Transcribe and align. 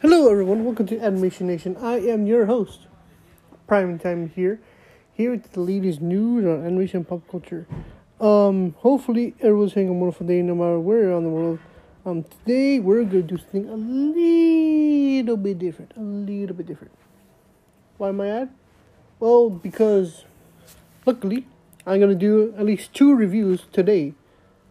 Hello, 0.00 0.30
everyone. 0.30 0.64
Welcome 0.64 0.86
to 0.86 1.00
Animation 1.00 1.48
Nation. 1.48 1.76
I 1.76 1.98
am 1.98 2.24
your 2.24 2.46
host, 2.46 2.86
Prime 3.66 3.98
Time 3.98 4.30
here, 4.32 4.60
here 5.12 5.32
with 5.32 5.50
the 5.50 5.60
latest 5.60 6.00
news 6.00 6.44
on 6.44 6.64
animation 6.64 6.98
and 6.98 7.08
pop 7.08 7.26
culture. 7.28 7.66
Um, 8.20 8.76
hopefully, 8.78 9.34
everyone's 9.40 9.72
having 9.72 9.88
a 9.88 9.92
wonderful 9.92 10.24
day, 10.24 10.40
no 10.40 10.54
matter 10.54 10.78
where 10.78 11.00
you're 11.00 11.10
around 11.10 11.24
the 11.24 11.30
world. 11.30 11.58
Um, 12.06 12.22
today 12.22 12.78
we're 12.78 13.02
gonna 13.02 13.22
do 13.22 13.38
something 13.38 13.68
a 13.68 13.74
little 13.74 15.36
bit 15.36 15.58
different, 15.58 15.90
a 15.96 16.00
little 16.00 16.54
bit 16.54 16.66
different. 16.66 16.94
Why 17.96 18.10
am 18.10 18.20
I 18.20 18.28
at? 18.28 18.50
Well, 19.18 19.50
because 19.50 20.26
luckily 21.06 21.48
I'm 21.84 21.98
gonna 21.98 22.14
do 22.14 22.54
at 22.56 22.64
least 22.64 22.94
two 22.94 23.16
reviews 23.16 23.64
today, 23.72 24.14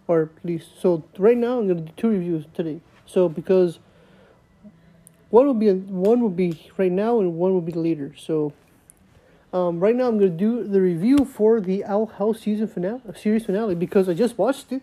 or 0.07 0.31
at 0.37 0.45
least 0.45 0.79
so 0.79 1.03
right 1.17 1.35
now 1.35 1.59
I'm 1.59 1.67
gonna 1.67 1.81
do 1.81 1.91
two 1.97 2.11
reviews 2.11 2.45
today. 2.53 2.79
So 3.05 3.27
because 3.27 3.79
one 5.29 5.45
will 5.45 5.54
be 5.54 5.71
one 5.71 6.21
will 6.21 6.29
be 6.29 6.69
right 6.77 6.91
now 6.91 7.19
and 7.19 7.35
one 7.35 7.54
will 7.54 7.61
be 7.61 7.73
later. 7.73 8.13
So 8.18 8.54
um, 9.54 9.79
right 9.79 9.95
now 9.95 10.07
I'm 10.07 10.18
gonna 10.18 10.29
do 10.29 10.63
the 10.63 10.81
review 10.81 11.25
for 11.25 11.61
the 11.61 11.83
Owl 11.85 12.07
House 12.07 12.41
season 12.41 12.68
finale, 12.68 13.01
series 13.15 13.45
finale, 13.45 13.75
because 13.75 14.09
I 14.09 14.13
just 14.13 14.37
watched 14.37 14.71
it 14.71 14.82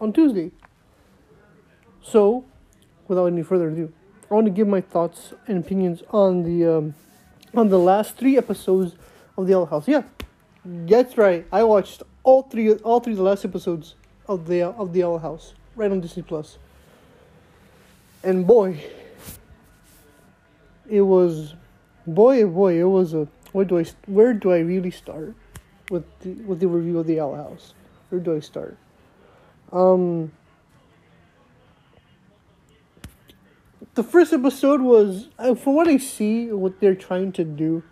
on 0.00 0.12
Tuesday. 0.12 0.50
So, 2.02 2.44
without 3.08 3.26
any 3.26 3.42
further 3.42 3.68
ado, 3.68 3.92
I 4.30 4.34
want 4.34 4.46
to 4.46 4.50
give 4.50 4.66
my 4.66 4.80
thoughts 4.80 5.32
and 5.46 5.64
opinions 5.64 6.02
on 6.10 6.42
the 6.42 6.78
um, 6.78 6.94
on 7.54 7.68
the 7.68 7.78
last 7.78 8.16
three 8.16 8.36
episodes 8.36 8.94
of 9.36 9.46
the 9.46 9.54
Owl 9.54 9.66
House. 9.66 9.88
Yeah, 9.88 10.02
that's 10.64 11.16
right. 11.16 11.46
I 11.52 11.64
watched 11.64 12.02
all 12.24 12.42
three 12.42 12.72
all 12.74 13.00
three 13.00 13.12
of 13.12 13.18
the 13.18 13.24
last 13.24 13.44
episodes 13.44 13.94
of 14.26 14.46
the 14.46 14.62
of 14.62 14.92
the 14.92 15.04
Owl 15.04 15.18
House 15.18 15.54
right 15.76 15.90
on 15.90 16.00
Disney 16.00 16.22
Plus. 16.22 16.58
And 18.22 18.46
boy, 18.46 18.80
it 20.92 21.00
was 21.00 21.54
boy 22.06 22.42
oh 22.42 22.48
boy 22.48 22.78
it 22.78 22.84
was 22.84 23.14
a 23.14 23.26
where 23.52 23.64
do 23.64 23.78
I 23.78 23.84
where 24.06 24.34
do 24.34 24.52
I 24.52 24.58
really 24.58 24.90
start 24.90 25.34
with 25.90 26.04
the 26.20 26.32
with 26.44 26.60
the 26.60 26.68
review 26.68 26.98
of 26.98 27.06
the 27.06 27.18
Owl 27.18 27.34
House? 27.34 27.72
Where 28.10 28.20
do 28.20 28.36
I 28.36 28.40
start? 28.40 28.76
Um 29.72 30.32
the 33.94 34.02
first 34.02 34.34
episode 34.34 34.82
was 34.82 35.28
uh, 35.38 35.54
from 35.54 35.74
what 35.74 35.88
I 35.88 35.96
see 35.96 36.52
what 36.52 36.78
they're 36.78 36.94
trying 36.94 37.32
to 37.32 37.44
do 37.44 37.82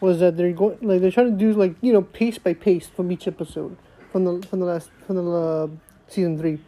was 0.00 0.20
that 0.20 0.38
they're 0.38 0.52
going 0.52 0.78
like 0.80 1.02
they're 1.02 1.10
trying 1.10 1.36
to 1.36 1.44
do 1.44 1.52
like 1.52 1.74
you 1.82 1.92
know 1.92 2.02
pace 2.02 2.38
by 2.38 2.54
pace 2.54 2.86
from 2.86 3.12
each 3.12 3.28
episode 3.28 3.76
from 4.12 4.24
the 4.24 4.46
from 4.46 4.60
the 4.60 4.66
last 4.66 4.90
from 5.06 5.16
the 5.16 5.30
uh, 5.30 5.68
season 6.08 6.38
3 6.38 6.58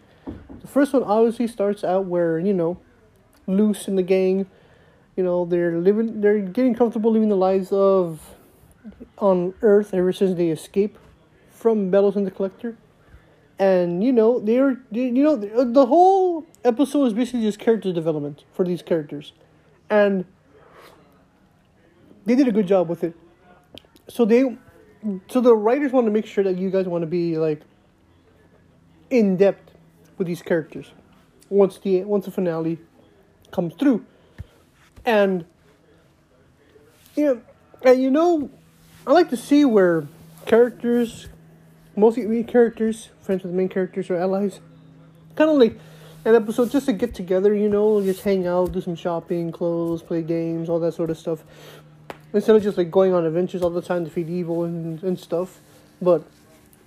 the 0.61 0.69
first 0.69 0.93
one 0.93 1.03
obviously 1.03 1.47
starts 1.47 1.83
out 1.83 2.05
where 2.05 2.39
you 2.39 2.53
know 2.53 2.79
Luz 3.47 3.89
and 3.89 3.97
the 3.97 4.03
gang 4.03 4.47
you 5.17 5.23
know 5.23 5.45
they're 5.45 5.79
living 5.79 6.21
they're 6.21 6.41
getting 6.41 6.75
comfortable 6.75 7.13
living 7.13 7.29
the 7.29 7.37
lives 7.37 7.73
of 7.73 8.21
on 9.19 9.55
earth 9.63 9.95
ever 9.95 10.13
since 10.13 10.37
they 10.37 10.49
escape 10.49 10.99
from 11.51 11.91
Belos 11.91 12.17
and 12.17 12.27
the 12.27 12.31
Collector. 12.31 12.77
And 13.59 14.03
you 14.03 14.13
know 14.13 14.41
they're 14.41 14.81
you 14.91 15.11
know 15.13 15.37
the 15.37 15.87
whole 15.87 16.45
episode 16.65 17.05
is 17.07 17.13
basically 17.13 17.43
just 17.43 17.59
character 17.59 17.93
development 17.93 18.45
for 18.53 18.65
these 18.65 18.83
characters. 18.83 19.33
And 19.89 20.25
they 22.25 22.35
did 22.35 22.49
a 22.49 22.53
good 22.53 22.67
job 22.67 22.89
with 22.89 23.05
it. 23.05 23.15
So 24.09 24.25
they 24.25 24.57
so 25.29 25.41
the 25.41 25.55
writers 25.55 25.93
want 25.93 26.07
to 26.07 26.11
make 26.11 26.27
sure 26.27 26.43
that 26.45 26.57
you 26.57 26.71
guys 26.71 26.87
want 26.87 27.03
to 27.03 27.07
be 27.07 27.37
like 27.37 27.63
in 29.11 29.37
depth 29.37 29.77
with 30.17 30.27
these 30.27 30.43
characters 30.43 30.91
once 31.51 31.79
the 31.79 32.03
once 32.05 32.25
the 32.25 32.31
finale 32.31 32.79
comes 33.51 33.75
through 33.75 34.05
and 35.05 35.45
you 37.17 37.25
know, 37.25 37.43
and 37.83 38.03
you 38.03 38.11
know, 38.11 38.51
I 39.07 39.13
like 39.13 39.31
to 39.31 39.37
see 39.37 39.65
where 39.65 40.07
characters, 40.47 41.29
mostly 41.97 42.27
main 42.27 42.45
characters, 42.45 43.09
friends 43.21 43.43
with 43.43 43.53
main 43.53 43.69
characters 43.69 44.11
or 44.11 44.17
allies, 44.17 44.61
kind 45.37 45.51
of 45.51 45.57
like 45.57 45.79
an 46.25 46.35
episode 46.35 46.71
just 46.71 46.87
to 46.87 46.93
get 46.93 47.15
together, 47.15 47.55
you 47.55 47.69
know, 47.69 48.03
just 48.03 48.23
hang 48.23 48.47
out, 48.47 48.73
do 48.73 48.81
some 48.81 48.95
shopping, 48.95 49.51
clothes, 49.51 50.03
play 50.03 50.23
games, 50.23 50.69
all 50.69 50.79
that 50.81 50.93
sort 50.93 51.11
of 51.11 51.19
stuff. 51.19 51.43
Instead 52.33 52.57
of 52.57 52.63
just 52.63 52.79
like 52.79 52.91
going 52.91 53.13
on 53.13 53.27
adventures 53.27 53.63
all 53.63 53.71
the 53.71 53.83
time 53.83 54.05
to 54.05 54.11
feed 54.11 54.31
evil 54.31 54.65
and, 54.65 55.03
and 55.03 55.19
stuff. 55.19 55.61
But 56.01 56.23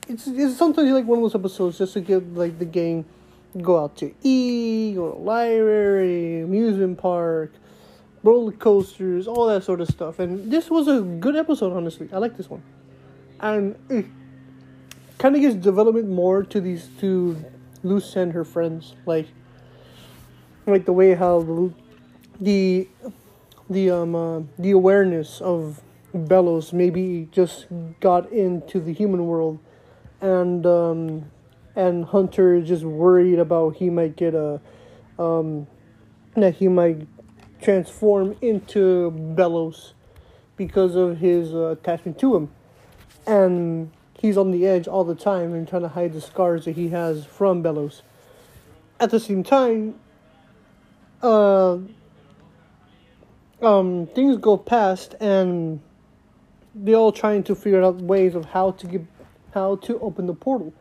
it's, 0.08 0.28
it's 0.28 0.58
sometimes 0.58 0.90
like 0.92 1.06
one 1.06 1.20
of 1.20 1.24
those 1.24 1.36
episodes 1.36 1.78
just 1.78 1.94
to 1.94 2.02
get 2.02 2.34
like 2.34 2.58
the 2.58 2.66
gang 2.66 3.06
go 3.62 3.84
out 3.84 3.96
to 3.98 4.14
eat, 4.24 4.96
go 4.96 5.12
to 5.12 5.18
library, 5.18 6.42
amusement 6.42 6.98
park, 6.98 7.52
roller 8.26 8.52
coasters, 8.52 9.28
all 9.28 9.46
that 9.46 9.64
sort 9.64 9.80
of 9.80 9.88
stuff. 9.88 10.20
And 10.20 10.52
this 10.52 10.70
was 10.70 10.88
a 10.88 11.02
good 11.02 11.36
episode, 11.36 11.72
honestly. 11.72 12.10
I 12.12 12.18
like 12.18 12.36
this 12.36 12.50
one, 12.50 12.64
and 13.40 13.76
it 13.90 14.06
kind 15.20 15.36
of 15.36 15.42
gives 15.42 15.56
development 15.56 16.10
more 16.10 16.44
to 16.44 16.60
these 16.60 16.90
to 17.00 17.38
Luz 17.84 18.16
and 18.16 18.34
her 18.34 18.44
friends, 18.44 18.96
like 19.06 19.28
like 20.66 20.86
the 20.86 20.94
way 20.94 21.14
how 21.14 21.40
the 22.42 22.88
the 23.70 23.92
um 23.92 24.16
uh, 24.16 24.42
the 24.58 24.72
awareness 24.72 25.40
of 25.40 25.82
Belos 26.14 26.74
maybe 26.74 27.28
just 27.32 27.68
got 28.00 28.32
into 28.32 28.80
the 28.80 28.92
human 28.92 29.28
world, 29.28 29.60
and 30.20 30.66
um 30.66 31.32
and 31.76 32.06
Hunter 32.06 32.62
just 32.62 32.84
worried 32.84 33.38
about 33.38 33.76
he 33.76 33.90
might 33.90 34.16
get 34.16 34.34
a 34.34 34.60
um 35.20 35.68
that 36.36 36.56
he 36.56 36.68
might 36.68 37.08
transform 37.62 38.36
into 38.42 39.12
Belos 39.36 39.94
because 40.58 40.96
of 40.96 41.18
his 41.18 41.54
uh, 41.54 41.68
attachment 41.68 42.20
to 42.20 42.36
him. 42.36 42.52
And 43.28 43.92
he's 44.20 44.38
on 44.38 44.52
the 44.52 44.66
edge 44.66 44.88
all 44.88 45.04
the 45.04 45.16
time 45.16 45.54
and 45.54 45.68
trying 45.68 45.82
to 45.82 45.90
hide 45.90 46.14
the 46.14 46.22
scars 46.22 46.66
that 46.66 46.76
he 46.76 46.90
has 46.90 47.26
from 47.26 47.64
Belos. 47.64 48.02
At 49.00 49.12
the 49.12 49.20
same 49.20 49.44
time, 49.44 49.96
uh, 51.22 51.78
um, 53.62 54.08
things 54.14 54.38
go 54.38 54.58
past 54.58 55.16
and 55.20 55.82
they're 56.74 56.96
all 56.96 57.12
trying 57.12 57.44
to 57.44 57.56
figure 57.56 57.82
out 57.82 57.96
ways 57.96 58.36
of 58.36 58.46
how 58.46 58.72
to 58.72 58.88
get, 58.88 59.06
how 59.54 59.78
to 59.78 60.00
open 60.00 60.28
the 60.28 60.34
portal. 60.34 60.74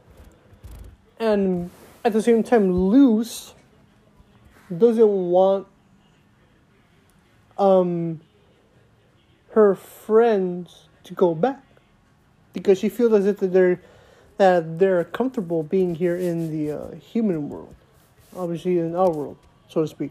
And 1.18 1.70
at 2.04 2.12
the 2.12 2.22
same 2.22 2.42
time, 2.42 2.70
Luz 2.70 3.54
doesn't 4.76 5.06
want 5.06 5.66
um, 7.58 8.20
her 9.50 9.74
friends 9.74 10.88
to 11.04 11.14
go 11.14 11.34
back 11.34 11.62
because 12.52 12.78
she 12.78 12.88
feels 12.88 13.12
as 13.12 13.26
if 13.26 13.38
that 13.38 13.52
they're 13.52 13.80
that 14.36 14.78
they're 14.80 15.04
comfortable 15.04 15.62
being 15.62 15.94
here 15.94 16.16
in 16.16 16.50
the 16.50 16.72
uh, 16.72 16.94
human 16.96 17.48
world, 17.48 17.72
obviously 18.36 18.78
in 18.78 18.96
our 18.96 19.10
world, 19.10 19.36
so 19.68 19.82
to 19.82 19.88
speak. 19.88 20.10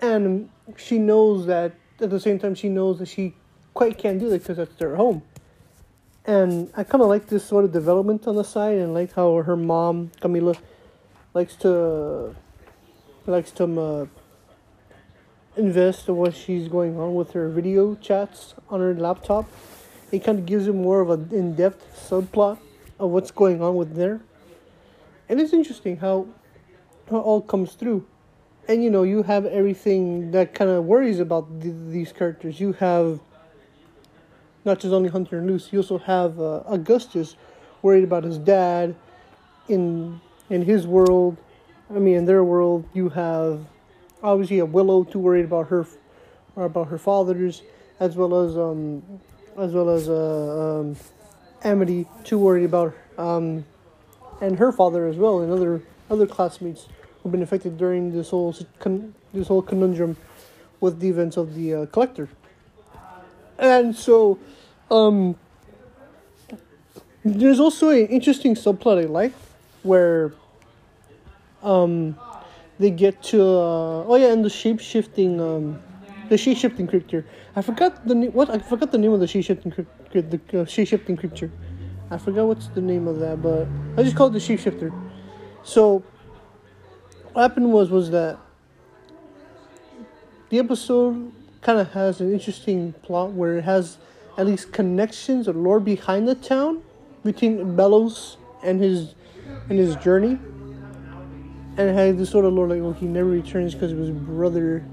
And 0.00 0.48
she 0.78 0.98
knows 0.98 1.44
that 1.46 1.74
at 2.00 2.08
the 2.08 2.20
same 2.20 2.38
time 2.38 2.54
she 2.54 2.70
knows 2.70 2.98
that 2.98 3.08
she 3.08 3.34
quite 3.74 3.98
can't 3.98 4.18
do 4.18 4.30
that 4.30 4.38
because 4.38 4.56
that's 4.56 4.74
their 4.76 4.96
home. 4.96 5.22
And 6.24 6.70
I 6.74 6.84
kind 6.84 7.02
of 7.02 7.08
like 7.08 7.26
this 7.26 7.44
sort 7.44 7.64
of 7.64 7.72
development 7.72 8.26
on 8.26 8.36
the 8.36 8.44
side, 8.44 8.78
and 8.78 8.94
like 8.94 9.12
how 9.14 9.42
her 9.42 9.56
mom 9.56 10.12
Camila 10.22 10.56
likes 11.34 11.56
to 11.56 12.34
likes 13.26 13.50
to 13.52 13.64
uh, 13.80 14.06
invest 15.56 16.08
in 16.08 16.16
what 16.16 16.34
she's 16.34 16.68
going 16.68 16.98
on 16.98 17.14
with 17.14 17.32
her 17.32 17.48
video 17.48 17.94
chats 17.96 18.54
on 18.68 18.80
her 18.80 18.94
laptop. 18.94 19.48
It 20.12 20.24
kind 20.24 20.38
of 20.38 20.46
gives 20.46 20.66
you 20.66 20.72
more 20.72 21.00
of 21.00 21.10
an 21.10 21.28
in 21.32 21.54
depth 21.54 22.08
subplot 22.08 22.58
of 22.98 23.10
what's 23.10 23.30
going 23.30 23.62
on 23.62 23.76
with 23.76 23.94
there. 23.94 24.20
And 25.28 25.40
it's 25.40 25.52
interesting 25.52 25.96
how, 25.96 26.26
how 27.08 27.18
it 27.18 27.20
all 27.20 27.40
comes 27.40 27.74
through. 27.74 28.06
And 28.68 28.84
you 28.84 28.90
know, 28.90 29.02
you 29.02 29.22
have 29.22 29.46
everything 29.46 30.30
that 30.32 30.54
kind 30.54 30.70
of 30.70 30.84
worries 30.84 31.18
about 31.18 31.60
th- 31.62 31.74
these 31.88 32.12
characters. 32.12 32.60
You 32.60 32.72
have 32.74 33.20
not 34.64 34.78
just 34.80 34.92
only 34.92 35.08
Hunter 35.08 35.38
and 35.38 35.50
Luz, 35.50 35.72
you 35.72 35.78
also 35.78 35.98
have 35.98 36.38
uh, 36.38 36.62
Augustus 36.66 37.36
worried 37.82 38.04
about 38.04 38.24
his 38.24 38.38
dad 38.38 38.94
in 39.68 40.20
in 40.50 40.62
his 40.62 40.86
world. 40.86 41.36
I 41.88 41.98
mean, 41.98 42.16
in 42.16 42.24
their 42.26 42.44
world, 42.44 42.84
you 42.92 43.08
have 43.08 43.64
obviously 44.22 44.58
a 44.58 44.66
Willow 44.66 45.04
too 45.04 45.18
worried 45.18 45.44
about 45.44 45.68
her 45.68 45.86
about 46.56 46.88
her 46.88 46.98
father's 46.98 47.62
as 48.00 48.16
well 48.16 48.40
as 48.44 48.56
um 48.56 49.02
as 49.58 49.72
well 49.72 49.90
as 49.90 50.08
uh, 50.08 50.80
um, 50.80 50.96
Amity 51.62 52.06
too 52.24 52.38
worried 52.38 52.64
about 52.64 52.94
um 53.18 53.64
and 54.40 54.58
her 54.58 54.72
father 54.72 55.06
as 55.06 55.16
well 55.16 55.40
and 55.40 55.52
other 55.52 55.82
other 56.10 56.26
classmates 56.26 56.88
who've 57.22 57.32
been 57.32 57.42
affected 57.42 57.76
during 57.76 58.12
this 58.12 58.30
whole 58.30 58.54
con- 58.78 59.14
this 59.32 59.48
whole 59.48 59.62
conundrum 59.62 60.16
with 60.80 60.98
the 61.00 61.08
events 61.08 61.36
of 61.36 61.54
the 61.54 61.74
uh, 61.74 61.86
collector. 61.86 62.28
And 63.58 63.94
so 63.94 64.38
um 64.90 65.36
there's 67.22 67.60
also 67.60 67.90
an 67.90 68.06
interesting 68.06 68.54
subplot 68.54 69.02
I 69.02 69.06
like 69.06 69.32
where 69.82 70.32
um 71.62 72.16
they 72.80 72.90
get 72.90 73.22
to 73.22 73.40
uh, 73.40 74.04
oh 74.08 74.16
yeah, 74.16 74.32
and 74.32 74.44
the 74.44 74.50
shape 74.50 74.80
shifting 74.80 75.40
um, 75.40 75.78
the 76.28 76.36
shape 76.36 76.56
shifting 76.56 76.88
creature. 76.88 77.24
I 77.54 77.62
forgot 77.62 78.08
the 78.08 78.14
what 78.30 78.50
I 78.50 78.58
forgot 78.58 78.90
the 78.90 78.98
name 78.98 79.12
of 79.12 79.20
the 79.20 79.26
shape 79.26 79.44
shifting 79.44 79.86
the 80.12 80.40
uh, 80.60 80.64
shape 80.64 80.88
shifting 80.88 81.16
creature. 81.16 81.52
I 82.10 82.18
forgot 82.18 82.46
what's 82.46 82.66
the 82.68 82.80
name 82.80 83.06
of 83.06 83.20
that, 83.20 83.40
but 83.40 83.68
I 83.96 84.02
just 84.02 84.16
called 84.16 84.34
it 84.34 84.40
the 84.40 84.56
shapeshifter. 84.56 84.90
So 85.62 86.02
what 87.32 87.42
happened 87.42 87.70
was 87.70 87.90
was 87.90 88.10
that 88.10 88.38
the 90.48 90.58
episode 90.58 91.32
kind 91.60 91.78
of 91.78 91.92
has 91.92 92.20
an 92.20 92.32
interesting 92.32 92.94
plot 93.02 93.32
where 93.32 93.58
it 93.58 93.64
has 93.64 93.98
at 94.36 94.46
least 94.46 94.72
connections 94.72 95.46
or 95.46 95.52
lore 95.52 95.78
behind 95.78 96.26
the 96.26 96.34
town 96.34 96.82
between 97.22 97.76
Belos 97.76 98.36
and 98.64 98.80
his 98.80 99.14
and 99.68 99.78
his 99.78 99.94
journey. 99.96 100.38
And 101.80 101.96
had 101.96 102.18
this 102.18 102.28
sort 102.28 102.44
of 102.44 102.52
lore 102.52 102.68
like, 102.68 102.80
oh, 102.80 102.92
he 102.92 103.06
never 103.06 103.30
returns 103.30 103.72
because 103.72 103.92
of 103.92 103.98
his 103.98 104.10
brother 104.10 104.84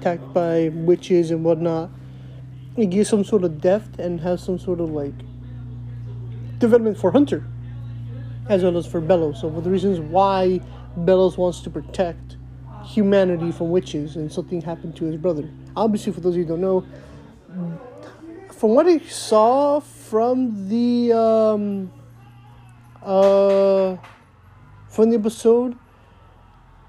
attacked 0.00 0.32
by 0.34 0.70
witches 0.70 1.30
and 1.30 1.44
whatnot. 1.44 1.90
It 2.76 2.86
gives 2.86 3.08
some 3.08 3.22
sort 3.22 3.44
of 3.44 3.60
depth 3.60 4.00
and 4.00 4.20
has 4.20 4.42
some 4.42 4.58
sort 4.58 4.80
of 4.80 4.90
like 4.90 5.14
development 6.58 6.98
for 6.98 7.12
Hunter 7.12 7.46
as 8.48 8.64
well 8.64 8.76
as 8.76 8.84
for 8.84 9.00
Belos. 9.00 9.40
So, 9.40 9.50
for 9.50 9.60
the 9.60 9.70
reasons 9.70 10.00
why 10.00 10.60
Belos 10.98 11.38
wants 11.38 11.60
to 11.60 11.70
protect 11.70 12.36
humanity 12.84 13.52
from 13.52 13.70
witches 13.70 14.16
and 14.16 14.30
something 14.30 14.60
happened 14.60 14.96
to 14.96 15.04
his 15.04 15.16
brother. 15.16 15.48
Obviously, 15.76 16.12
for 16.12 16.20
those 16.20 16.34
of 16.34 16.38
you 16.38 16.44
who 16.44 16.56
don't 16.56 16.60
know, 16.60 16.84
from 18.52 18.74
what 18.74 18.86
I 18.86 18.98
saw 18.98 19.80
from 19.80 20.68
the 20.68 21.12
um, 21.12 21.92
uh, 23.02 23.96
from 24.88 25.10
the 25.10 25.16
episode, 25.16 25.76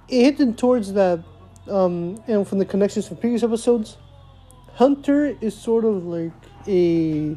it 0.07 0.23
hinted 0.23 0.57
towards 0.57 0.93
that, 0.93 1.23
um, 1.69 2.21
and 2.27 2.47
from 2.47 2.59
the 2.59 2.65
connections 2.65 3.07
from 3.07 3.17
previous 3.17 3.43
episodes, 3.43 3.97
Hunter 4.73 5.37
is 5.41 5.55
sort 5.55 5.85
of 5.85 6.05
like 6.05 6.31
a 6.67 7.35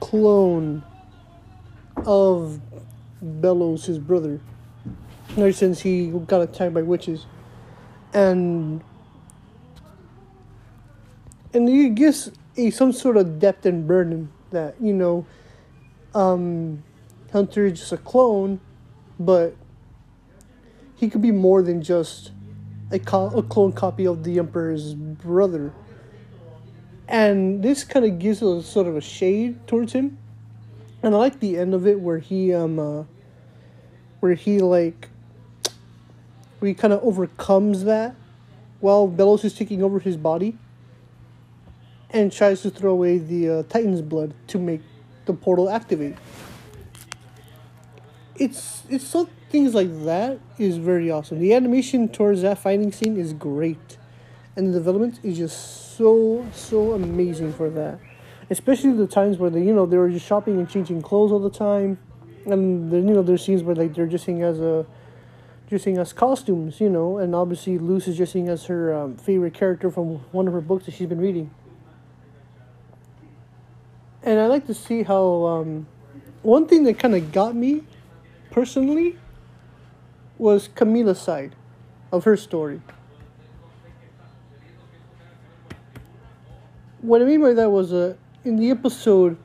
clone 0.00 0.82
of 2.06 2.60
Belos, 3.22 3.86
his 3.86 3.98
brother. 3.98 4.40
Ever 5.36 5.52
since 5.52 5.80
he 5.80 6.08
got 6.26 6.40
attacked 6.40 6.74
by 6.74 6.82
witches, 6.82 7.26
and 8.14 8.82
and 11.52 11.68
he 11.68 11.90
gives 11.90 12.30
a 12.56 12.70
some 12.70 12.92
sort 12.92 13.16
of 13.16 13.38
depth 13.38 13.66
and 13.66 13.86
burden 13.86 14.30
that 14.50 14.74
you 14.80 14.92
know, 14.92 15.26
um, 16.14 16.82
Hunter 17.32 17.66
is 17.66 17.80
just 17.80 17.92
a 17.92 17.98
clone, 17.98 18.60
but 19.18 19.54
he 20.98 21.08
could 21.08 21.22
be 21.22 21.32
more 21.32 21.62
than 21.62 21.82
just 21.82 22.32
a, 22.90 22.98
co- 22.98 23.30
a 23.30 23.42
clone 23.42 23.72
copy 23.72 24.06
of 24.06 24.24
the 24.24 24.38
Emperor's 24.38 24.94
brother. 24.94 25.72
And 27.08 27.62
this 27.62 27.84
kind 27.84 28.04
of 28.04 28.18
gives 28.18 28.42
a 28.42 28.62
sort 28.62 28.86
of 28.86 28.96
a 28.96 29.00
shade 29.00 29.66
towards 29.66 29.94
him 29.94 30.18
and 31.02 31.14
I 31.14 31.18
like 31.18 31.40
the 31.40 31.56
end 31.56 31.74
of 31.74 31.86
it 31.86 32.00
where 32.00 32.18
he 32.18 32.52
um 32.52 32.78
uh, 32.78 33.04
where 34.20 34.34
he 34.34 34.58
like 34.58 35.08
where 36.58 36.68
he 36.68 36.74
kind 36.74 36.92
of 36.92 37.02
overcomes 37.02 37.84
that 37.84 38.14
while 38.80 39.08
Belos 39.08 39.44
is 39.44 39.54
taking 39.54 39.82
over 39.82 40.00
his 40.00 40.16
body 40.16 40.56
and 42.10 42.32
tries 42.32 42.62
to 42.62 42.70
throw 42.70 42.92
away 42.92 43.18
the 43.18 43.50
uh, 43.50 43.62
Titan's 43.64 44.02
blood 44.02 44.34
to 44.48 44.58
make 44.58 44.80
the 45.26 45.32
portal 45.32 45.68
activate. 45.68 46.16
It's 48.38 48.84
it's 48.88 49.06
so 49.06 49.28
things 49.50 49.74
like 49.74 50.04
that 50.04 50.38
is 50.58 50.76
very 50.76 51.10
awesome. 51.10 51.40
The 51.40 51.54
animation 51.54 52.08
towards 52.08 52.42
that 52.42 52.58
fighting 52.58 52.92
scene 52.92 53.16
is 53.16 53.32
great, 53.32 53.98
and 54.56 54.68
the 54.68 54.78
development 54.78 55.20
is 55.22 55.38
just 55.38 55.96
so 55.96 56.46
so 56.52 56.92
amazing 56.92 57.52
for 57.52 57.68
that 57.70 57.98
especially 58.50 58.92
the 58.92 59.06
times 59.06 59.38
where 59.38 59.50
they, 59.50 59.62
you 59.62 59.74
know, 59.74 59.86
they 59.86 59.96
were 59.96 60.08
just 60.08 60.26
shopping 60.26 60.58
and 60.58 60.68
changing 60.68 61.02
clothes 61.02 61.32
all 61.32 61.38
the 61.38 61.50
time, 61.50 61.98
and 62.46 62.90
then 62.90 63.06
you 63.08 63.14
know 63.14 63.22
there's 63.22 63.44
scenes 63.44 63.62
where 63.62 63.74
like 63.74 63.94
they're 63.94 64.06
dressing 64.06 64.42
as 64.42 64.58
a, 64.60 64.86
dressing 65.68 65.98
as 65.98 66.12
costumes, 66.12 66.80
you 66.80 66.88
know, 66.88 67.18
and 67.18 67.34
obviously 67.34 67.78
Luz 67.78 68.08
is 68.08 68.16
dressing 68.16 68.48
as 68.48 68.66
her 68.66 68.94
um, 68.94 69.16
favorite 69.16 69.54
character 69.54 69.90
from 69.90 70.18
one 70.32 70.46
of 70.46 70.54
her 70.54 70.60
books 70.60 70.86
that 70.86 70.94
she's 70.94 71.08
been 71.08 71.20
reading. 71.20 71.50
And 74.22 74.40
I 74.40 74.46
like 74.46 74.66
to 74.66 74.74
see 74.74 75.02
how 75.02 75.46
um, 75.46 75.86
one 76.42 76.66
thing 76.66 76.84
that 76.84 76.98
kind 76.98 77.14
of 77.14 77.32
got 77.32 77.54
me, 77.54 77.84
personally, 78.58 79.16
was 80.36 80.66
Camila's 80.74 81.20
side 81.20 81.54
of 82.10 82.24
her 82.24 82.36
story. 82.36 82.82
What 87.00 87.22
I 87.22 87.24
mean 87.24 87.40
by 87.40 87.52
that 87.52 87.70
was 87.70 87.92
uh, 87.92 88.16
in 88.44 88.56
the 88.56 88.72
episode, 88.72 89.38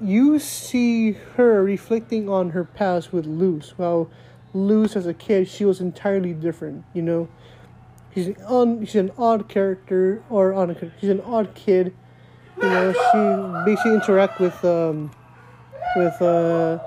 you 0.00 0.40
see 0.40 1.12
her 1.36 1.62
reflecting 1.62 2.28
on 2.28 2.50
her 2.50 2.64
past 2.64 3.12
with 3.12 3.26
Luz. 3.26 3.74
Well, 3.78 4.10
Luz 4.52 4.96
as 4.96 5.06
a 5.06 5.14
kid, 5.14 5.46
she 5.46 5.64
was 5.64 5.80
entirely 5.80 6.32
different. 6.32 6.84
You 6.94 7.02
know, 7.02 7.28
she's 8.12 8.26
an 8.26 8.84
she's 8.86 8.96
an 8.96 9.12
odd 9.16 9.48
character 9.48 10.24
or 10.30 10.52
on 10.52 10.72
a, 10.72 10.92
she's 11.00 11.10
an 11.10 11.20
odd 11.20 11.54
kid. 11.54 11.94
You 12.60 12.68
know, 12.68 12.92
she 12.92 13.70
basically 13.70 13.94
interact 13.94 14.40
with 14.40 14.64
um, 14.64 15.12
with 15.94 16.20
uh, 16.20 16.80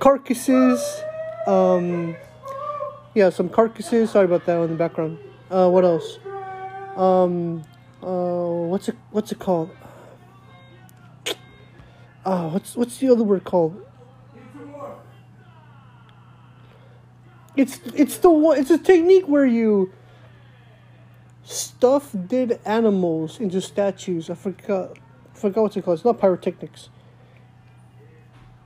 carcasses. 0.00 1.02
Um, 1.46 2.16
yeah, 3.14 3.30
some 3.30 3.48
carcasses. 3.48 4.10
Sorry 4.10 4.24
about 4.24 4.44
that 4.46 4.60
in 4.62 4.70
the 4.70 4.76
background. 4.76 5.18
Uh, 5.50 5.68
what 5.70 5.84
else? 5.84 6.18
Um, 6.96 7.62
uh, 8.02 8.66
what's 8.66 8.88
it? 8.88 8.96
What's 9.12 9.30
it 9.30 9.38
called? 9.38 9.70
oh, 12.24 12.48
what's 12.48 12.76
what's 12.76 12.98
the 12.98 13.08
other 13.10 13.24
word 13.24 13.44
called? 13.44 13.86
It's 17.56 17.80
it's 17.94 18.18
the 18.18 18.30
one. 18.30 18.58
It's 18.58 18.70
a 18.70 18.78
technique 18.78 19.28
where 19.28 19.46
you 19.46 19.92
stuff 21.44 22.14
dead 22.26 22.60
animals 22.64 23.40
into 23.40 23.60
statues. 23.60 24.30
I 24.30 24.34
forgot 24.34 24.98
forgot 25.34 25.62
what 25.62 25.76
it's 25.76 25.84
called. 25.84 25.98
It's 25.98 26.04
not 26.04 26.18
pyrotechnics. 26.18 26.88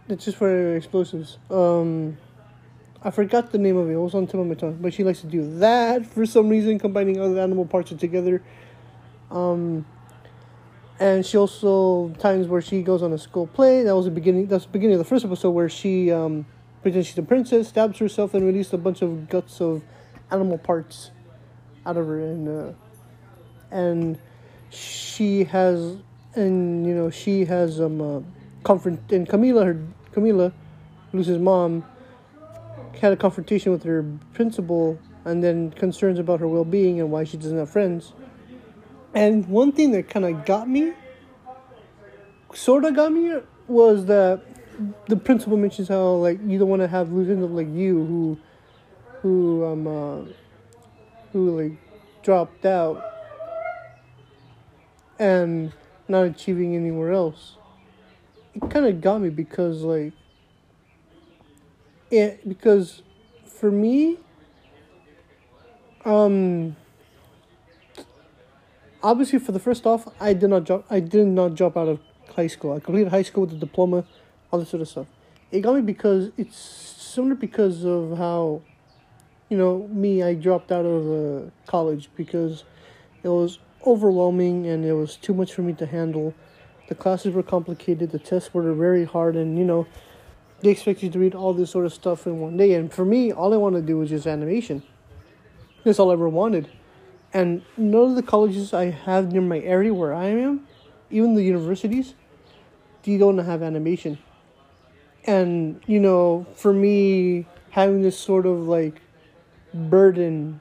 It's 0.08 0.26
just 0.26 0.36
for 0.36 0.76
explosives. 0.76 1.38
Um, 1.50 2.18
I 3.02 3.10
forgot 3.10 3.52
the 3.52 3.58
name 3.58 3.76
of 3.76 3.88
it. 3.88 3.94
It 3.94 3.96
was 3.96 4.14
on 4.14 4.26
tip 4.26 4.38
of 4.38 4.46
my 4.46 4.54
tongue. 4.54 4.78
But 4.80 4.92
she 4.92 5.02
likes 5.02 5.20
to 5.20 5.26
do 5.26 5.58
that 5.58 6.04
for 6.04 6.26
some 6.26 6.48
reason, 6.48 6.78
combining 6.78 7.20
other 7.20 7.40
animal 7.40 7.64
parts 7.64 7.90
together. 7.90 8.42
Um, 9.30 9.86
and 11.00 11.24
she 11.24 11.38
also 11.38 12.10
times 12.18 12.46
where 12.46 12.60
she 12.60 12.82
goes 12.82 13.02
on 13.02 13.12
a 13.12 13.18
school 13.18 13.46
play. 13.46 13.82
That 13.82 13.96
was 13.96 14.04
the 14.04 14.10
beginning. 14.10 14.46
That's 14.46 14.64
the 14.64 14.70
beginning 14.72 14.94
of 14.94 14.98
the 14.98 15.04
first 15.04 15.24
episode 15.24 15.50
where 15.50 15.68
she 15.68 16.12
um, 16.12 16.46
pretends 16.82 17.08
she's 17.08 17.18
a 17.18 17.22
princess, 17.22 17.68
stabs 17.68 17.98
herself, 17.98 18.34
and 18.34 18.46
releases 18.46 18.74
a 18.74 18.78
bunch 18.78 19.02
of 19.02 19.28
guts 19.28 19.60
of 19.60 19.82
animal 20.30 20.58
parts 20.58 21.10
out 21.86 21.96
of 21.96 22.06
her, 22.06 22.20
and 22.20 22.48
uh, 22.48 22.72
and 23.70 24.18
she 24.70 25.44
has, 25.44 25.96
and 26.34 26.86
you 26.86 26.94
know, 26.94 27.10
she 27.10 27.44
has 27.46 27.80
um 27.80 28.00
uh, 28.00 28.20
confront 28.62 29.12
and 29.12 29.28
Camila, 29.28 29.64
her 29.64 29.80
Camila, 30.14 30.52
Lucy's 31.12 31.38
mom, 31.38 31.84
had 33.00 33.12
a 33.12 33.16
confrontation 33.16 33.72
with 33.72 33.82
her 33.82 34.04
principal, 34.32 34.98
and 35.24 35.42
then 35.42 35.70
concerns 35.72 36.18
about 36.18 36.40
her 36.40 36.48
well 36.48 36.64
being 36.64 37.00
and 37.00 37.10
why 37.10 37.24
she 37.24 37.36
doesn't 37.36 37.58
have 37.58 37.70
friends 37.70 38.12
and 39.14 39.46
one 39.48 39.70
thing 39.70 39.92
that 39.92 40.10
kind 40.10 40.24
of 40.24 40.44
got 40.44 40.68
me, 40.68 40.92
sort 42.52 42.84
of 42.84 42.96
got 42.96 43.12
me, 43.12 43.32
was 43.68 44.06
that 44.06 44.42
the 45.06 45.16
principal 45.16 45.56
mentions 45.56 45.88
how 45.88 46.14
like 46.14 46.40
you 46.44 46.58
don't 46.58 46.68
want 46.68 46.82
to 46.82 46.88
have 46.88 47.12
losers 47.12 47.38
like 47.38 47.68
you 47.68 48.04
who, 48.04 48.38
who 49.20 49.64
um, 49.64 49.86
uh, 49.86 50.32
who 51.32 51.60
like 51.60 51.78
dropped 52.24 52.66
out 52.66 53.02
and 55.20 55.72
not 56.08 56.24
achieving 56.24 56.74
anywhere 56.74 57.12
else. 57.12 57.56
It 58.54 58.70
kind 58.70 58.86
of 58.86 59.00
got 59.00 59.20
me 59.20 59.30
because 59.30 59.82
like 59.82 60.12
it 62.10 62.48
because 62.48 63.02
for 63.46 63.70
me 63.70 64.18
um 66.04 66.76
obviously 69.04 69.38
for 69.38 69.52
the 69.52 69.60
first 69.60 69.86
off, 69.86 70.08
I 70.18 70.32
did 70.32 70.50
not 70.50 70.64
drop. 70.64 70.84
I 70.90 70.98
did 70.98 71.26
not 71.26 71.54
drop 71.54 71.76
out 71.76 71.86
of 71.86 72.00
high 72.34 72.48
school. 72.48 72.72
I 72.72 72.80
completed 72.80 73.10
high 73.10 73.22
school 73.22 73.42
with 73.42 73.52
a 73.52 73.58
diploma, 73.58 74.04
all 74.50 74.58
this 74.58 74.70
sort 74.70 74.80
of 74.80 74.88
stuff. 74.88 75.06
It 75.52 75.60
got 75.60 75.74
me 75.76 75.82
because 75.82 76.32
it's 76.36 76.56
similar 76.56 77.36
because 77.36 77.84
of 77.84 78.16
how, 78.18 78.62
you 79.48 79.56
know, 79.56 79.86
me. 79.92 80.22
I 80.22 80.34
dropped 80.34 80.72
out 80.72 80.86
of 80.86 81.02
uh, 81.06 81.50
college 81.66 82.08
because 82.16 82.64
it 83.22 83.28
was 83.28 83.58
overwhelming 83.86 84.66
and 84.66 84.84
it 84.84 84.94
was 84.94 85.16
too 85.16 85.34
much 85.34 85.52
for 85.52 85.62
me 85.62 85.74
to 85.74 85.86
handle. 85.86 86.34
The 86.88 86.94
classes 86.94 87.34
were 87.34 87.42
complicated. 87.42 88.10
The 88.10 88.18
tests 88.18 88.52
were 88.52 88.72
very 88.74 89.04
hard, 89.04 89.36
and 89.36 89.58
you 89.58 89.64
know, 89.64 89.86
they 90.60 90.70
expect 90.70 91.02
you 91.02 91.10
to 91.10 91.18
read 91.18 91.34
all 91.34 91.52
this 91.52 91.70
sort 91.70 91.86
of 91.86 91.92
stuff 91.92 92.26
in 92.26 92.40
one 92.40 92.56
day. 92.56 92.74
And 92.74 92.92
for 92.92 93.04
me, 93.04 93.32
all 93.32 93.52
I 93.52 93.56
want 93.56 93.74
to 93.76 93.82
do 93.82 94.00
is 94.02 94.10
just 94.10 94.26
animation. 94.26 94.82
That's 95.84 95.98
all 95.98 96.10
I 96.10 96.14
ever 96.14 96.28
wanted. 96.28 96.68
And 97.32 97.62
none 97.76 98.10
of 98.10 98.14
the 98.16 98.22
colleges 98.22 98.72
I 98.72 98.86
have 98.90 99.32
near 99.32 99.42
my 99.42 99.58
area 99.60 99.92
where 99.92 100.14
I 100.14 100.26
am, 100.26 100.66
even 101.10 101.34
the 101.34 101.42
universities, 101.42 102.14
they 103.02 103.18
don't 103.18 103.38
have 103.38 103.62
animation. 103.62 104.18
And, 105.26 105.80
you 105.86 106.00
know, 106.00 106.46
for 106.54 106.72
me, 106.72 107.46
having 107.70 108.02
this 108.02 108.18
sort 108.18 108.46
of 108.46 108.68
like 108.68 109.00
burden 109.74 110.60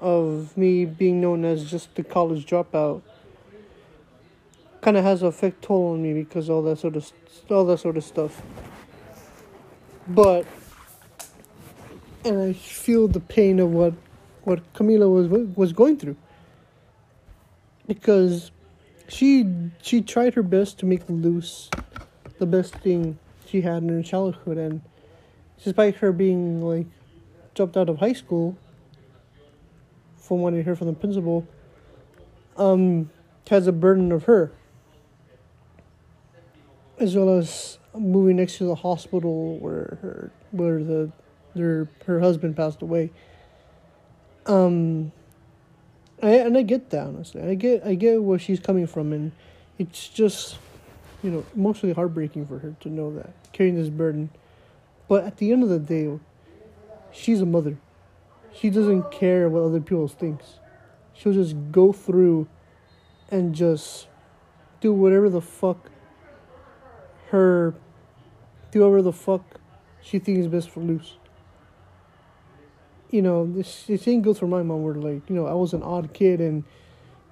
of 0.00 0.56
me 0.56 0.86
being 0.86 1.20
known 1.20 1.44
as 1.44 1.70
just 1.70 1.94
the 1.94 2.02
college 2.02 2.46
dropout 2.46 3.02
kind 4.80 4.96
of 4.96 5.04
has 5.04 5.22
a 5.22 5.26
effect 5.26 5.62
toll 5.62 5.92
on 5.92 6.02
me 6.02 6.12
because 6.12 6.48
all 6.48 6.62
that 6.62 6.78
sort 6.78 6.96
of 6.96 7.10
all 7.50 7.64
that 7.66 7.78
sort 7.78 7.96
of 7.96 8.04
stuff. 8.04 8.42
But 10.06 10.46
and 12.24 12.40
I 12.40 12.52
feel 12.52 13.08
the 13.08 13.20
pain 13.20 13.58
of 13.58 13.70
what 13.70 13.94
what 14.42 14.72
Camila 14.72 15.12
was 15.12 15.28
was 15.56 15.72
going 15.72 15.96
through. 15.96 16.16
Because 17.86 18.50
she 19.08 19.46
she 19.82 20.02
tried 20.02 20.34
her 20.34 20.42
best 20.42 20.78
to 20.80 20.86
make 20.86 21.02
Luz 21.08 21.70
the 22.38 22.46
best 22.46 22.74
thing 22.76 23.18
she 23.46 23.62
had 23.62 23.82
in 23.82 23.88
her 23.88 24.02
childhood. 24.02 24.58
And 24.58 24.82
despite 25.62 25.96
her 25.96 26.12
being 26.12 26.62
like 26.62 26.86
dropped 27.54 27.76
out 27.76 27.88
of 27.88 27.98
high 27.98 28.12
school 28.12 28.56
from 30.16 30.40
what 30.40 30.54
I 30.54 30.60
heard 30.60 30.78
from 30.78 30.86
the 30.88 30.92
principal 30.92 31.46
um 32.56 33.10
has 33.48 33.66
a 33.66 33.72
burden 33.72 34.12
of 34.12 34.24
her 34.24 34.52
as 37.00 37.16
well 37.16 37.30
as 37.30 37.78
moving 37.94 38.36
next 38.36 38.58
to 38.58 38.64
the 38.64 38.74
hospital 38.74 39.58
where 39.58 39.98
her 40.02 40.30
where 40.50 40.82
the 40.82 41.10
their 41.54 41.88
her 42.06 42.20
husband 42.20 42.56
passed 42.56 42.82
away. 42.82 43.10
Um, 44.46 45.12
I, 46.22 46.30
and 46.30 46.56
I 46.56 46.62
get 46.62 46.90
that 46.90 47.06
honestly. 47.06 47.42
I 47.42 47.54
get 47.54 47.84
I 47.84 47.94
get 47.94 48.22
where 48.22 48.38
she's 48.38 48.60
coming 48.60 48.86
from, 48.86 49.12
and 49.12 49.32
it's 49.78 50.08
just 50.08 50.58
you 51.22 51.30
know 51.30 51.44
mostly 51.54 51.92
heartbreaking 51.92 52.46
for 52.46 52.58
her 52.58 52.74
to 52.80 52.88
know 52.88 53.14
that 53.14 53.30
carrying 53.52 53.76
this 53.76 53.88
burden. 53.88 54.30
But 55.08 55.24
at 55.24 55.38
the 55.38 55.52
end 55.52 55.62
of 55.62 55.68
the 55.68 55.78
day, 55.78 56.18
she's 57.12 57.40
a 57.40 57.46
mother. 57.46 57.78
She 58.54 58.70
doesn't 58.70 59.10
care 59.10 59.48
what 59.48 59.62
other 59.62 59.80
people 59.80 60.08
thinks. 60.08 60.54
She'll 61.14 61.32
just 61.32 61.56
go 61.72 61.92
through 61.92 62.48
and 63.30 63.54
just 63.54 64.06
do 64.80 64.92
whatever 64.92 65.28
the 65.28 65.40
fuck 65.40 65.90
her 67.30 67.74
do 68.70 68.80
whatever 68.80 69.02
the 69.02 69.12
fuck 69.12 69.60
she 70.02 70.18
thinks 70.18 70.40
is 70.40 70.48
best 70.48 70.70
for 70.70 70.80
Luz. 70.80 71.14
You 73.10 73.22
know, 73.22 73.50
this 73.50 73.84
the 73.84 73.96
same 73.96 74.22
goes 74.22 74.38
for 74.38 74.46
my 74.46 74.62
mom 74.62 74.82
where 74.82 74.94
like, 74.94 75.28
you 75.28 75.36
know, 75.36 75.46
I 75.46 75.54
was 75.54 75.72
an 75.72 75.82
odd 75.82 76.12
kid 76.12 76.40
and 76.40 76.64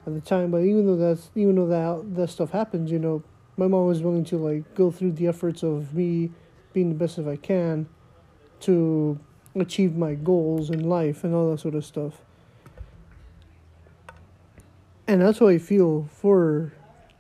at 0.07 0.15
the 0.15 0.21
time, 0.21 0.51
but 0.51 0.59
even 0.59 0.87
though 0.87 0.97
that's 0.97 1.31
even 1.35 1.57
though 1.57 1.67
that 1.67 2.15
that 2.17 2.29
stuff 2.29 2.51
happens, 2.51 2.91
you 2.91 2.99
know, 2.99 3.23
my 3.57 3.67
mom 3.67 3.87
was 3.87 4.03
willing 4.03 4.25
to 4.27 4.39
like 4.39 4.75
go 4.75 4.91
through 4.91 5.13
the 5.13 5.27
efforts 5.27 5.63
of 5.63 5.95
me 5.95 6.31
being 6.73 6.89
the 6.91 6.95
best 6.95 7.19
as 7.19 7.27
I 7.27 7.37
can 7.37 7.89
to 8.61 9.19
achieve 9.55 9.97
my 9.97 10.15
goals 10.15 10.71
in 10.71 10.89
life 10.89 11.25
and 11.25 11.35
all 11.35 11.51
that 11.51 11.61
sort 11.61 11.75
of 11.75 11.85
stuff. 11.85 12.21
And 15.07 15.23
that's 15.23 15.39
how 15.39 15.49
I 15.49 15.59
feel 15.59 16.09
for 16.13 16.73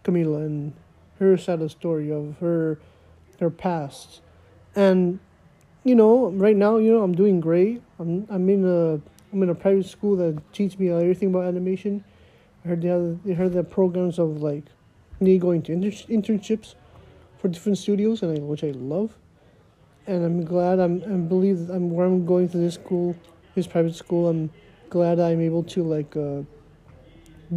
Camila 0.04 0.44
and 0.44 0.72
her 1.18 1.36
sad 1.36 1.68
story 1.70 2.10
of 2.12 2.36
her 2.40 2.78
her 3.40 3.50
past. 3.50 4.20
And 4.74 5.18
you 5.84 5.94
know, 5.94 6.30
right 6.30 6.56
now, 6.56 6.78
you 6.78 6.92
know, 6.92 7.02
I'm 7.02 7.14
doing 7.14 7.40
great. 7.40 7.82
I'm 7.98 8.26
I'm 8.30 8.48
in 8.48 8.64
a 8.64 9.00
I'm 9.32 9.42
in 9.42 9.50
a 9.50 9.54
private 9.54 9.86
school 9.86 10.16
that 10.16 10.40
teaches 10.52 10.78
me 10.78 10.90
everything 10.90 11.28
about 11.28 11.44
animation. 11.44 12.04
I 12.64 12.68
heard 12.68 12.82
they 12.82 12.88
have 12.88 13.22
they 13.24 13.34
heard 13.34 13.52
the 13.52 13.64
programs 13.64 14.18
of 14.18 14.42
like 14.42 14.64
me 15.20 15.38
going 15.38 15.62
to 15.62 15.72
inter- 15.72 16.06
internships 16.08 16.74
for 17.38 17.48
different 17.48 17.78
studios, 17.78 18.22
and 18.22 18.36
I, 18.36 18.40
which 18.40 18.64
I 18.64 18.72
love. 18.72 19.16
And 20.06 20.24
I'm 20.24 20.44
glad 20.44 20.78
I'm 20.78 21.02
I 21.04 21.16
believe 21.28 21.70
I'm 21.70 21.90
where 21.90 22.06
I'm 22.06 22.26
going 22.26 22.48
to 22.50 22.58
this 22.58 22.74
school, 22.74 23.16
this 23.54 23.66
private 23.66 23.94
school. 23.94 24.28
I'm 24.28 24.50
glad 24.90 25.18
I'm 25.20 25.40
able 25.40 25.62
to 25.64 25.82
like 25.82 26.16
uh, 26.16 26.42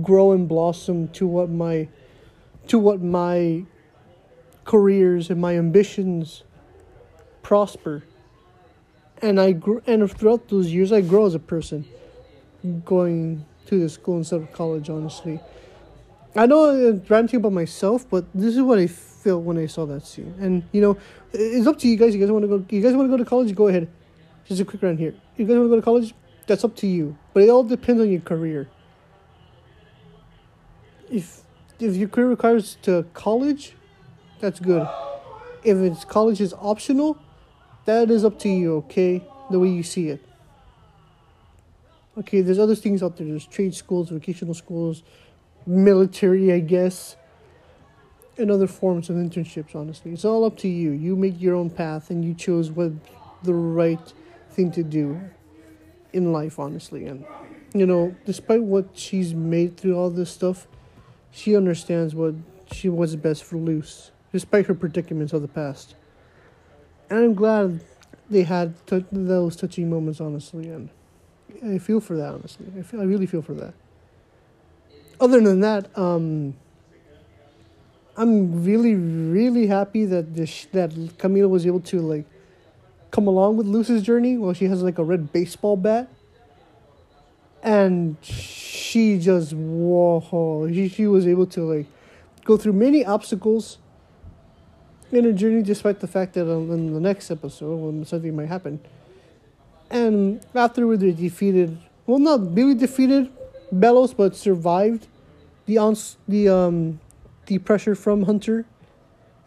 grow 0.01 0.31
and 0.31 0.47
blossom 0.47 1.07
to 1.09 1.27
what 1.27 1.49
my 1.49 1.87
to 2.69 2.79
what 2.79 3.01
my 3.01 3.65
careers 4.63 5.29
and 5.29 5.41
my 5.41 5.57
ambitions 5.57 6.43
prosper. 7.41 8.03
And 9.21 9.39
I 9.39 9.51
grew, 9.51 9.81
and 9.85 10.09
throughout 10.09 10.47
those 10.47 10.71
years, 10.71 10.91
I 10.91 11.01
grow 11.01 11.25
as 11.25 11.35
a 11.35 11.39
person, 11.39 11.85
going 12.85 13.45
to 13.65 13.79
the 13.79 13.89
school 13.89 14.17
instead 14.17 14.41
of 14.41 14.53
college. 14.53 14.89
Honestly, 14.89 15.39
I 16.35 16.45
know 16.45 16.69
I'm 16.69 17.03
ranting 17.09 17.37
about 17.37 17.53
myself, 17.53 18.09
but 18.09 18.25
this 18.33 18.55
is 18.55 18.61
what 18.61 18.79
I 18.79 18.87
felt 18.87 19.43
when 19.43 19.57
I 19.57 19.65
saw 19.65 19.85
that 19.87 20.05
scene. 20.05 20.33
And 20.39 20.63
you 20.71 20.79
know, 20.79 20.97
it's 21.33 21.67
up 21.67 21.79
to 21.79 21.87
you 21.87 21.97
guys. 21.97 22.13
You 22.13 22.21
guys 22.21 22.31
want 22.31 22.43
to 22.43 22.47
go? 22.47 22.65
You 22.69 22.81
guys 22.81 22.95
want 22.95 23.07
to 23.07 23.11
go 23.11 23.17
to 23.17 23.25
college? 23.25 23.53
Go 23.55 23.67
ahead. 23.67 23.89
Just 24.45 24.61
a 24.61 24.65
quick 24.65 24.81
round 24.81 24.99
here. 24.99 25.15
You 25.35 25.45
guys 25.45 25.57
want 25.57 25.65
to 25.65 25.69
go 25.69 25.75
to 25.75 25.81
college? 25.81 26.13
That's 26.47 26.63
up 26.63 26.75
to 26.77 26.87
you. 26.87 27.17
But 27.33 27.43
it 27.43 27.49
all 27.49 27.63
depends 27.63 28.01
on 28.01 28.09
your 28.09 28.21
career. 28.21 28.69
If 31.11 31.41
if 31.79 31.95
your 31.95 32.09
career 32.09 32.27
requires 32.27 32.77
to 32.83 33.05
college, 33.13 33.75
that's 34.39 34.59
good. 34.59 34.87
If 35.63 35.77
it's 35.77 36.05
college 36.05 36.41
is 36.41 36.53
optional, 36.53 37.17
that 37.85 38.09
is 38.09 38.23
up 38.23 38.39
to 38.39 38.49
you, 38.49 38.77
okay? 38.77 39.23
The 39.49 39.59
way 39.59 39.69
you 39.69 39.83
see 39.83 40.09
it. 40.09 40.21
Okay, 42.17 42.41
there's 42.41 42.59
other 42.59 42.75
things 42.75 43.01
out 43.01 43.17
there. 43.17 43.27
There's 43.27 43.45
trade 43.45 43.73
schools, 43.73 44.09
vocational 44.09 44.53
schools, 44.53 45.03
military, 45.65 46.51
I 46.51 46.59
guess, 46.59 47.15
and 48.37 48.51
other 48.51 48.67
forms 48.67 49.09
of 49.09 49.15
internships, 49.15 49.75
honestly. 49.75 50.11
It's 50.11 50.25
all 50.25 50.43
up 50.45 50.57
to 50.57 50.67
you. 50.67 50.91
You 50.91 51.15
make 51.15 51.39
your 51.41 51.55
own 51.55 51.69
path 51.69 52.09
and 52.09 52.23
you 52.23 52.33
choose 52.33 52.71
what 52.71 52.91
the 53.43 53.53
right 53.53 54.13
thing 54.51 54.71
to 54.71 54.83
do 54.83 55.19
in 56.11 56.31
life, 56.33 56.59
honestly. 56.59 57.05
And, 57.05 57.25
you 57.73 57.85
know, 57.85 58.15
despite 58.25 58.63
what 58.63 58.97
she's 58.97 59.33
made 59.33 59.77
through 59.77 59.95
all 59.95 60.09
this 60.09 60.31
stuff, 60.31 60.67
she 61.31 61.55
understands 61.55 62.15
what 62.15 62.35
she 62.71 62.89
what's 62.89 63.15
best 63.15 63.43
for 63.43 63.57
Luz, 63.57 64.11
despite 64.31 64.65
her 64.67 64.73
predicaments 64.73 65.33
of 65.33 65.41
the 65.41 65.47
past. 65.47 65.95
And 67.09 67.19
I'm 67.19 67.33
glad 67.33 67.83
they 68.29 68.43
had 68.43 68.73
t- 68.85 69.05
those 69.11 69.55
touching 69.55 69.89
moments, 69.89 70.21
honestly, 70.21 70.69
and 70.69 70.89
I 71.63 71.77
feel 71.77 71.99
for 71.99 72.15
that, 72.15 72.33
honestly. 72.33 72.67
I 72.77 72.83
feel 72.83 73.01
I 73.01 73.05
really 73.05 73.25
feel 73.25 73.41
for 73.41 73.53
that. 73.55 73.73
Other 75.19 75.41
than 75.41 75.59
that, 75.61 75.97
um, 75.97 76.55
I'm 78.15 78.63
really, 78.63 78.95
really 78.95 79.67
happy 79.67 80.05
that 80.05 80.35
this 80.35 80.65
that 80.73 80.91
Camila 80.91 81.49
was 81.49 81.65
able 81.65 81.81
to 81.81 81.99
like 82.01 82.25
come 83.11 83.27
along 83.27 83.57
with 83.57 83.65
Luz's 83.65 84.03
journey. 84.03 84.37
While 84.37 84.53
she 84.53 84.65
has 84.65 84.83
like 84.83 84.97
a 84.97 85.03
red 85.03 85.33
baseball 85.33 85.75
bat, 85.75 86.09
and 87.63 88.17
she 88.21 89.19
just 89.19 89.53
whoa, 89.53 90.69
she, 90.71 90.87
she 90.87 91.07
was 91.07 91.27
able 91.27 91.45
to 91.47 91.61
like 91.61 91.85
go 92.45 92.57
through 92.57 92.73
many 92.73 93.05
obstacles 93.05 93.77
in 95.11 95.23
her 95.23 95.31
journey, 95.31 95.63
despite 95.63 95.99
the 95.99 96.07
fact 96.07 96.33
that 96.33 96.47
in 96.47 96.93
the 96.93 96.99
next 96.99 97.31
episode, 97.31 97.75
when 97.75 98.05
something 98.05 98.35
might 98.35 98.47
happen, 98.47 98.79
and 99.89 100.45
afterward 100.53 100.99
they 100.99 101.11
defeated, 101.11 101.77
well, 102.05 102.19
not 102.19 102.55
really 102.55 102.75
defeated 102.75 103.31
Belos 103.73 104.15
but 104.15 104.35
survived 104.35 105.07
the 105.65 105.77
ons 105.77 106.17
the 106.27 106.49
um 106.49 106.99
the 107.45 107.57
pressure 107.57 107.95
from 107.95 108.23
Hunter, 108.23 108.65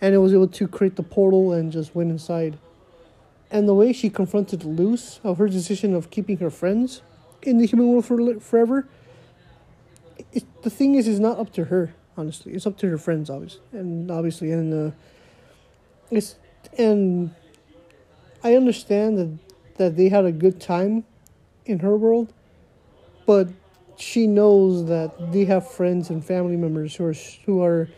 and 0.01 0.15
it 0.15 0.19
was 0.19 0.33
able 0.33 0.49
to 0.49 0.69
create 0.69 0.97
the 0.97 1.03
portal 1.03 1.53
and 1.53 1.73
just 1.73 1.95
went 1.95 2.11
inside. 2.11 2.59
And 3.51 3.69
the 3.69 3.75
way 3.75 3.93
she 3.93 4.09
confronted 4.09 4.65
Luz 4.65 5.21
of 5.23 5.39
her 5.39 5.49
decision 5.49 5.95
of 5.95 6.11
keeping 6.11 6.39
her 6.39 6.51
friends 6.51 7.03
in 7.43 7.59
the 7.59 7.67
human 7.67 7.89
world 7.89 8.05
for 8.05 8.41
forever 8.41 8.89
it, 10.33 10.63
the 10.63 10.71
thing 10.71 10.95
is, 10.95 11.09
it's 11.09 11.19
not 11.19 11.39
up 11.39 11.53
to 11.55 11.65
her. 11.65 11.95
Honestly, 12.17 12.53
it's 12.53 12.67
up 12.67 12.77
to 12.79 12.89
her 12.89 12.99
friends, 12.99 13.31
obviously, 13.31 13.63
and 13.73 14.11
obviously, 14.11 14.53
and 14.53 14.93
uh, 14.93 14.95
it's 16.11 16.37
and 16.77 17.35
I 18.45 18.55
understand 18.55 19.19
that 19.19 19.39
that 19.79 19.97
they 19.97 20.09
had 20.11 20.27
a 20.27 20.33
good 20.33 20.61
time 20.61 21.05
in 21.65 21.79
her 21.79 21.97
world, 21.97 22.33
but 23.25 23.49
she 23.97 24.27
knows 24.27 24.87
that 24.87 25.33
they 25.33 25.47
have 25.47 25.71
friends 25.71 26.11
and 26.11 26.23
family 26.23 26.57
members 26.57 26.95
who 26.97 27.07
are 27.07 27.15
who 27.47 27.63
are 27.63 27.89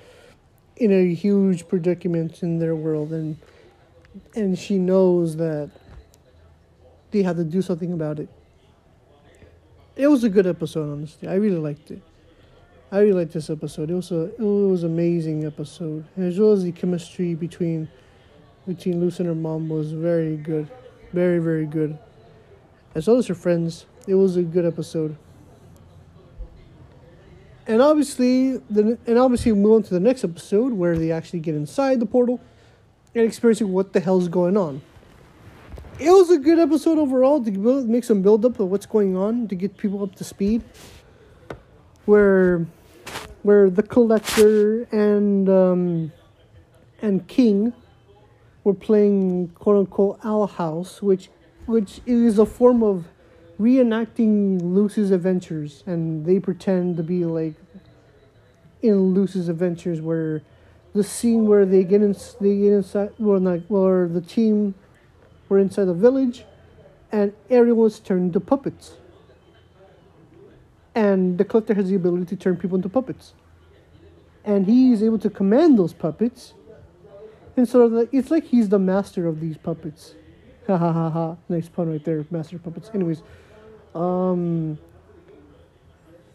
in 0.76 0.92
a 0.92 1.12
huge 1.12 1.66
predicament 1.66 2.42
in 2.42 2.60
their 2.60 2.76
world, 2.76 3.12
and 3.12 3.36
and 4.36 4.56
she 4.56 4.78
knows 4.78 5.36
that 5.36 5.70
they 7.10 7.22
have 7.24 7.36
to 7.36 7.44
do 7.44 7.62
something 7.62 7.92
about 7.92 8.20
it. 8.20 8.28
It 9.96 10.08
was 10.08 10.24
a 10.24 10.28
good 10.28 10.46
episode, 10.46 10.90
honestly. 10.90 11.28
I 11.28 11.34
really 11.34 11.58
liked 11.58 11.90
it. 11.90 12.02
I 12.90 12.98
really 12.98 13.12
liked 13.12 13.32
this 13.32 13.48
episode. 13.48 13.90
It 13.90 13.94
was 13.94 14.10
a 14.10 14.24
it 14.34 14.40
was 14.40 14.82
an 14.82 14.92
amazing 14.92 15.44
episode, 15.44 16.04
as 16.16 16.38
well 16.38 16.52
as 16.52 16.64
the 16.64 16.72
chemistry 16.72 17.34
between 17.34 17.88
between 18.66 19.00
Luz 19.00 19.18
and 19.18 19.28
her 19.28 19.34
mom 19.34 19.68
was 19.68 19.92
very 19.92 20.36
good, 20.36 20.68
very 21.12 21.38
very 21.38 21.66
good. 21.66 21.98
As 22.94 23.06
well 23.06 23.18
as 23.18 23.26
her 23.26 23.34
friends, 23.34 23.86
It 24.06 24.14
was 24.14 24.36
a 24.36 24.42
good 24.42 24.64
episode. 24.64 25.16
And 27.66 27.80
obviously, 27.80 28.58
the 28.70 28.98
and 29.06 29.18
obviously 29.18 29.52
we 29.52 29.60
move 29.60 29.72
on 29.72 29.82
to 29.84 29.94
the 29.94 30.00
next 30.00 30.24
episode 30.24 30.72
where 30.72 30.98
they 30.98 31.10
actually 31.10 31.40
get 31.40 31.54
inside 31.54 32.00
the 32.00 32.06
portal 32.06 32.40
and 33.14 33.24
experiencing 33.24 33.72
what 33.72 33.92
the 33.92 34.00
hell's 34.00 34.28
going 34.28 34.56
on. 34.56 34.82
It 36.00 36.10
was 36.10 36.28
a 36.30 36.38
good 36.38 36.58
episode 36.58 36.98
overall 36.98 37.42
to 37.44 37.50
build, 37.52 37.88
make 37.88 38.02
some 38.02 38.20
build 38.20 38.44
up 38.44 38.58
of 38.58 38.68
what's 38.68 38.86
going 38.86 39.16
on 39.16 39.46
to 39.46 39.54
get 39.54 39.76
people 39.76 40.02
up 40.02 40.16
to 40.16 40.24
speed. 40.24 40.64
Where, 42.04 42.66
where 43.42 43.70
the 43.70 43.82
collector 43.82 44.88
and 44.90 45.48
um, 45.48 46.12
and 47.00 47.26
King 47.28 47.72
were 48.64 48.74
playing 48.74 49.48
quote 49.54 49.76
unquote 49.76 50.18
Owl 50.24 50.48
House, 50.48 51.00
which 51.00 51.30
which 51.66 52.00
is 52.06 52.38
a 52.40 52.46
form 52.46 52.82
of 52.82 53.06
reenacting 53.60 54.60
Lucy's 54.60 55.12
adventures, 55.12 55.84
and 55.86 56.26
they 56.26 56.40
pretend 56.40 56.96
to 56.96 57.04
be 57.04 57.24
like 57.24 57.54
in 58.82 59.14
Lucy's 59.14 59.48
adventures, 59.48 60.00
where 60.00 60.42
the 60.92 61.04
scene 61.04 61.46
where 61.46 61.64
they 61.64 61.84
get 61.84 62.02
in, 62.02 62.16
they 62.40 62.56
get 62.58 62.72
inside, 62.72 63.12
well, 63.18 63.38
not, 63.38 63.60
where 63.68 64.08
the 64.08 64.20
team 64.20 64.74
were 65.48 65.58
inside 65.58 65.84
the 65.86 65.94
village, 65.94 66.44
and 67.12 67.32
everyone's 67.50 67.98
turned 68.00 68.26
into 68.26 68.40
puppets. 68.40 68.94
And 70.94 71.38
the 71.38 71.44
collector 71.44 71.74
has 71.74 71.88
the 71.88 71.96
ability 71.96 72.26
to 72.26 72.36
turn 72.36 72.56
people 72.56 72.76
into 72.76 72.88
puppets, 72.88 73.34
and 74.44 74.66
he 74.66 74.92
is 74.92 75.02
able 75.02 75.18
to 75.18 75.30
command 75.30 75.78
those 75.78 75.92
puppets. 75.92 76.54
And 77.56 77.68
so 77.68 77.86
like, 77.86 78.08
it's 78.12 78.30
like 78.30 78.44
he's 78.44 78.68
the 78.68 78.78
master 78.78 79.26
of 79.26 79.40
these 79.40 79.56
puppets. 79.56 80.14
Ha 80.66 80.78
ha 80.78 80.92
ha 80.94 81.10
ha. 81.10 81.36
Nice 81.50 81.68
pun 81.68 81.90
right 81.90 82.02
there, 82.02 82.24
master 82.30 82.58
puppets. 82.58 82.90
Anyways, 82.94 83.22
um, 83.94 84.78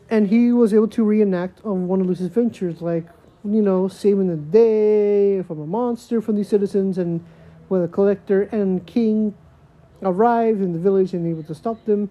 and 0.09 0.27
he 0.27 0.51
was 0.51 0.71
able 0.71 0.87
to 0.89 1.03
reenact 1.03 1.65
on 1.65 1.87
one 1.87 1.99
of 1.99 2.05
Lucy's 2.05 2.27
adventures, 2.27 2.79
like 2.79 3.07
you 3.43 3.61
know, 3.61 3.87
saving 3.87 4.27
the 4.27 4.35
day 4.35 5.41
from 5.43 5.61
a 5.61 5.65
monster 5.65 6.21
from 6.21 6.35
these 6.35 6.47
citizens, 6.47 6.97
and 6.99 7.25
when 7.69 7.81
the 7.81 7.87
collector 7.87 8.43
and 8.43 8.85
king 8.85 9.33
arrived 10.01 10.61
in 10.61 10.73
the 10.73 10.79
village 10.79 11.13
and 11.13 11.25
able 11.25 11.43
to 11.43 11.55
stop 11.55 11.83
them. 11.85 12.09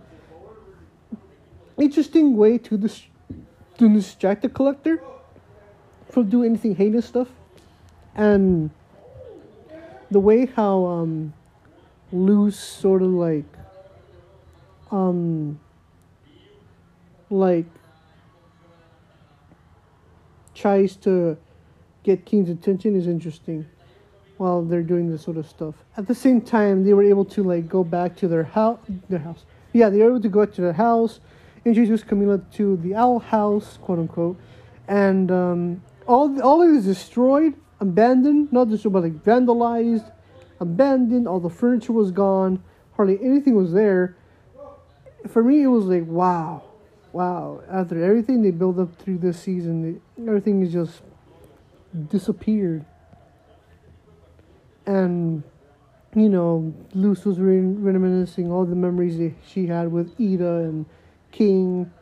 Interesting 1.79 2.37
way 2.37 2.59
to 2.59 2.77
dis- 2.77 3.07
to 3.79 3.89
distract 3.89 4.43
the 4.43 4.49
collector 4.49 5.03
from 6.11 6.29
doing 6.29 6.51
anything 6.51 6.75
heinous 6.75 7.07
stuff, 7.07 7.29
and 8.15 8.71
the 10.11 10.19
way 10.19 10.47
how 10.47 10.85
um, 10.87 11.33
Luz 12.13 12.59
sort 12.59 13.03
of 13.03 13.11
like 13.11 13.45
um 14.91 15.61
like 17.31 17.67
tries 20.55 20.97
to 20.97 21.37
get 22.03 22.25
King's 22.25 22.49
attention 22.49 22.97
is 22.97 23.07
interesting 23.07 23.67
while 24.39 24.63
they're 24.63 24.83
doing 24.83 25.11
this 25.11 25.23
sort 25.23 25.37
of 25.37 25.49
stuff. 25.49 25.75
At 25.97 26.07
the 26.07 26.15
same 26.15 26.41
time, 26.41 26.85
they 26.85 26.95
were 26.95 27.03
able 27.03 27.25
to 27.27 27.43
like 27.43 27.69
go 27.69 27.85
back 27.85 28.17
to 28.17 28.29
their 28.29 28.45
house. 28.45 28.79
Their 29.09 29.19
house. 29.19 29.45
Yeah, 29.73 29.91
they 29.91 29.99
were 29.99 30.07
able 30.07 30.23
to 30.23 30.29
go 30.29 30.47
to 30.47 30.61
their 30.61 30.73
house, 30.73 31.21
introduce 31.65 32.03
Camila 32.03 32.41
to 32.55 32.77
the 32.79 32.95
owl 32.95 33.19
house, 33.19 33.79
quote 33.83 33.99
unquote, 33.99 34.39
and 34.87 35.31
um, 35.31 35.83
all 36.07 36.41
all 36.41 36.63
of 36.63 36.71
it 36.71 36.77
is 36.77 36.85
destroyed, 36.85 37.55
abandoned, 37.81 38.53
not 38.53 38.71
destroyed, 38.71 38.95
but 38.95 39.03
like 39.03 39.25
vandalized, 39.25 40.11
abandoned. 40.61 41.29
All 41.29 41.41
the 41.41 41.51
furniture 41.51 41.93
was 41.93 42.11
gone. 42.11 42.63
Hardly 42.97 43.19
anything 43.23 43.55
was 43.55 43.73
there. 43.73 44.17
For 45.29 45.43
me, 45.43 45.63
it 45.63 45.67
was 45.67 45.85
like 45.85 46.07
wow, 46.07 46.63
wow. 47.13 47.61
After 47.69 48.03
everything 48.03 48.43
they 48.43 48.53
built 48.53 48.79
up 48.79 48.97
through 49.01 49.19
this 49.19 49.39
season, 49.39 50.01
everything 50.17 50.63
is 50.63 50.73
just 50.73 51.03
disappeared 52.09 52.85
and 54.89 55.43
you 56.15 56.31
know, 56.31 56.75
Luz 56.95 57.25
was 57.27 57.39
re- 57.39 57.61
reminiscing 57.61 58.51
all 58.51 58.65
the 58.65 58.75
memories 58.75 59.19
that 59.19 59.35
she 59.47 59.67
had 59.67 59.93
with 59.93 60.19
Ida 60.19 60.57
and 60.65 60.87
King 61.31 61.93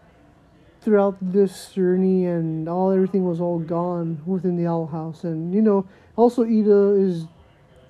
throughout 0.80 1.16
this 1.20 1.72
journey, 1.72 2.26
and 2.26 2.68
all 2.68 2.92
everything 2.92 3.24
was 3.24 3.40
all 3.40 3.58
gone 3.58 4.22
within 4.24 4.56
the 4.56 4.66
Owl 4.68 4.86
House. 4.86 5.24
And 5.24 5.52
you 5.52 5.60
know, 5.60 5.86
also 6.14 6.44
Ida 6.44 6.94
is 6.94 7.26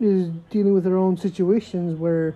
is 0.01 0.31
dealing 0.51 0.73
with 0.73 0.87
her 0.87 0.97
own 0.97 1.17
situations 1.17 1.99
where 1.99 2.35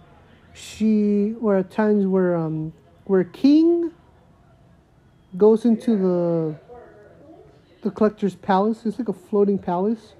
she, 0.53 1.31
where 1.41 1.59
at 1.59 1.71
times 1.71 2.07
where 2.07 2.37
um 2.37 2.75
where 3.05 3.25
King 3.25 3.91
goes 5.39 5.65
into 5.65 5.97
the 5.97 6.61
the 7.83 7.91
collector's 7.91 8.35
palace. 8.35 8.85
It's 8.85 8.99
like 8.99 9.09
a 9.09 9.15
floating 9.15 9.59
palace 9.59 10.15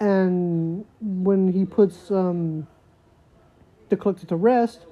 and 0.00 0.86
when 1.00 1.52
he 1.52 1.66
puts 1.66 2.10
um, 2.10 2.66
the 3.90 3.96
collector 3.96 4.26
to 4.26 4.36
rest 4.36 4.86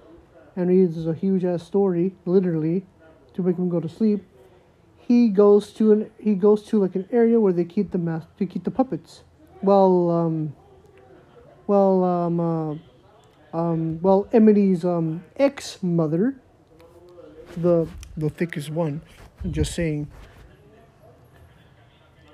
and 0.54 0.68
reads 0.68 1.06
a 1.06 1.14
huge 1.14 1.44
ass 1.44 1.62
story, 1.62 2.14
literally, 2.26 2.84
to 3.32 3.42
make 3.42 3.56
him 3.56 3.70
go 3.70 3.80
to 3.80 3.88
sleep, 3.88 4.22
he 4.98 5.28
goes 5.28 5.72
to 5.72 5.92
an 5.92 6.10
he 6.20 6.34
goes 6.34 6.62
to 6.64 6.78
like 6.78 6.94
an 6.94 7.08
area 7.10 7.40
where 7.40 7.52
they 7.52 7.64
keep 7.64 7.90
the 7.90 7.98
mas- 7.98 8.26
to 8.36 8.44
keep 8.44 8.64
the 8.64 8.70
puppets. 8.70 9.22
Well, 9.62 10.10
um, 10.10 10.54
well, 11.66 12.04
um, 12.04 12.40
uh, 12.40 12.74
um, 13.56 14.00
well, 14.02 14.28
Amity's 14.34 14.84
um, 14.84 15.24
ex 15.36 15.82
mother, 15.82 16.36
the 17.56 17.88
the 18.18 18.28
thickest 18.28 18.68
one, 18.70 19.00
I'm 19.42 19.52
just 19.52 19.74
saying, 19.74 20.10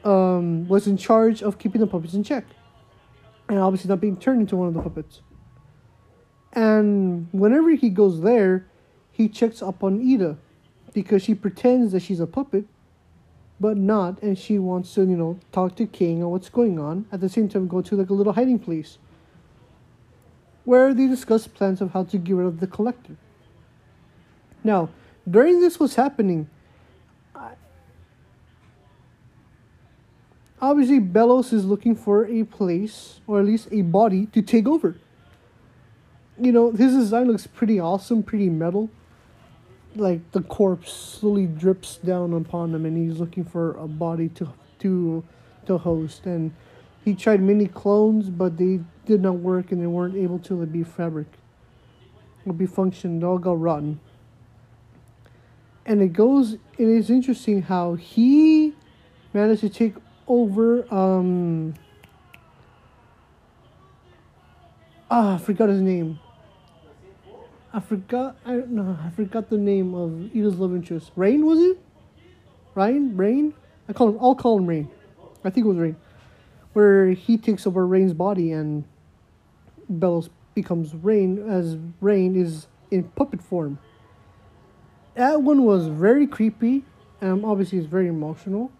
um, 0.02 0.66
was 0.66 0.88
in 0.88 0.96
charge 0.96 1.40
of 1.40 1.58
keeping 1.60 1.80
the 1.80 1.86
puppets 1.86 2.14
in 2.14 2.24
check 2.24 2.44
and 3.48 3.58
obviously 3.58 3.88
not 3.88 4.00
being 4.00 4.16
turned 4.16 4.42
into 4.42 4.56
one 4.56 4.68
of 4.68 4.74
the 4.74 4.82
puppets. 4.82 5.20
And 6.52 7.28
whenever 7.32 7.70
he 7.70 7.90
goes 7.90 8.20
there, 8.20 8.66
he 9.10 9.28
checks 9.28 9.62
up 9.62 9.82
on 9.82 10.00
Ida 10.00 10.38
because 10.92 11.22
she 11.22 11.34
pretends 11.34 11.92
that 11.92 12.00
she's 12.00 12.20
a 12.20 12.26
puppet, 12.26 12.64
but 13.60 13.76
not, 13.76 14.22
and 14.22 14.38
she 14.38 14.58
wants 14.58 14.94
to, 14.94 15.02
you 15.02 15.16
know, 15.16 15.38
talk 15.52 15.76
to 15.76 15.86
King 15.86 16.22
on 16.22 16.30
what's 16.30 16.48
going 16.48 16.78
on. 16.78 17.06
At 17.10 17.20
the 17.20 17.28
same 17.28 17.48
time, 17.48 17.66
go 17.66 17.80
to 17.82 17.96
like 17.96 18.10
a 18.10 18.14
little 18.14 18.32
hiding 18.32 18.58
place 18.58 18.98
where 20.64 20.94
they 20.94 21.06
discuss 21.06 21.46
plans 21.46 21.80
of 21.80 21.92
how 21.92 22.04
to 22.04 22.18
get 22.18 22.34
rid 22.34 22.46
of 22.46 22.60
the 22.60 22.66
collector. 22.66 23.16
Now, 24.62 24.88
during 25.28 25.60
this 25.60 25.78
was 25.78 25.94
happening, 25.94 26.48
obviously 30.70 31.00
Belos 31.00 31.52
is 31.52 31.64
looking 31.64 31.94
for 31.94 32.26
a 32.26 32.44
place 32.44 33.20
or 33.26 33.40
at 33.40 33.44
least 33.44 33.68
a 33.70 33.82
body 33.82 34.26
to 34.26 34.42
take 34.42 34.66
over. 34.66 34.96
You 36.40 36.52
know, 36.52 36.72
his 36.72 36.94
design 36.94 37.28
looks 37.28 37.46
pretty 37.46 37.78
awesome, 37.78 38.22
pretty 38.22 38.48
metal. 38.48 38.90
Like 39.94 40.32
the 40.32 40.42
corpse 40.42 40.92
slowly 40.92 41.46
drips 41.46 41.98
down 41.98 42.32
upon 42.32 42.74
him 42.74 42.84
and 42.86 42.96
he's 42.96 43.20
looking 43.20 43.44
for 43.44 43.76
a 43.76 43.86
body 43.86 44.28
to 44.30 44.52
to 44.80 45.22
to 45.66 45.78
host 45.78 46.26
and 46.26 46.52
he 47.04 47.14
tried 47.14 47.40
many 47.40 47.66
clones 47.66 48.28
but 48.28 48.58
they 48.58 48.80
did 49.06 49.22
not 49.22 49.36
work 49.36 49.70
and 49.70 49.80
they 49.80 49.86
weren't 49.86 50.16
able 50.16 50.38
to 50.40 50.66
be 50.66 50.82
fabric 50.82 51.28
or 52.44 52.52
be 52.52 52.66
function, 52.66 53.20
they 53.20 53.26
all 53.26 53.38
got 53.38 53.58
rotten. 53.60 54.00
And 55.86 56.02
it 56.02 56.12
goes 56.12 56.54
it 56.54 56.88
is 56.88 57.08
interesting 57.08 57.62
how 57.62 57.94
he 57.94 58.74
managed 59.32 59.60
to 59.60 59.68
take 59.68 59.94
over 60.26 60.92
um 60.92 61.74
ah 65.10 65.34
I 65.34 65.38
forgot 65.38 65.68
his 65.68 65.80
name. 65.80 66.18
I 67.72 67.80
forgot 67.80 68.36
I 68.44 68.52
don't 68.52 68.70
know 68.70 68.98
I 69.04 69.10
forgot 69.10 69.50
the 69.50 69.58
name 69.58 69.94
of 69.94 70.30
Ida's 70.34 70.56
love 70.56 70.74
interest. 70.74 71.12
Raine 71.16 71.44
was 71.44 71.58
it? 71.58 71.78
Ryan? 72.74 73.16
Raine? 73.16 73.54
I 73.88 73.92
call 73.92 74.08
him 74.08 74.18
I'll 74.20 74.34
call 74.34 74.58
him 74.58 74.66
Raine. 74.66 74.88
I 75.44 75.50
think 75.50 75.66
it 75.66 75.68
was 75.68 75.78
Raine. 75.78 75.96
Where 76.72 77.10
he 77.10 77.36
takes 77.36 77.66
over 77.66 77.86
Raine's 77.86 78.14
body 78.14 78.50
and 78.50 78.84
Belos 79.92 80.28
becomes 80.54 80.94
Raine 80.94 81.48
as 81.48 81.76
Raine 82.00 82.36
is 82.36 82.66
in 82.90 83.04
puppet 83.04 83.42
form. 83.42 83.78
That 85.14 85.42
one 85.42 85.64
was 85.64 85.88
very 85.88 86.26
creepy. 86.26 86.84
Um 87.20 87.44
obviously 87.44 87.78
it's 87.78 87.86
very 87.86 88.08
emotional 88.08 88.72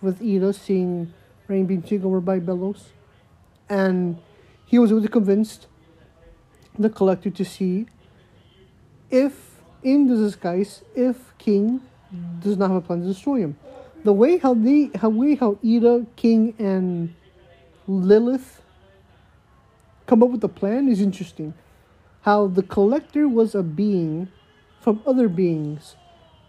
with 0.00 0.22
Ida 0.22 0.52
seeing 0.52 1.12
Raine 1.48 1.66
being 1.66 1.82
taken 1.82 2.06
over 2.06 2.20
by 2.20 2.40
Belos. 2.40 2.86
And 3.68 4.18
he 4.64 4.78
was 4.78 4.90
able 4.90 5.02
to 5.02 5.08
convince 5.08 5.66
the 6.78 6.90
collector 6.90 7.30
to 7.30 7.44
see 7.44 7.86
if, 9.10 9.60
in 9.82 10.06
the 10.06 10.16
disguise, 10.16 10.82
if 10.94 11.36
King 11.38 11.80
does 12.40 12.56
not 12.56 12.70
have 12.70 12.78
a 12.78 12.80
plan 12.80 13.00
to 13.00 13.06
destroy 13.06 13.38
him. 13.38 13.58
The 14.04 14.12
way 14.12 14.38
how 14.38 14.54
they, 14.54 14.90
how 14.94 15.08
way 15.08 15.34
how 15.34 15.58
Ida, 15.64 16.06
King, 16.16 16.54
and 16.58 17.14
Lilith 17.86 18.62
come 20.06 20.22
up 20.22 20.30
with 20.30 20.40
the 20.40 20.48
plan 20.48 20.88
is 20.88 21.00
interesting. 21.00 21.54
How 22.22 22.46
the 22.46 22.62
collector 22.62 23.28
was 23.28 23.54
a 23.54 23.62
being 23.62 24.28
from 24.80 25.02
other 25.06 25.28
beings, 25.28 25.96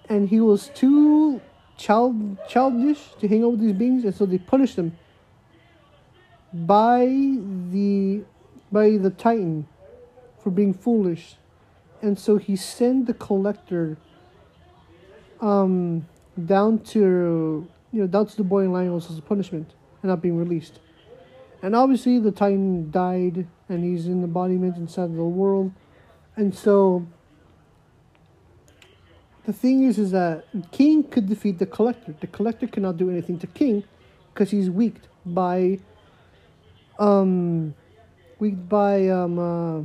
and 0.10 0.30
he 0.30 0.40
was 0.40 0.70
too 0.76 1.42
child 1.78 2.38
childish 2.48 3.14
to 3.20 3.28
hang 3.28 3.44
out 3.44 3.52
with 3.52 3.62
these 3.62 3.74
beings, 3.74 4.04
and 4.04 4.14
so 4.14 4.26
they 4.26 4.38
punish 4.38 4.76
them 4.76 4.98
by 6.54 7.06
the 7.06 8.24
by 8.72 8.98
the 8.98 9.10
Titan 9.10 9.68
for 10.40 10.50
being 10.50 10.74
foolish, 10.74 11.36
and 12.02 12.18
so 12.18 12.38
he 12.38 12.56
sent 12.56 13.06
the 13.06 13.14
collector 13.14 13.98
um 15.40 16.08
down 16.46 16.80
to 16.80 17.68
you 17.92 18.02
know 18.02 18.08
down 18.08 18.26
to 18.26 18.36
the 18.36 18.44
Boiling 18.44 18.76
Isles 18.76 19.10
as 19.12 19.18
a 19.18 19.22
punishment 19.22 19.74
and 20.02 20.10
not 20.10 20.22
being 20.22 20.38
released. 20.38 20.80
And 21.62 21.76
obviously 21.76 22.20
the 22.20 22.32
Titan 22.32 22.92
died 22.92 23.48
and 23.70 23.84
he's 23.84 24.06
in 24.06 24.22
the 24.22 24.28
embodiment 24.28 24.78
inside 24.78 25.06
of 25.06 25.16
the 25.16 25.24
world. 25.24 25.72
And 26.36 26.54
so 26.54 27.08
the 29.48 29.54
thing 29.54 29.86
is 29.86 29.98
is 29.98 30.12
that 30.12 30.44
King 30.72 31.04
could 31.04 31.28
defeat 31.28 31.58
the 31.58 31.66
collector. 31.66 32.14
The 32.20 32.28
collector 32.28 32.68
cannot 32.68 32.98
do 32.98 33.10
anything 33.10 33.40
to 33.40 33.48
King 33.48 33.86
because 34.34 34.52
he's 34.52 34.70
weak 34.70 34.96
by 35.26 35.80
um 37.00 37.74
by 38.42 39.08
um 39.08 39.40
uh, 39.40 39.84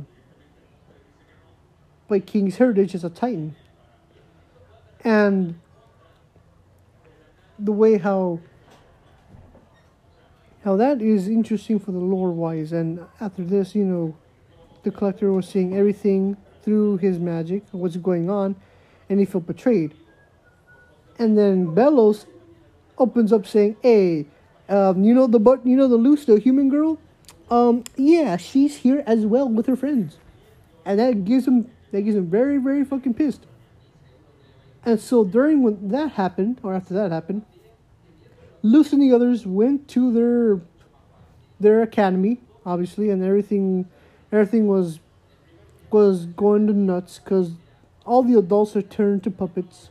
by 2.09 2.19
King's 2.19 2.57
heritage 2.57 2.93
as 2.93 3.05
a 3.05 3.09
Titan. 3.09 3.55
And 5.05 5.57
the 7.57 7.71
way 7.71 7.97
how 7.97 8.41
how 10.65 10.75
that 10.75 11.01
is 11.01 11.29
interesting 11.29 11.79
for 11.79 11.93
the 11.93 11.99
lore 11.99 12.31
wise 12.31 12.73
and 12.73 12.99
after 13.21 13.43
this 13.43 13.75
you 13.75 13.85
know 13.85 14.15
the 14.83 14.91
collector 14.91 15.31
was 15.31 15.47
seeing 15.47 15.73
everything 15.75 16.35
through 16.63 16.97
his 16.97 17.19
magic 17.19 17.63
what's 17.71 17.95
going 17.97 18.29
on 18.29 18.55
and 19.13 19.21
he 19.21 19.25
felt 19.25 19.47
betrayed. 19.47 19.93
And 21.17 21.37
then 21.37 21.67
Belos 21.67 22.25
opens 22.97 23.31
up 23.31 23.45
saying 23.45 23.77
hey 23.81 24.25
um, 24.67 25.03
you 25.03 25.13
know 25.13 25.27
the 25.27 25.39
but 25.39 25.65
you 25.65 25.77
know 25.77 25.87
the 25.87 25.97
Luz 25.97 26.25
the 26.25 26.39
human 26.39 26.69
girl? 26.69 26.99
Um 27.49 27.83
yeah 27.95 28.35
she's 28.37 28.77
here 28.77 29.03
as 29.07 29.25
well 29.25 29.47
with 29.47 29.67
her 29.67 29.75
friends. 29.75 30.17
And 30.85 30.99
that 30.99 31.23
gives 31.23 31.47
him 31.47 31.69
that 31.91 32.01
gives 32.01 32.17
him 32.17 32.29
very 32.29 32.57
very 32.57 32.83
fucking 32.83 33.13
pissed. 33.13 33.45
And 34.85 34.99
so 34.99 35.23
during 35.23 35.63
when 35.63 35.87
that 35.89 36.11
happened 36.13 36.59
or 36.63 36.73
after 36.73 36.93
that 36.95 37.11
happened 37.11 37.45
Luz 38.63 38.93
and 38.93 39.01
the 39.01 39.13
others 39.13 39.45
went 39.45 39.87
to 39.89 40.11
their 40.11 40.61
their 41.59 41.81
academy, 41.81 42.39
obviously, 42.65 43.09
and 43.09 43.23
everything 43.23 43.87
everything 44.31 44.67
was 44.67 44.99
was 45.91 46.25
going 46.25 46.65
to 46.67 46.73
nuts 46.73 47.19
because 47.19 47.51
all 48.05 48.23
the 48.23 48.37
adults 48.37 48.75
are 48.75 48.81
turned 48.81 49.23
to 49.23 49.31
puppets. 49.31 49.89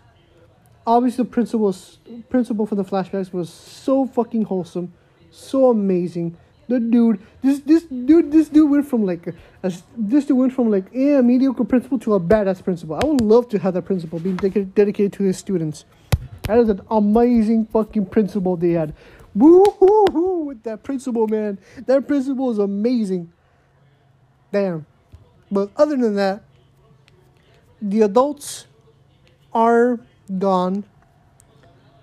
Obviously, 0.87 1.25
the 1.25 1.31
principal 1.31 2.67
for 2.67 2.75
the 2.75 2.85
flashbacks 2.85 3.33
was 3.33 3.49
so 3.49 4.07
fucking 4.07 4.43
wholesome, 4.45 4.93
so 5.31 5.71
amazing. 5.71 6.37
The 6.69 6.81
dude, 6.81 7.21
this 7.43 7.61
this 7.61 7.85
dude, 7.85 8.33
this 8.33 8.49
dude 8.49 8.71
went 8.71 8.87
from 8.87 9.05
like 9.05 9.27
a, 9.27 9.35
a 9.63 9.73
this 9.97 10.27
dude 10.27 10.39
went 10.39 10.53
from 10.53 10.71
like 10.71 10.87
yeah, 10.93 11.21
mediocre 11.21 11.65
principal 11.65 11.99
to 12.01 12.15
a 12.15 12.21
badass 12.21 12.65
principal. 12.65 12.97
I 12.97 13.05
would 13.05 13.21
love 13.21 13.49
to 13.51 13.59
have 13.59 13.75
that 13.75 13.83
principal 13.83 14.19
being 14.19 14.37
dedicated, 14.37 14.75
dedicated 14.75 15.13
to 15.15 15.25
his 15.25 15.39
students. 15.39 15.85
That 16.45 16.59
is 16.59 16.69
an 16.69 16.81
amazing 16.91 17.67
fucking 17.67 18.07
principal 18.07 18.57
they 18.57 18.73
had. 18.73 18.95
Woo 19.35 19.65
hoo 19.65 20.07
hoo 20.11 20.45
with 20.45 20.63
that 20.65 20.83
principal, 20.83 21.27
man. 21.27 21.59
That 21.87 22.07
principal 22.09 22.51
is 22.51 22.59
amazing. 22.59 23.33
Damn. 24.51 24.87
But 25.51 25.71
other 25.77 25.97
than 25.97 26.17
that, 26.17 26.43
the 27.83 28.03
adults 28.03 28.67
are 29.53 30.01
gone 30.39 30.85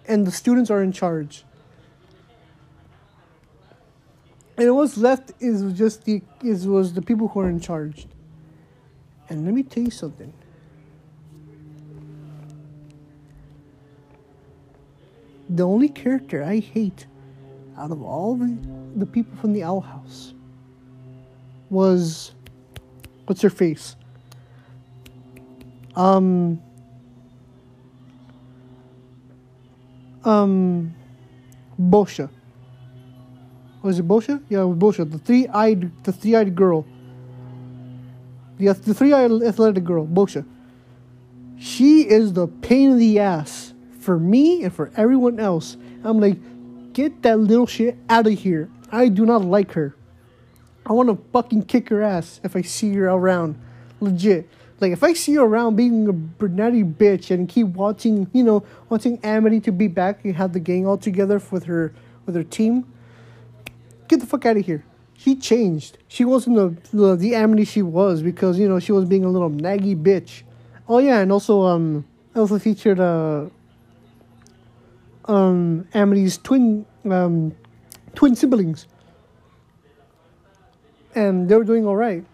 and 0.08 0.28
the 0.28 0.32
students 0.32 0.70
are 0.70 0.84
in 0.84 0.92
charge. 0.92 1.46
And 4.58 4.76
what's 4.76 4.98
left 4.98 5.32
is 5.40 5.74
just 5.74 6.04
the 6.04 6.22
is 6.44 6.68
was 6.68 6.94
the 6.94 7.02
people 7.02 7.30
who 7.30 7.40
are 7.40 7.50
in 7.50 7.62
charge. 7.62 8.08
And 9.30 9.46
let 9.46 9.54
me 9.54 9.64
tell 9.64 9.84
you 9.84 9.92
something. 9.92 10.34
the 15.50 15.64
only 15.64 15.90
character 15.90 16.44
I 16.44 16.60
hate 16.60 17.08
out 17.78 17.92
of 17.92 18.04
all 18.04 18.36
the, 18.36 18.58
the 18.96 19.06
people 19.06 19.36
from 19.38 19.54
the 19.54 19.64
Owl 19.64 19.82
House 19.82 20.34
was 21.70 22.34
what's 23.26 23.42
her 23.42 23.50
face? 23.50 23.96
Um 26.00 26.62
um 30.24 30.96
Boscha. 31.78 32.30
Was 33.82 34.00
it 34.00 34.08
Boscha? 34.08 34.42
Yeah, 34.48 34.62
it 34.62 34.66
was 34.66 34.78
Boscha. 34.78 35.12
The 35.12 35.20
three-eyed 35.20 36.04
the 36.06 36.14
three-eyed 36.14 36.56
girl. 36.56 36.86
The, 38.60 38.74
the 38.74 38.94
three-eyed 38.94 39.32
athletic 39.44 39.84
girl, 39.84 40.08
Boscha. 40.08 40.46
She 41.58 42.08
is 42.08 42.32
the 42.32 42.48
pain 42.48 42.92
in 42.92 42.98
the 42.98 43.20
ass 43.20 43.74
for 44.00 44.18
me 44.18 44.64
and 44.64 44.74
for 44.74 44.92
everyone 44.96 45.38
else. 45.38 45.76
I'm 46.06 46.22
like, 46.22 46.38
get 46.94 47.24
that 47.24 47.40
little 47.40 47.68
shit 47.68 47.98
out 48.08 48.26
of 48.26 48.40
here. 48.40 48.70
I 48.90 49.10
do 49.10 49.26
not 49.26 49.44
like 49.44 49.74
her. 49.74 49.98
I 50.86 50.94
want 50.94 51.10
to 51.10 51.22
fucking 51.34 51.64
kick 51.64 51.90
her 51.90 52.02
ass 52.02 52.40
if 52.42 52.56
I 52.56 52.62
see 52.62 52.94
her 52.94 53.10
around. 53.10 53.60
Legit. 54.00 54.50
Like, 54.80 54.92
if 54.92 55.04
I 55.04 55.14
see 55.14 55.34
you 55.34 55.44
around 55.44 55.76
being 55.76 56.08
a 56.08 56.14
bratty 56.14 56.84
bitch 56.94 57.32
and 57.32 57.50
keep 57.50 57.68
watching, 57.68 58.30
you 58.34 58.44
know, 58.44 58.64
wanting 58.90 59.20
Amity 59.24 59.60
to 59.62 59.72
be 59.72 59.88
back 59.88 60.24
and 60.24 60.36
have 60.36 60.54
the 60.54 60.60
gang 60.60 60.88
all 60.88 60.98
together 60.98 61.42
with 61.52 61.66
her, 61.66 61.94
with 62.26 62.36
her 62.36 62.44
team, 62.44 62.86
get 64.08 64.20
the 64.20 64.26
fuck 64.26 64.46
out 64.46 64.58
of 64.58 64.66
here. 64.66 64.86
She 65.18 65.36
changed. 65.36 65.98
She 66.08 66.24
wasn't 66.24 66.56
the, 66.56 66.98
the, 66.98 67.16
the 67.16 67.36
Amity 67.36 67.66
she 67.66 67.82
was 67.82 68.22
because, 68.22 68.58
you 68.58 68.70
know, 68.70 68.80
she 68.80 68.94
was 68.94 69.06
being 69.06 69.26
a 69.26 69.30
little 69.30 69.50
naggy 69.50 70.02
bitch. 70.02 70.44
Oh, 70.88 71.00
yeah, 71.00 71.20
and 71.20 71.32
also, 71.32 71.64
um, 71.64 72.06
also 72.34 72.58
featured, 72.58 73.02
uh, 73.02 73.48
um, 75.30 75.88
Amity's 75.94 76.38
twin 76.40 76.86
um, 77.06 77.56
twin 78.16 78.36
siblings, 78.36 78.88
and 81.16 81.48
they 81.48 81.56
were 81.56 81.64
doing 81.64 81.86
all 81.86 81.96
right. 81.96 82.26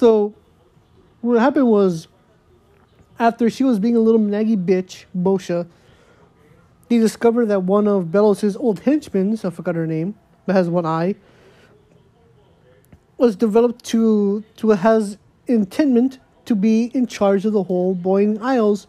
So, 0.00 0.32
what 1.20 1.38
happened 1.38 1.66
was, 1.66 2.08
after 3.18 3.50
she 3.50 3.64
was 3.64 3.78
being 3.78 3.96
a 3.96 4.00
little 4.00 4.18
naggy 4.18 4.56
bitch, 4.56 5.04
Boscha, 5.14 5.68
they 6.88 6.96
discovered 6.96 7.48
that 7.48 7.64
one 7.64 7.86
of 7.86 8.06
Belos's 8.10 8.56
old 8.56 8.80
henchmen, 8.80 9.38
I 9.44 9.50
forgot 9.50 9.74
her 9.74 9.86
name, 9.86 10.14
but 10.46 10.54
has 10.54 10.70
one 10.70 10.86
eye, 10.86 11.16
was 13.18 13.36
developed 13.36 13.84
to 13.92 14.42
to 14.56 14.70
has 14.70 15.18
intendment 15.46 16.18
to 16.46 16.54
be 16.54 16.84
in 16.94 17.06
charge 17.06 17.44
of 17.44 17.52
the 17.52 17.64
whole 17.64 17.94
Boiling 17.94 18.40
Isles 18.40 18.86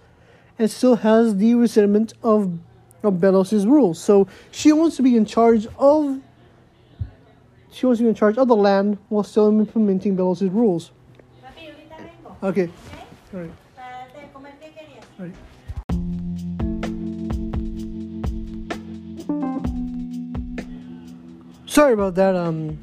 and 0.57 0.71
still 0.71 0.95
has 0.95 1.35
the 1.35 1.55
resentment 1.55 2.13
of, 2.23 2.57
of 3.03 3.15
Belos' 3.15 3.65
rules. 3.65 3.99
So 3.99 4.29
she 4.51 4.71
wants 4.71 4.95
to 4.95 5.03
be 5.03 5.17
in 5.17 5.25
charge 5.25 5.67
of 5.77 6.21
she 7.69 7.85
wants 7.85 7.99
to 7.99 8.03
be 8.03 8.09
in 8.09 8.15
charge 8.15 8.37
of 8.37 8.47
the 8.47 8.55
land 8.55 8.97
while 9.09 9.25
still 9.25 9.49
implementing 9.49 10.15
Belos' 10.15 10.49
rules. 10.49 10.91
Okay. 12.43 12.69
Right. 13.31 13.51
All 15.19 15.25
right. 15.25 15.35
Sorry 21.67 21.93
about 21.93 22.15
that. 22.15 22.35
Um, 22.35 22.79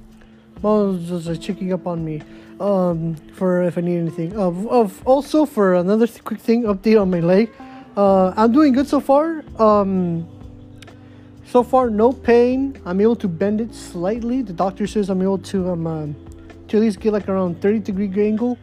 mom 0.63 0.93
was 0.93 1.09
just 1.09 1.29
uh, 1.29 1.35
checking 1.35 1.73
up 1.73 1.89
on 1.89 2.05
me. 2.05 2.23
Um, 2.61 3.17
for 3.35 3.63
if 3.65 3.77
I 3.77 3.81
need 3.81 3.99
anything. 3.99 4.37
Of 4.37 4.67
of 4.69 5.07
also 5.07 5.45
for 5.45 5.75
another 5.75 6.07
th- 6.07 6.23
quick 6.23 6.41
thing 6.41 6.63
update 6.63 7.01
on 7.01 7.11
my 7.11 7.21
leg. 7.21 7.51
Uh, 7.97 8.33
I'm 8.37 8.53
doing 8.53 8.73
good 8.73 8.87
so 8.87 9.01
far. 9.01 9.43
Um, 9.59 10.29
so 11.45 11.65
far, 11.65 11.91
no 11.91 12.13
pain. 12.13 12.81
I'm 12.85 13.01
able 13.01 13.17
to 13.17 13.27
bend 13.29 13.61
it 13.61 13.75
slightly. 13.75 14.43
The 14.43 14.53
doctor 14.53 14.87
says 14.87 15.11
I'm 15.11 15.23
able 15.23 15.39
to 15.39 15.71
um, 15.71 15.87
uh, 15.87 16.07
to 16.69 16.77
at 16.77 16.81
least 16.81 17.01
get 17.01 17.13
like 17.13 17.29
around 17.29 17.61
30 17.61 17.81
degree 17.81 18.11
angle 18.25 18.57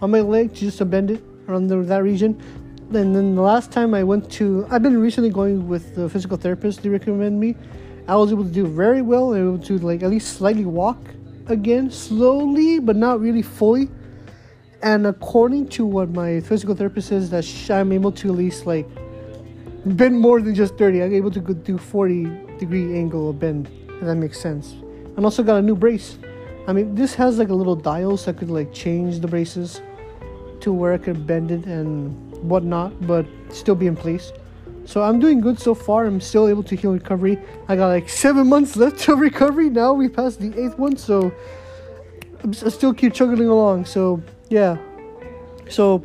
on 0.00 0.10
my 0.10 0.20
leg 0.20 0.54
to 0.54 0.60
just 0.60 0.78
to 0.78 0.84
bend 0.84 1.10
it 1.10 1.22
around 1.48 1.66
the, 1.66 1.76
that 1.82 2.02
region. 2.02 2.40
And 2.92 3.14
then 3.14 3.34
the 3.34 3.42
last 3.42 3.70
time 3.70 3.94
I 3.94 4.02
went 4.02 4.30
to, 4.32 4.66
I've 4.70 4.82
been 4.82 4.98
recently 4.98 5.30
going 5.30 5.68
with 5.68 5.94
the 5.94 6.08
physical 6.08 6.36
therapist. 6.36 6.82
They 6.82 6.88
recommend 6.88 7.38
me. 7.38 7.54
I 8.06 8.16
was 8.16 8.32
able 8.32 8.44
to 8.44 8.50
do 8.50 8.66
very 8.66 9.02
well. 9.02 9.34
able 9.34 9.58
to 9.58 9.78
like 9.78 10.02
at 10.02 10.10
least 10.10 10.38
slightly 10.38 10.64
walk 10.64 10.98
again, 11.46 11.90
slowly, 11.90 12.78
but 12.78 12.96
not 12.96 13.20
really 13.20 13.42
fully 13.42 13.88
and 14.82 15.06
according 15.06 15.66
to 15.66 15.84
what 15.84 16.08
my 16.10 16.40
physical 16.40 16.74
therapist 16.74 17.08
says 17.08 17.30
that 17.30 17.44
i'm 17.70 17.92
able 17.92 18.12
to 18.12 18.28
at 18.28 18.34
least 18.34 18.66
like 18.66 18.86
bend 19.84 20.18
more 20.18 20.40
than 20.40 20.54
just 20.54 20.76
30 20.76 21.02
i'm 21.02 21.14
able 21.14 21.30
to 21.30 21.40
do 21.40 21.76
40 21.76 22.24
degree 22.58 22.96
angle 22.96 23.30
of 23.30 23.38
bend 23.38 23.68
if 23.88 24.00
that 24.00 24.14
makes 24.14 24.38
sense 24.38 24.72
and 25.16 25.24
also 25.24 25.42
got 25.42 25.56
a 25.56 25.62
new 25.62 25.74
brace 25.74 26.18
i 26.68 26.72
mean 26.72 26.94
this 26.94 27.14
has 27.14 27.38
like 27.38 27.48
a 27.48 27.54
little 27.54 27.74
dial 27.74 28.16
so 28.16 28.30
i 28.30 28.34
could 28.34 28.50
like 28.50 28.72
change 28.72 29.18
the 29.18 29.26
braces 29.26 29.80
to 30.60 30.72
where 30.72 30.92
I 30.92 30.98
could 30.98 31.26
bend 31.26 31.50
it 31.50 31.64
and 31.66 32.12
whatnot, 32.42 33.06
but 33.06 33.26
still 33.50 33.74
be 33.74 33.86
in 33.86 33.96
place. 33.96 34.32
So 34.84 35.02
I'm 35.02 35.20
doing 35.20 35.40
good 35.40 35.58
so 35.58 35.74
far. 35.74 36.06
I'm 36.06 36.20
still 36.20 36.48
able 36.48 36.62
to 36.64 36.74
heal 36.74 36.92
recovery. 36.92 37.38
I 37.68 37.76
got 37.76 37.88
like 37.88 38.08
seven 38.08 38.46
months 38.48 38.76
left 38.76 39.06
of 39.08 39.18
recovery. 39.18 39.68
Now 39.68 39.92
we 39.92 40.08
passed 40.08 40.40
the 40.40 40.48
eighth 40.60 40.78
one, 40.78 40.96
so 40.96 41.32
I'm, 42.42 42.52
still 42.52 42.94
keep 42.94 43.12
chugging 43.14 43.48
along. 43.48 43.84
So 43.84 44.22
yeah. 44.48 44.78
So 45.68 46.04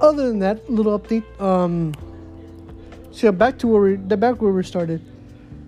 other 0.00 0.28
than 0.28 0.38
that 0.38 0.70
little 0.70 0.98
update, 0.98 1.24
um, 1.40 1.94
so 3.10 3.26
yeah, 3.26 3.30
back 3.32 3.58
to 3.58 3.66
where 3.66 3.82
we 3.82 3.96
the 3.96 4.16
back 4.16 4.40
where 4.40 4.52
we 4.52 4.62
started. 4.62 5.02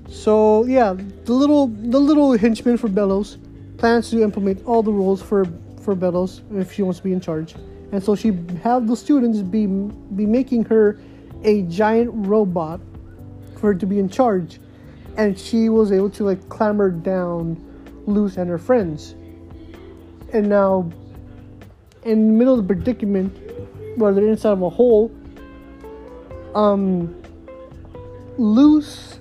So 0.08 0.64
yeah, 0.66 0.94
the 1.24 1.32
little 1.32 1.66
the 1.66 1.98
little 1.98 2.36
henchman 2.38 2.76
for 2.76 2.88
Belos 2.88 3.36
plans 3.82 4.10
to 4.10 4.22
implement 4.22 4.64
all 4.64 4.80
the 4.80 4.92
rules 4.92 5.20
for 5.20 5.44
for 5.82 5.96
Belos 5.96 6.40
if 6.56 6.72
she 6.72 6.82
wants 6.82 7.00
to 7.00 7.04
be 7.04 7.12
in 7.12 7.20
charge, 7.20 7.56
and 7.90 8.00
so 8.00 8.14
she 8.14 8.28
had 8.62 8.86
the 8.86 8.94
students 8.94 9.40
be 9.40 9.66
be 9.66 10.24
making 10.24 10.64
her 10.66 11.00
a 11.42 11.62
giant 11.62 12.10
robot 12.14 12.80
for 13.54 13.72
her 13.72 13.74
to 13.74 13.84
be 13.84 13.98
in 13.98 14.08
charge, 14.08 14.60
and 15.16 15.36
she 15.36 15.68
was 15.68 15.90
able 15.90 16.10
to 16.10 16.22
like 16.22 16.48
clamber 16.48 16.90
down 16.90 17.58
Luz 18.06 18.36
and 18.36 18.48
her 18.48 18.58
friends, 18.58 19.16
and 20.32 20.48
now 20.48 20.88
in 22.04 22.28
the 22.28 22.34
middle 22.38 22.54
of 22.54 22.68
the 22.68 22.74
predicament 22.74 23.36
where 23.98 24.14
they're 24.14 24.28
inside 24.28 24.52
of 24.52 24.62
a 24.62 24.70
hole, 24.70 25.10
um, 26.54 27.12
Luz. 28.38 29.18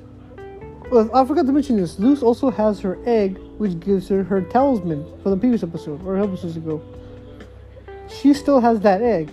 Well, 0.91 1.10
I 1.15 1.23
forgot 1.23 1.45
to 1.45 1.54
mention 1.54 1.77
this. 1.77 1.97
Luz 1.99 2.21
also 2.21 2.51
has 2.51 2.82
her 2.82 2.99
egg, 3.06 3.39
which 3.58 3.80
gives 3.80 4.10
her 4.10 4.25
her 4.25 4.41
talisman 4.41 5.06
from 5.21 5.32
the 5.32 5.38
previous 5.38 5.63
episode 5.63 6.06
or 6.06 6.17
episodes 6.17 6.58
ago. 6.58 6.82
She 8.10 8.34
still 8.34 8.60
has 8.60 8.82
that 8.82 9.01
egg, 9.01 9.32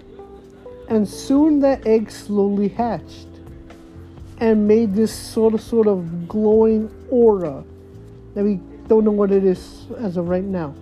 and 0.88 1.06
soon 1.06 1.58
that 1.60 1.84
egg 1.84 2.12
slowly 2.12 2.68
hatched 2.68 3.26
and 4.38 4.68
made 4.68 4.94
this 4.94 5.12
sort 5.12 5.52
of 5.52 5.60
sort 5.60 5.88
of 5.88 6.28
glowing 6.28 6.88
aura 7.10 7.64
that 8.34 8.44
we 8.44 8.60
don't 8.86 9.04
know 9.04 9.10
what 9.10 9.32
it 9.32 9.42
is 9.42 9.86
as 9.98 10.16
of 10.16 10.28
right 10.28 10.44
now. 10.44 10.76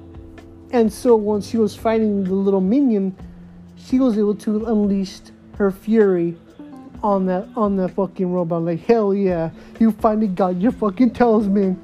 And 0.73 0.93
so 0.93 1.17
once 1.17 1.49
she 1.49 1.57
was 1.57 1.75
fighting 1.75 2.23
the 2.23 2.35
little 2.35 2.61
minion, 2.61 3.17
she 3.79 3.99
was 3.99 4.19
able 4.19 4.35
to 4.35 4.67
unleash 4.67 5.21
her 5.57 5.71
fury 5.71 6.37
on 7.03 7.27
that 7.27 7.49
on 7.57 7.77
that 7.77 7.91
fucking 7.91 8.33
robot. 8.33 8.63
Like 8.63 8.81
hell 8.81 9.15
yeah, 9.15 9.51
you 9.79 9.93
finally 9.93 10.29
got 10.29 10.61
your 10.61 10.73
fucking 10.73 11.11
talisman. 11.11 11.83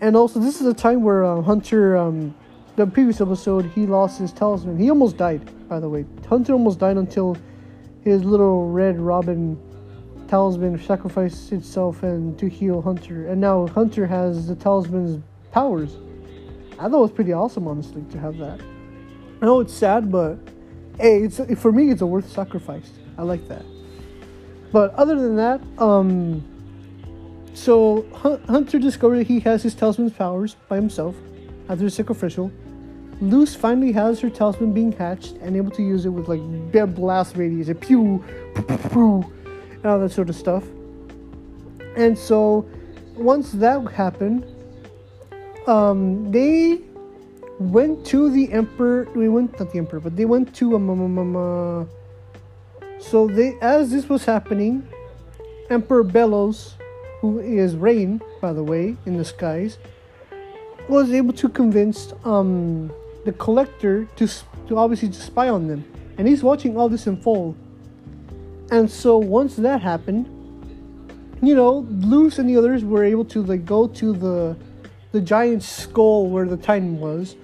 And 0.00 0.16
also, 0.16 0.40
this 0.40 0.60
is 0.60 0.66
a 0.66 0.74
time 0.74 1.02
where 1.02 1.24
uh, 1.24 1.42
Hunter, 1.42 1.96
um, 1.96 2.34
the 2.76 2.86
previous 2.86 3.20
episode, 3.20 3.66
he 3.66 3.86
lost 3.86 4.18
his 4.18 4.32
talisman. 4.32 4.78
He 4.78 4.88
almost 4.88 5.18
died, 5.18 5.42
by 5.68 5.78
the 5.78 5.88
way. 5.88 6.06
Hunter 6.26 6.54
almost 6.54 6.78
died 6.78 6.96
until 6.96 7.36
his 8.02 8.24
little 8.24 8.70
red 8.70 8.98
robin 8.98 9.60
talisman 10.26 10.80
sacrificed 10.82 11.52
itself 11.52 12.02
and 12.02 12.38
to 12.38 12.48
heal 12.48 12.80
Hunter. 12.80 13.26
And 13.28 13.40
now 13.40 13.66
Hunter 13.66 14.06
has 14.06 14.46
the 14.46 14.54
talisman's 14.54 15.22
powers. 15.52 15.96
I 16.78 16.88
thought 16.88 16.98
it 16.98 17.02
was 17.02 17.10
pretty 17.10 17.34
awesome, 17.34 17.68
honestly, 17.68 18.02
to 18.12 18.18
have 18.18 18.38
that. 18.38 18.60
I 19.42 19.46
know 19.46 19.60
it's 19.60 19.74
sad, 19.74 20.10
but 20.10 20.38
hey, 20.98 21.24
it's 21.24 21.40
for 21.60 21.72
me, 21.72 21.90
it's 21.90 22.00
a 22.00 22.06
worth 22.06 22.30
sacrifice. 22.30 22.90
I 23.20 23.22
like 23.22 23.46
that. 23.48 23.64
But 24.72 24.94
other 24.94 25.14
than 25.14 25.36
that, 25.36 25.60
um, 25.76 26.42
so 27.52 28.06
Hunter 28.14 28.78
discovered 28.78 29.26
he 29.26 29.40
has 29.40 29.62
his 29.62 29.74
talisman's 29.74 30.14
powers 30.14 30.56
by 30.68 30.76
himself 30.76 31.14
after 31.68 31.84
the 31.84 31.90
sacrificial. 31.90 32.50
Luz 33.20 33.54
finally 33.54 33.92
has 33.92 34.20
her 34.20 34.30
talisman 34.30 34.72
being 34.72 34.92
hatched 34.92 35.32
and 35.42 35.54
able 35.54 35.70
to 35.72 35.82
use 35.82 36.06
it 36.06 36.08
with 36.08 36.28
like 36.28 36.94
blast 36.94 37.36
radius, 37.36 37.68
a 37.68 37.74
pew, 37.74 38.24
pew, 38.54 38.62
pew, 38.64 38.78
pew, 38.88 39.32
and 39.44 39.84
all 39.84 40.00
that 40.00 40.12
sort 40.12 40.30
of 40.30 40.36
stuff. 40.36 40.64
And 41.96 42.16
so, 42.16 42.66
once 43.16 43.52
that 43.52 43.82
happened, 43.92 44.46
um, 45.66 46.32
they 46.32 46.80
went 47.58 48.06
to 48.06 48.30
the 48.30 48.50
emperor. 48.50 49.06
We 49.14 49.28
went 49.28 49.58
not 49.58 49.72
the 49.72 49.78
emperor, 49.78 50.00
but 50.00 50.16
they 50.16 50.24
went 50.24 50.54
to 50.54 50.76
um, 50.76 50.88
um, 50.88 51.18
um, 51.18 51.36
uh, 51.36 51.84
so 53.00 53.26
they, 53.26 53.58
as 53.60 53.90
this 53.90 54.08
was 54.08 54.24
happening, 54.24 54.86
Emperor 55.70 56.04
Belos, 56.04 56.74
who 57.20 57.38
is 57.38 57.74
Raine, 57.76 58.20
by 58.40 58.52
the 58.52 58.62
way, 58.62 58.96
in 59.06 59.16
the 59.16 59.24
skies, 59.24 59.78
was 60.88 61.12
able 61.12 61.32
to 61.34 61.48
convince 61.48 62.12
um, 62.24 62.92
the 63.24 63.32
collector 63.32 64.06
to 64.16 64.26
to 64.68 64.76
obviously 64.76 65.08
to 65.08 65.20
spy 65.20 65.48
on 65.48 65.66
them, 65.66 65.84
and 66.18 66.28
he's 66.28 66.42
watching 66.42 66.76
all 66.76 66.88
this 66.88 67.06
unfold. 67.06 67.56
And 68.70 68.90
so 68.90 69.18
once 69.18 69.56
that 69.56 69.82
happened, 69.82 70.26
you 71.42 71.54
know, 71.54 71.86
Luz 71.90 72.38
and 72.38 72.48
the 72.48 72.56
others 72.56 72.84
were 72.84 73.04
able 73.04 73.24
to 73.26 73.42
like 73.42 73.64
go 73.64 73.86
to 73.86 74.12
the 74.12 74.56
the 75.12 75.20
giant 75.20 75.62
skull 75.62 76.28
where 76.28 76.46
the 76.46 76.56
Titan 76.56 77.00
was, 77.00 77.36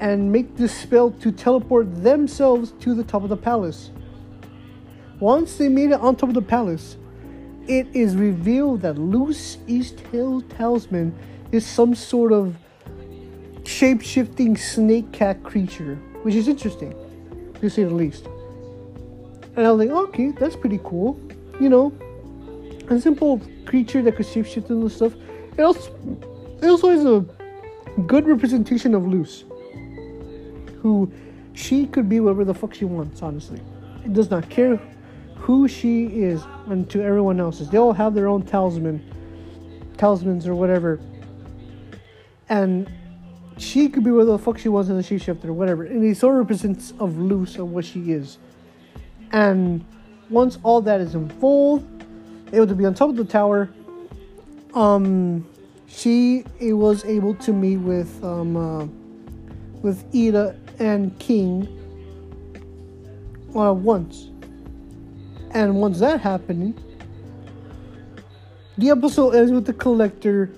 and 0.00 0.30
make 0.30 0.56
this 0.56 0.72
spell 0.72 1.10
to 1.10 1.32
teleport 1.32 2.02
themselves 2.02 2.72
to 2.80 2.94
the 2.94 3.04
top 3.04 3.22
of 3.22 3.28
the 3.28 3.36
palace. 3.36 3.90
Once 5.20 5.56
they 5.56 5.68
made 5.68 5.90
it 5.90 6.00
on 6.00 6.14
top 6.14 6.28
of 6.28 6.34
the 6.34 6.42
palace, 6.42 6.96
it 7.66 7.86
is 7.92 8.14
revealed 8.14 8.82
that 8.82 8.96
Luz 8.96 9.58
East 9.66 10.00
Hill 10.12 10.42
Talisman 10.42 11.14
is 11.50 11.66
some 11.66 11.94
sort 11.94 12.32
of 12.32 12.56
shape 13.64 14.00
shifting 14.00 14.56
snake 14.56 15.10
cat 15.12 15.42
creature, 15.42 15.96
which 16.22 16.34
is 16.34 16.46
interesting, 16.46 16.94
to 17.60 17.68
say 17.68 17.84
the 17.84 17.94
least. 17.94 18.26
And 19.56 19.66
I 19.66 19.72
was 19.72 19.86
like, 19.86 19.90
okay, 20.08 20.30
that's 20.30 20.54
pretty 20.54 20.80
cool. 20.84 21.18
You 21.60 21.68
know, 21.68 21.92
a 22.88 23.00
simple 23.00 23.42
creature 23.66 24.02
that 24.02 24.14
could 24.16 24.26
shapeshift 24.26 24.70
and 24.70 24.90
stuff. 24.90 25.14
It 25.56 25.62
also, 25.62 25.92
it 26.62 26.66
also 26.66 26.90
is 26.90 27.04
a 27.04 27.24
good 28.02 28.26
representation 28.26 28.94
of 28.94 29.04
Luz, 29.04 29.44
who 30.80 31.10
she 31.54 31.86
could 31.86 32.08
be 32.08 32.20
whatever 32.20 32.44
the 32.44 32.54
fuck 32.54 32.72
she 32.72 32.84
wants, 32.84 33.20
honestly. 33.20 33.60
It 34.04 34.12
does 34.12 34.30
not 34.30 34.48
care 34.48 34.80
who 35.48 35.66
she 35.66 36.04
is 36.08 36.44
and 36.66 36.90
to 36.90 37.02
everyone 37.02 37.40
else's. 37.40 37.70
They 37.70 37.78
all 37.78 37.94
have 37.94 38.12
their 38.12 38.28
own 38.28 38.42
talisman, 38.42 39.02
talismans 39.96 40.46
or 40.46 40.54
whatever. 40.54 41.00
And 42.50 42.86
she 43.56 43.88
could 43.88 44.04
be 44.04 44.10
whatever 44.10 44.32
the 44.32 44.38
fuck 44.38 44.58
she 44.58 44.68
wants 44.68 44.90
as 44.90 45.10
a 45.10 45.14
shapeshifter 45.14 45.46
or 45.46 45.54
whatever. 45.54 45.84
And 45.84 46.04
it 46.04 46.18
sort 46.18 46.34
of 46.34 46.40
represents 46.40 46.92
of 47.00 47.16
Luz 47.16 47.56
of 47.56 47.70
what 47.70 47.86
she 47.86 48.12
is. 48.12 48.36
And 49.32 49.86
once 50.28 50.58
all 50.64 50.82
that 50.82 51.00
is 51.00 51.14
in 51.14 51.30
full, 51.40 51.82
able 52.52 52.66
to 52.66 52.74
be 52.74 52.84
on 52.84 52.92
top 52.92 53.08
of 53.08 53.16
the 53.16 53.24
tower, 53.24 53.70
um, 54.74 55.48
she 55.86 56.44
was 56.60 57.06
able 57.06 57.32
to 57.36 57.54
meet 57.54 57.78
with 57.78 58.22
um, 58.22 58.54
uh, 58.54 58.86
with 59.80 60.04
Ida 60.14 60.60
and 60.78 61.18
King 61.18 61.66
uh, 63.56 63.72
once 63.72 64.28
and 65.58 65.74
once 65.74 65.98
that 65.98 66.20
happened, 66.20 66.80
the 68.78 68.90
episode 68.90 69.34
ends 69.34 69.50
with 69.50 69.66
the 69.66 69.72
collector 69.72 70.52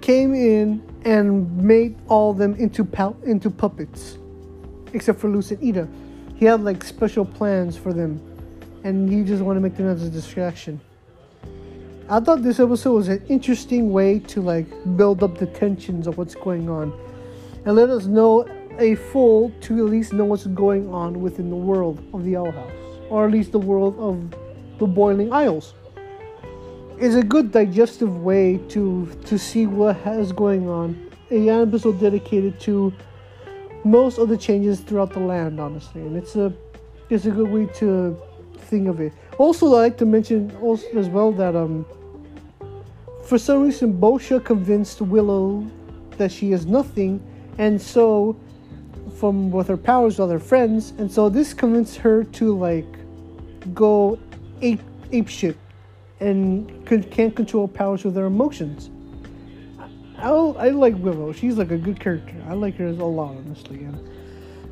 came 0.00 0.34
in 0.34 0.82
and 1.04 1.56
made 1.56 1.96
all 2.08 2.34
them 2.34 2.56
into 2.56 2.84
pu- 2.84 3.14
into 3.22 3.48
puppets, 3.48 4.18
except 4.92 5.20
for 5.20 5.28
Luz 5.28 5.52
and 5.52 5.64
Ida. 5.64 5.86
He 6.34 6.46
had 6.46 6.64
like 6.64 6.82
special 6.82 7.24
plans 7.24 7.76
for 7.76 7.92
them, 7.92 8.20
and 8.82 9.08
he 9.08 9.22
just 9.22 9.40
wanted 9.40 9.60
to 9.60 9.62
make 9.62 9.76
them 9.76 9.86
as 9.86 10.02
a 10.02 10.10
distraction. 10.10 10.80
I 12.08 12.18
thought 12.18 12.42
this 12.42 12.58
episode 12.58 12.94
was 12.94 13.06
an 13.06 13.24
interesting 13.28 13.92
way 13.92 14.18
to 14.18 14.40
like 14.40 14.66
build 14.96 15.22
up 15.22 15.38
the 15.38 15.46
tensions 15.46 16.08
of 16.08 16.18
what's 16.18 16.34
going 16.34 16.68
on, 16.68 16.92
and 17.64 17.76
let 17.76 17.88
us 17.88 18.06
know 18.06 18.48
a 18.78 18.94
fool 18.94 19.52
to 19.62 19.84
at 19.84 19.90
least 19.90 20.12
know 20.12 20.24
what's 20.24 20.46
going 20.46 20.88
on 20.92 21.20
within 21.20 21.50
the 21.50 21.56
world 21.56 22.02
of 22.14 22.24
the 22.24 22.36
Owl 22.36 22.50
House, 22.50 22.72
or 23.08 23.26
at 23.26 23.32
least 23.32 23.52
the 23.52 23.58
world 23.58 23.98
of 23.98 24.34
the 24.78 24.86
Boiling 24.86 25.32
Isles. 25.32 25.74
It's 26.98 27.14
a 27.14 27.22
good 27.22 27.52
digestive 27.52 28.18
way 28.18 28.58
to 28.68 29.06
to 29.24 29.38
see 29.38 29.66
what 29.66 29.96
has 29.96 30.32
going 30.32 30.68
on. 30.68 31.10
A 31.30 31.48
episode 31.48 32.00
dedicated 32.00 32.58
to 32.60 32.92
most 33.84 34.18
of 34.18 34.28
the 34.28 34.36
changes 34.36 34.80
throughout 34.80 35.12
the 35.12 35.20
land, 35.20 35.60
honestly, 35.60 36.02
and 36.02 36.16
it's 36.16 36.36
a 36.36 36.52
it's 37.08 37.24
a 37.26 37.30
good 37.30 37.50
way 37.50 37.66
to 37.74 38.20
think 38.70 38.88
of 38.88 39.00
it. 39.00 39.12
Also, 39.38 39.66
I 39.66 39.82
like 39.82 39.98
to 39.98 40.06
mention 40.06 40.54
also 40.60 40.86
as 40.96 41.08
well 41.08 41.32
that 41.32 41.56
um 41.56 41.86
for 43.24 43.38
some 43.38 43.62
reason 43.62 43.98
Boscha 44.00 44.44
convinced 44.44 45.00
Willow 45.00 45.64
that 46.18 46.30
she 46.32 46.52
is 46.52 46.66
nothing, 46.66 47.22
and 47.58 47.80
so 47.80 48.36
from 49.20 49.50
with 49.50 49.68
her 49.68 49.76
powers 49.76 50.14
with 50.14 50.30
other 50.30 50.38
friends, 50.38 50.94
and 50.96 51.12
so 51.12 51.28
this 51.28 51.52
convinced 51.52 51.98
her 51.98 52.24
to 52.24 52.56
like 52.56 52.86
go 53.74 54.18
ape 54.62 54.80
ape 55.12 55.28
shit 55.28 55.58
and 56.20 56.86
can't 57.10 57.36
control 57.36 57.68
powers 57.68 58.02
with 58.02 58.16
her 58.16 58.24
emotions. 58.24 58.88
I, 60.16 60.30
I 60.30 60.70
like 60.70 60.96
Willow. 60.96 61.32
She's 61.32 61.58
like 61.58 61.70
a 61.70 61.76
good 61.76 62.00
character. 62.00 62.34
I 62.48 62.54
like 62.54 62.76
her 62.76 62.86
a 62.86 62.92
lot, 62.92 63.36
honestly. 63.36 63.84
And 63.84 63.98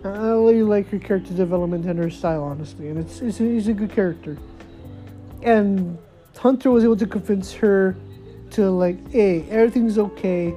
I 0.05 0.29
really 0.29 0.63
like 0.63 0.89
her 0.89 0.99
character 0.99 1.35
development 1.35 1.85
and 1.85 1.99
her 1.99 2.11
style, 2.11 2.43
honestly, 2.43 2.89
and 2.89 2.99
it's 2.99 3.21
it's 3.21 3.41
it's 3.41 3.67
a 3.67 3.75
good 3.75 3.93
character. 3.93 4.39
And 5.43 5.99
Hunter 6.39 6.71
was 6.71 6.85
able 6.85 6.97
to 6.97 7.07
convince 7.07 7.53
her 7.53 7.97
to 8.53 8.71
like, 8.71 9.11
hey, 9.11 9.47
everything's 9.51 9.99
okay. 9.99 10.55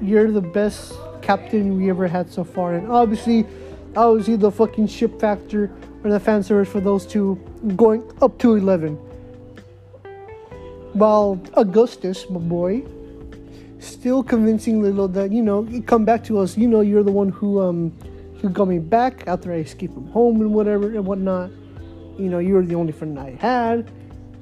You're 0.00 0.30
the 0.30 0.40
best 0.40 0.94
captain 1.28 1.76
we 1.76 1.90
ever 1.90 2.08
had 2.08 2.32
so 2.32 2.42
far, 2.42 2.72
and 2.72 2.90
obviously, 2.90 3.44
obviously 3.94 4.36
the 4.36 4.50
fucking 4.50 4.86
ship 4.86 5.20
factor 5.20 5.70
or 6.02 6.10
the 6.10 6.18
fan 6.18 6.42
service 6.42 6.72
for 6.72 6.80
those 6.80 7.04
two 7.04 7.36
going 7.76 8.02
up 8.22 8.38
to 8.38 8.54
eleven. 8.54 8.96
While 10.94 11.38
Augustus, 11.52 12.30
my 12.30 12.40
boy, 12.40 12.82
still 13.78 14.22
convincing 14.22 14.80
Lilo 14.80 15.06
that 15.08 15.30
you 15.30 15.42
know, 15.42 15.68
come 15.84 16.06
back 16.06 16.24
to 16.24 16.38
us. 16.38 16.56
You 16.56 16.66
know, 16.66 16.80
you're 16.80 17.02
the 17.02 17.12
one 17.12 17.28
who 17.28 17.60
um 17.60 17.92
who 18.40 18.48
got 18.48 18.68
me 18.68 18.78
back 18.78 19.28
after 19.28 19.52
I 19.52 19.56
escaped 19.56 19.92
from 19.92 20.06
home 20.06 20.40
and 20.40 20.54
whatever 20.54 20.86
and 20.86 21.04
whatnot. 21.04 21.50
You 22.16 22.30
know, 22.32 22.38
you 22.38 22.54
were 22.54 22.64
the 22.64 22.74
only 22.74 22.92
friend 22.92 23.18
I 23.18 23.32
had 23.32 23.90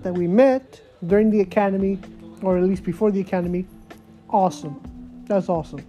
that 0.05 0.12
we 0.14 0.29
met 0.29 0.81
during 1.05 1.31
the 1.31 1.40
academy, 1.40 1.99
or 2.42 2.59
at 2.59 2.62
least 2.62 2.85
before 2.85 3.11
the 3.11 3.20
academy. 3.20 3.66
Awesome. 4.31 4.77
That's 5.27 5.49
awesome. 5.49 5.83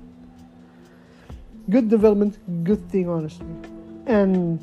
Good 1.69 1.89
development, 1.89 2.37
good 2.63 2.89
thing, 2.89 3.09
honestly. 3.09 3.45
And 4.05 4.59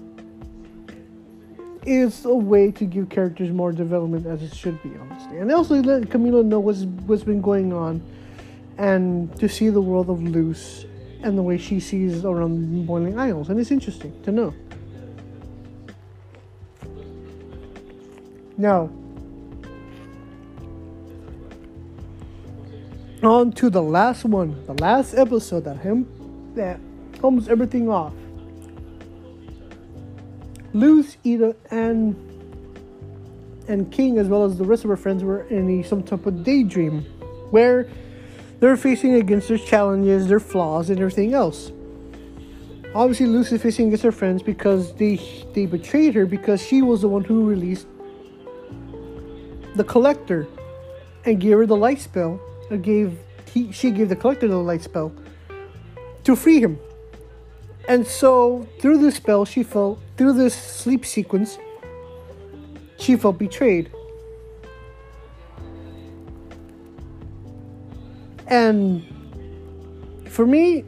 it's 1.85 2.25
a 2.25 2.35
way 2.35 2.71
to 2.73 2.85
give 2.87 3.11
characters 3.11 3.51
more 3.51 3.73
development 3.73 4.27
as 4.27 4.43
it 4.43 4.55
should 4.55 4.83
be, 4.83 4.91
honestly. 4.99 5.39
And 5.39 5.53
also 5.53 5.75
let 5.83 6.05
Camila 6.05 6.45
know 6.45 6.61
what's, 6.61 6.85
what's 7.07 7.25
been 7.25 7.43
going 7.43 7.73
on 7.73 8.03
and 8.79 9.39
to 9.39 9.49
see 9.49 9.69
the 9.69 9.81
world 9.81 10.09
of 10.09 10.23
Luz 10.23 10.87
and 11.23 11.39
the 11.39 11.43
way 11.43 11.59
she 11.59 11.81
sees 11.81 12.25
around 12.25 12.87
Boiling 12.87 13.19
Isles, 13.19 13.49
and 13.49 13.59
it's 13.59 13.71
interesting 13.71 14.21
to 14.23 14.33
know. 14.33 14.55
Now, 18.57 18.91
on 23.23 23.53
to 23.53 23.71
the 23.71 23.83
last 23.83 24.25
one, 24.25 24.65
the 24.67 24.75
last 24.75 25.15
episode 25.15 25.65
that 25.65 25.79
him 25.79 26.07
that 26.55 26.79
comes 27.21 27.49
everything 27.49 27.89
off. 27.89 28.13
Luz, 30.73 31.17
Eda, 31.23 31.55
and 31.71 32.17
and 33.69 33.91
King, 33.91 34.19
as 34.19 34.29
well 34.29 34.45
as 34.45 34.59
the 34.59 34.65
rest 34.65 34.85
of 34.85 34.91
her 34.91 34.97
friends, 34.97 35.25
were 35.25 35.43
in 35.45 35.81
a, 35.81 35.83
some 35.83 36.03
type 36.03 36.27
of 36.27 36.45
daydream, 36.45 37.03
where 37.51 37.89
they're 38.61 38.77
facing 38.77 39.15
against 39.15 39.49
their 39.49 39.59
challenges, 39.59 40.27
their 40.27 40.41
flaws, 40.41 40.91
and 40.91 40.99
everything 40.99 41.33
else. 41.33 41.71
Obviously, 42.95 43.27
Lucy's 43.27 43.63
facing 43.63 43.87
against 43.87 44.05
her 44.05 44.13
friends 44.13 44.43
because 44.43 44.95
they 44.95 45.17
they 45.55 45.67
betrayed 45.67 46.15
her 46.15 46.27
because 46.27 46.61
she 46.61 46.83
was 46.83 47.01
the 47.01 47.09
one 47.09 47.25
who 47.25 47.47
released 47.47 47.87
the 49.75 49.85
collector 49.85 50.47
and 51.25 51.41
gave 51.41 51.57
her 51.57 51.67
the 51.67 51.77
light 51.77 52.01
spell. 52.01 52.41
Gave 52.83 53.19
he, 53.53 53.71
she 53.73 53.91
gave 53.91 54.09
the 54.09 54.17
collector 54.17 54.49
the 54.49 54.57
light 54.57 54.83
spell 54.83 55.13
to 56.25 56.37
free 56.37 56.61
him. 56.61 56.79
And 57.89 58.07
so 58.07 58.67
through 58.81 58.99
this 58.99 59.17
spell, 59.17 59.45
she 59.45 59.63
felt 59.63 60.01
through 60.17 60.33
this 60.35 60.55
sleep 60.55 61.05
sequence, 61.05 61.59
she 62.99 63.17
felt 63.17 63.39
betrayed. 63.39 63.91
And 68.47 69.05
for 70.29 70.47
me, 70.47 70.85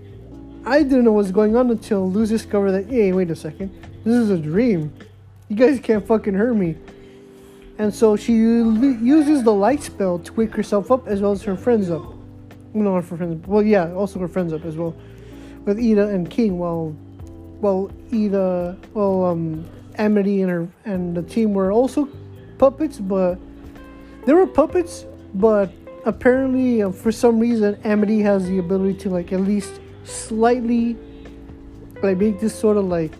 I 0.64 0.82
didn't 0.82 1.04
know 1.04 1.12
what 1.12 1.24
was 1.24 1.32
going 1.32 1.56
on 1.56 1.70
until 1.70 2.10
Luz 2.10 2.28
discovered 2.28 2.72
that, 2.72 2.86
hey, 2.86 3.12
wait 3.12 3.30
a 3.30 3.36
second, 3.36 3.70
this 4.04 4.14
is 4.14 4.30
a 4.30 4.38
dream. 4.38 4.92
You 5.48 5.56
guys 5.56 5.78
can't 5.80 6.06
fucking 6.06 6.34
hurt 6.34 6.54
me. 6.54 6.76
And 7.78 7.94
so 7.94 8.16
she 8.16 8.32
uses 8.32 9.42
the 9.42 9.52
light 9.52 9.82
spell 9.82 10.18
to 10.20 10.32
wake 10.32 10.54
herself 10.54 10.90
up 10.90 11.06
as 11.06 11.20
well 11.20 11.32
as 11.32 11.42
her 11.42 11.56
friends 11.56 11.90
up. 11.90 12.02
No, 12.74 12.94
her 12.94 13.02
friends. 13.02 13.46
Well, 13.46 13.62
yeah, 13.62 13.92
also 13.92 14.18
her 14.18 14.28
friends 14.28 14.52
up 14.52 14.64
as 14.64 14.76
well, 14.76 14.96
with 15.66 15.78
Ida 15.78 16.08
and 16.08 16.30
King. 16.30 16.58
While, 16.58 16.96
well, 17.60 17.90
Eda, 18.10 18.78
well, 18.94 19.26
um, 19.26 19.68
Amity 19.98 20.42
and 20.42 20.50
her 20.50 20.68
and 20.84 21.14
the 21.14 21.22
team 21.22 21.52
were 21.52 21.72
also 21.72 22.08
puppets, 22.58 22.98
but 22.98 23.38
they 24.24 24.32
were 24.32 24.46
puppets, 24.46 25.04
but 25.34 25.70
apparently 26.04 26.82
uh, 26.82 26.90
for 26.90 27.12
some 27.12 27.38
reason 27.38 27.78
Amity 27.84 28.20
has 28.20 28.46
the 28.46 28.58
ability 28.58 28.98
to 29.00 29.10
like 29.10 29.32
at 29.32 29.40
least 29.40 29.80
slightly 30.04 30.96
like 32.02 32.16
make 32.16 32.40
this 32.40 32.54
sort 32.54 32.76
of 32.76 32.84
like 32.84 33.12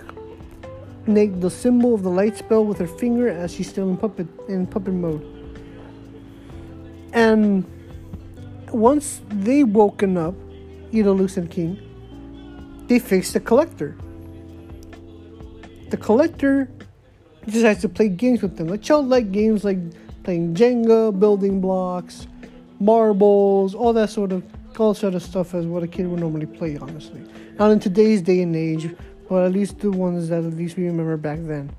make 1.07 1.41
the 1.41 1.51
symbol 1.51 1.95
of 1.95 2.03
the 2.03 2.11
light 2.11 2.37
spell 2.37 2.65
with 2.65 2.79
her 2.79 2.87
finger 2.87 3.29
as 3.29 3.55
she's 3.55 3.69
still 3.69 3.89
in 3.89 3.97
puppet 3.97 4.27
in 4.49 4.67
puppet 4.67 4.95
mode. 4.95 5.25
And 7.13 7.65
once 8.71 9.23
they 9.29 9.65
woken 9.65 10.19
up, 10.19 10.35
Ida, 10.93 11.11
Luz 11.13 11.37
and 11.37 11.51
King, 11.51 11.81
they 12.89 12.99
face 12.99 13.33
the 13.33 13.41
collector. 13.41 13.97
The 15.91 15.97
collector 15.97 16.69
decides 17.47 17.81
to 17.83 17.89
play 17.89 18.09
games 18.09 18.43
with 18.43 18.57
them, 18.57 18.69
like 18.69 19.33
games 19.33 19.65
like 19.65 19.79
playing 20.25 20.55
Jenga, 20.55 21.19
building 21.19 21.61
blocks, 21.61 22.27
marbles, 22.81 23.75
all 23.75 23.93
that 23.93 24.11
sort 24.11 24.33
of 24.33 24.43
all 24.79 24.93
sort 24.95 25.15
of 25.15 25.23
stuff 25.23 25.55
as 25.55 25.65
what 25.67 25.83
a 25.83 25.87
kid 25.87 26.07
would 26.07 26.21
normally 26.21 26.47
play, 26.47 26.77
honestly. 26.77 27.23
Not 27.59 27.71
in 27.71 27.81
today's 27.81 28.21
day 28.21 28.43
and 28.43 28.55
age, 28.55 28.95
but 29.29 29.45
at 29.45 29.53
least 29.53 29.79
the 29.79 29.91
ones 29.91 30.29
that 30.29 30.45
at 30.45 30.53
least 30.53 30.77
we 30.77 30.85
remember 30.85 31.17
back 31.17 31.39
then. 31.43 31.71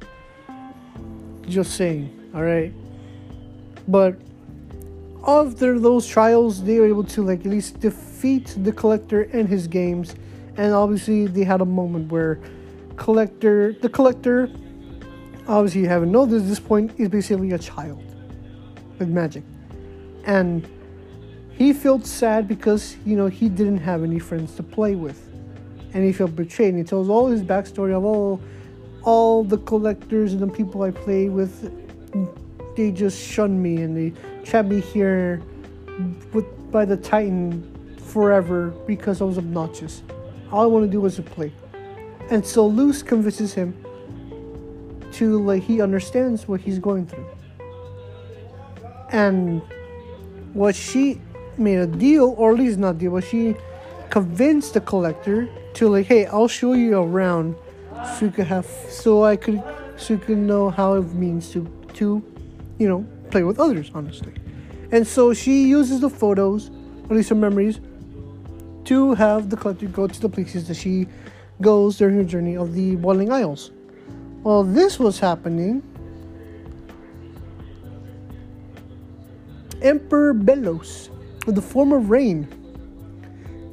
Just 1.47 1.75
saying, 1.75 2.31
alright? 2.33 2.73
But 3.87 4.15
after 5.27 5.79
those 5.79 6.07
trials, 6.07 6.63
they 6.63 6.79
were 6.79 6.87
able 6.87 7.03
to 7.03 7.23
like 7.23 7.41
at 7.41 7.45
least 7.45 7.79
defeat 7.79 8.55
the 8.63 8.71
collector 8.71 9.23
and 9.33 9.47
his 9.47 9.67
games. 9.67 10.15
And 10.57 10.73
obviously 10.73 11.27
they 11.27 11.43
had 11.43 11.61
a 11.61 11.65
moment 11.65 12.11
where 12.11 12.39
collector 12.95 13.73
the 13.73 13.89
collector 13.89 14.49
obviously 15.47 15.81
you 15.81 15.87
haven't 15.87 16.11
noticed 16.11 16.43
at 16.43 16.49
this 16.49 16.59
point 16.59 16.91
is 16.97 17.09
basically 17.09 17.51
a 17.51 17.57
child 17.57 18.03
with 18.99 19.07
magic. 19.07 19.43
And 20.25 20.67
he 21.51 21.73
felt 21.73 22.05
sad 22.05 22.47
because, 22.47 22.97
you 23.05 23.15
know, 23.15 23.27
he 23.27 23.49
didn't 23.49 23.79
have 23.79 24.03
any 24.03 24.19
friends 24.19 24.55
to 24.55 24.63
play 24.63 24.95
with. 24.95 25.27
And 25.93 26.03
he 26.03 26.11
felt 26.11 26.35
betrayed. 26.35 26.69
And 26.69 26.77
he 26.77 26.83
tells 26.83 27.09
all 27.09 27.27
his 27.27 27.41
backstory 27.41 27.95
of 27.95 28.03
all, 28.03 28.41
all 29.03 29.43
the 29.43 29.57
collectors 29.59 30.33
and 30.33 30.41
the 30.41 30.47
people 30.47 30.83
I 30.83 30.91
play 30.91 31.29
with, 31.29 31.71
they 32.75 32.91
just 32.91 33.25
shunned 33.25 33.61
me 33.61 33.81
and 33.81 33.95
they 33.95 34.13
trapped 34.43 34.67
me 34.67 34.81
here 34.81 35.41
with, 36.33 36.45
by 36.71 36.85
the 36.85 36.97
Titan 36.97 37.95
forever 37.97 38.69
because 38.85 39.21
I 39.21 39.23
was 39.23 39.37
obnoxious. 39.37 40.03
All 40.51 40.63
I 40.63 40.65
want 40.65 40.86
to 40.86 40.91
do 40.91 41.01
was 41.01 41.15
to 41.15 41.21
play. 41.21 41.51
And 42.29 42.45
so 42.45 42.65
Luz 42.65 43.03
convinces 43.03 43.53
him 43.53 43.75
to 45.13 45.41
like 45.43 45.63
he 45.63 45.81
understands 45.81 46.47
what 46.47 46.62
he's 46.62 46.79
going 46.79 47.05
through. 47.07 47.27
And 49.12 49.62
what 50.53 50.75
she 50.75 51.21
made 51.57 51.77
a 51.77 51.88
deal, 51.88 52.36
or 52.38 52.51
at 52.51 52.60
least 52.60 52.77
not 52.77 52.97
deal, 52.97 53.12
but 53.12 53.23
she 53.23 53.55
convinced 54.10 54.73
the 54.73 54.81
collector 54.81 55.49
to 55.75 55.89
like, 55.89 56.05
hey, 56.05 56.25
I'll 56.25 56.47
show 56.47 56.73
you 56.73 56.97
around, 56.97 57.55
so 57.93 58.25
you 58.25 58.31
could 58.31 58.47
have, 58.47 58.65
so 58.65 59.23
I 59.23 59.36
could, 59.36 59.62
so 59.97 60.13
you 60.13 60.19
could 60.19 60.38
know 60.38 60.69
how 60.69 60.95
it 60.95 61.13
means 61.13 61.51
to, 61.51 61.67
to, 61.95 62.23
you 62.77 62.88
know, 62.88 63.05
play 63.31 63.43
with 63.43 63.60
others, 63.60 63.91
honestly. 63.93 64.33
And 64.91 65.05
so 65.05 65.33
she 65.33 65.67
uses 65.67 65.99
the 65.99 66.10
photos, 66.10 66.71
at 67.06 67.12
least 67.12 67.29
her 67.29 67.35
memories, 67.35 67.79
to 68.88 69.13
have 69.15 69.50
the 69.50 69.58
collector 69.58 69.85
go 69.88 70.08
to 70.08 70.21
the 70.21 70.29
places 70.29 70.69
that 70.69 70.75
she 70.75 71.08
goes 71.62 71.98
during 71.98 72.15
her 72.15 72.23
journey 72.23 72.56
of 72.56 72.73
the 72.73 72.96
Boiling 72.96 73.29
Isles. 73.29 73.71
While 74.44 74.63
this 74.63 74.98
was 74.98 75.19
happening, 75.19 75.83
Emperor 79.81 80.33
Belos 80.33 81.10
with 81.46 81.56
the 81.56 81.62
form 81.62 81.92
of 81.92 82.10
Raine 82.10 82.48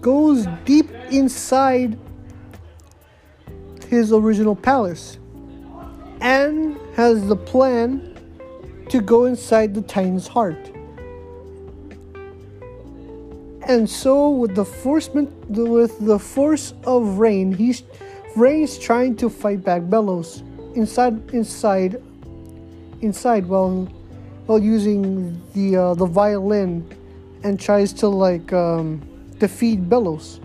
goes 0.01 0.47
deep 0.65 0.91
inside 1.11 1.97
his 3.89 4.13
original 4.13 4.57
palace 4.57 5.19
and 6.21 6.77
has 6.97 7.25
the 7.29 7.37
plan 7.37 8.19
to 8.89 9.01
go 9.01 9.27
inside 9.27 9.75
the 9.75 9.83
Titan's 9.83 10.27
heart. 10.27 10.74
And 13.67 13.89
so, 13.89 14.29
with 14.29 14.55
the 14.55 14.65
forcement, 14.65 15.31
with 15.49 15.99
the 16.05 16.19
force 16.19 16.75
of 16.85 17.19
Raine, 17.19 17.53
he's 17.53 17.83
Raine's 18.37 18.79
trying 18.79 19.17
to 19.17 19.31
fight 19.31 19.65
back 19.65 19.83
Belos 19.83 20.43
inside, 20.77 21.31
inside, 21.33 22.03
inside, 23.01 23.47
while 23.47 23.89
while 24.47 24.59
using 24.59 25.41
the 25.55 25.77
uh, 25.77 25.95
the 25.95 26.05
violin 26.05 26.85
and 27.43 27.59
tries 27.59 27.93
to 27.95 28.09
like 28.09 28.53
um, 28.53 29.01
defeat 29.39 29.89
Belos. 29.89 30.41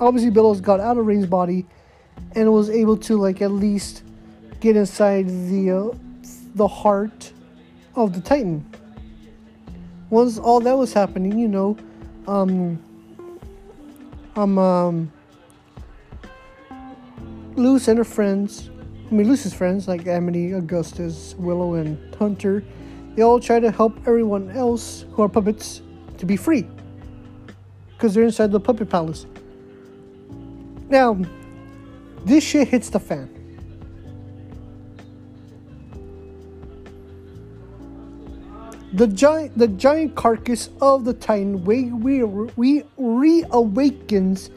Obviously, 0.00 0.32
Belos 0.32 0.60
got 0.60 0.80
out 0.80 0.98
of 0.98 1.06
Raine's 1.06 1.26
body 1.26 1.66
and 2.34 2.52
was 2.52 2.68
able 2.68 2.96
to 2.96 3.16
like 3.16 3.42
at 3.42 3.52
least 3.52 4.02
get 4.58 4.76
inside 4.76 5.28
the 5.28 5.70
uh, 5.70 5.96
the 6.56 6.66
heart 6.66 7.32
of 7.94 8.12
the 8.12 8.20
Titan. 8.20 8.64
Once 10.10 10.38
all 10.38 10.58
that 10.60 10.76
was 10.76 10.92
happening, 10.92 11.38
you 11.38 11.48
know, 11.48 11.76
um, 12.26 12.82
um, 14.36 14.58
um, 14.58 15.12
Luz 17.56 17.88
and 17.88 17.98
her 17.98 18.04
friends, 18.04 18.70
I 19.10 19.14
mean 19.14 19.28
Luz's 19.28 19.54
friends 19.54 19.86
like 19.86 20.06
Amity, 20.06 20.52
Augustus, 20.52 21.34
Willow, 21.38 21.74
and 21.74 22.14
Hunter, 22.16 22.64
they 23.14 23.22
all 23.22 23.38
try 23.38 23.60
to 23.60 23.70
help 23.70 23.96
everyone 24.06 24.50
else 24.50 25.04
who 25.12 25.22
are 25.22 25.28
puppets 25.28 25.82
to 26.18 26.26
be 26.26 26.36
free 26.36 26.66
because 27.92 28.14
they're 28.14 28.24
inside 28.24 28.50
the 28.50 28.60
puppet 28.60 28.90
palace. 28.90 29.26
Now, 30.88 31.18
this 32.24 32.44
shit 32.44 32.68
hits 32.68 32.90
the 32.90 33.00
fan. 33.00 33.33
The 38.94 39.08
giant, 39.08 39.58
the 39.58 39.66
giant 39.66 40.14
carcass 40.14 40.70
of 40.80 41.04
the 41.04 41.14
Titan 41.14 41.64
we, 41.64 41.86
we, 41.90 42.22
we 42.22 42.82
reawakens, 42.96 44.50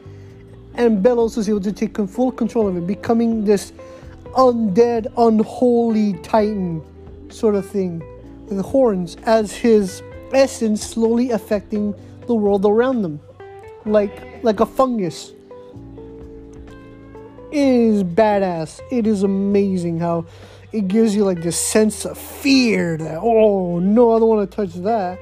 and 0.74 1.04
Belos 1.04 1.36
is 1.36 1.48
able 1.48 1.60
to 1.62 1.72
take 1.72 1.96
full 2.06 2.30
control 2.30 2.68
of 2.68 2.76
it, 2.76 2.86
becoming 2.86 3.44
this 3.44 3.72
undead, 4.36 5.12
unholy 5.16 6.12
Titan 6.22 6.84
sort 7.30 7.56
of 7.56 7.68
thing 7.68 8.00
with 8.46 8.64
horns 8.64 9.16
as 9.24 9.50
his 9.50 10.04
essence 10.32 10.86
slowly 10.86 11.32
affecting 11.32 11.92
the 12.28 12.34
world 12.34 12.64
around 12.64 13.02
them, 13.02 13.18
like 13.86 14.44
like 14.44 14.60
a 14.60 14.66
fungus. 14.66 15.32
It 17.50 17.58
is 17.58 18.04
badass. 18.04 18.80
It 18.92 19.08
is 19.08 19.24
amazing 19.24 19.98
how 19.98 20.26
it 20.72 20.88
gives 20.88 21.16
you 21.16 21.24
like 21.24 21.42
this 21.42 21.58
sense 21.58 22.04
of 22.04 22.18
fear 22.18 22.96
that 22.96 23.18
oh 23.20 23.78
no, 23.78 24.14
I 24.14 24.18
don't 24.18 24.28
want 24.28 24.50
to 24.50 24.56
touch 24.56 24.74
that. 24.82 25.18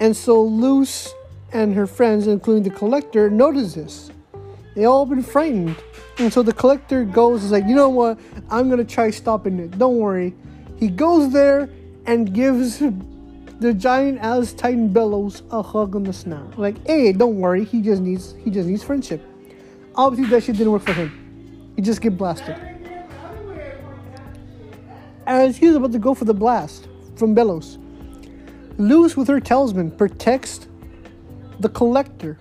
And 0.00 0.16
so 0.16 0.42
Luz 0.42 1.12
and 1.52 1.74
her 1.74 1.86
friends, 1.86 2.26
including 2.26 2.62
the 2.62 2.70
collector, 2.70 3.30
notice 3.30 3.74
this. 3.74 4.10
They 4.74 4.84
all 4.84 5.06
been 5.06 5.22
frightened. 5.22 5.76
And 6.18 6.32
so 6.32 6.42
the 6.42 6.52
collector 6.52 7.04
goes 7.04 7.44
is 7.44 7.52
like, 7.52 7.64
you 7.66 7.74
know 7.74 7.88
what? 7.88 8.18
I'm 8.50 8.68
gonna 8.68 8.84
try 8.84 9.10
stopping 9.10 9.58
it. 9.58 9.78
Don't 9.78 9.98
worry. 9.98 10.34
He 10.78 10.88
goes 10.88 11.32
there 11.32 11.68
and 12.06 12.32
gives 12.32 12.78
the 13.60 13.74
giant 13.74 14.18
as 14.20 14.52
Titan 14.52 14.92
Belos 14.92 15.42
a 15.50 15.62
hug 15.62 15.96
on 15.96 16.04
the 16.04 16.12
snout. 16.12 16.58
Like, 16.58 16.84
hey, 16.86 17.12
don't 17.12 17.36
worry, 17.36 17.64
he 17.64 17.82
just 17.82 18.02
needs 18.02 18.34
he 18.44 18.50
just 18.50 18.68
needs 18.68 18.82
friendship. 18.82 19.24
Obviously 19.94 20.30
that 20.30 20.44
shit 20.44 20.56
didn't 20.56 20.72
work 20.72 20.82
for 20.82 20.92
him. 20.92 21.72
He 21.76 21.82
just 21.82 22.00
get 22.00 22.16
blasted. 22.16 22.67
As 25.28 25.58
he's 25.58 25.74
about 25.74 25.92
to 25.92 25.98
go 25.98 26.14
for 26.14 26.24
the 26.24 26.32
blast 26.32 26.88
from 27.16 27.36
Belos, 27.36 27.76
Luz 28.78 29.14
with 29.14 29.28
her 29.28 29.40
talisman 29.40 29.90
protects 29.90 30.66
the 31.60 31.68
collector. 31.68 32.38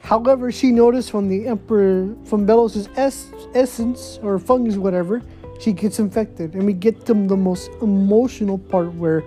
However, 0.00 0.50
she 0.50 0.70
noticed 0.70 1.10
from 1.10 1.28
the 1.28 1.46
Emperor 1.46 2.16
from 2.24 2.46
Belos' 2.46 2.88
es- 2.96 3.30
essence 3.52 4.18
or 4.22 4.38
fungus, 4.38 4.78
whatever, 4.78 5.20
she 5.60 5.74
gets 5.74 5.98
infected, 5.98 6.54
and 6.54 6.64
we 6.64 6.72
get 6.72 7.04
to 7.04 7.12
the 7.12 7.36
most 7.36 7.68
emotional 7.82 8.56
part 8.56 8.94
where 8.94 9.22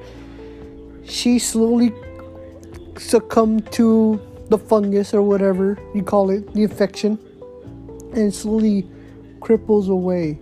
she 1.04 1.38
slowly 1.38 1.94
succumbed 2.98 3.72
to 3.74 4.20
the 4.50 4.58
fungus 4.58 5.14
or 5.14 5.22
whatever 5.22 5.78
you 5.94 6.02
call 6.02 6.32
it, 6.32 6.52
the 6.56 6.64
infection, 6.64 7.20
and 8.14 8.34
slowly 8.34 8.90
cripples 9.42 9.90
away. 9.90 10.40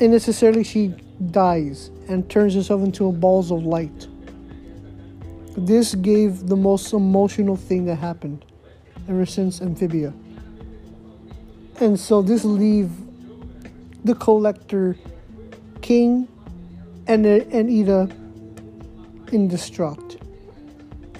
And 0.00 0.12
necessarily 0.12 0.64
she 0.64 0.94
dies 1.30 1.90
and 2.08 2.28
turns 2.30 2.54
herself 2.54 2.82
into 2.82 3.08
a 3.08 3.12
balls 3.12 3.50
of 3.50 3.64
light. 3.64 4.06
This 5.56 5.94
gave 5.96 6.46
the 6.46 6.56
most 6.56 6.92
emotional 6.92 7.56
thing 7.56 7.84
that 7.86 7.96
happened 7.96 8.44
ever 9.08 9.26
since 9.26 9.60
Amphibia. 9.60 10.12
And 11.80 11.98
so 11.98 12.22
this 12.22 12.44
leave 12.44 12.90
the 14.04 14.14
collector 14.14 14.96
King 15.80 16.28
and 17.06 17.26
and 17.26 17.70
Ida 17.70 18.08
in 19.32 19.48
distraught. 19.48 20.20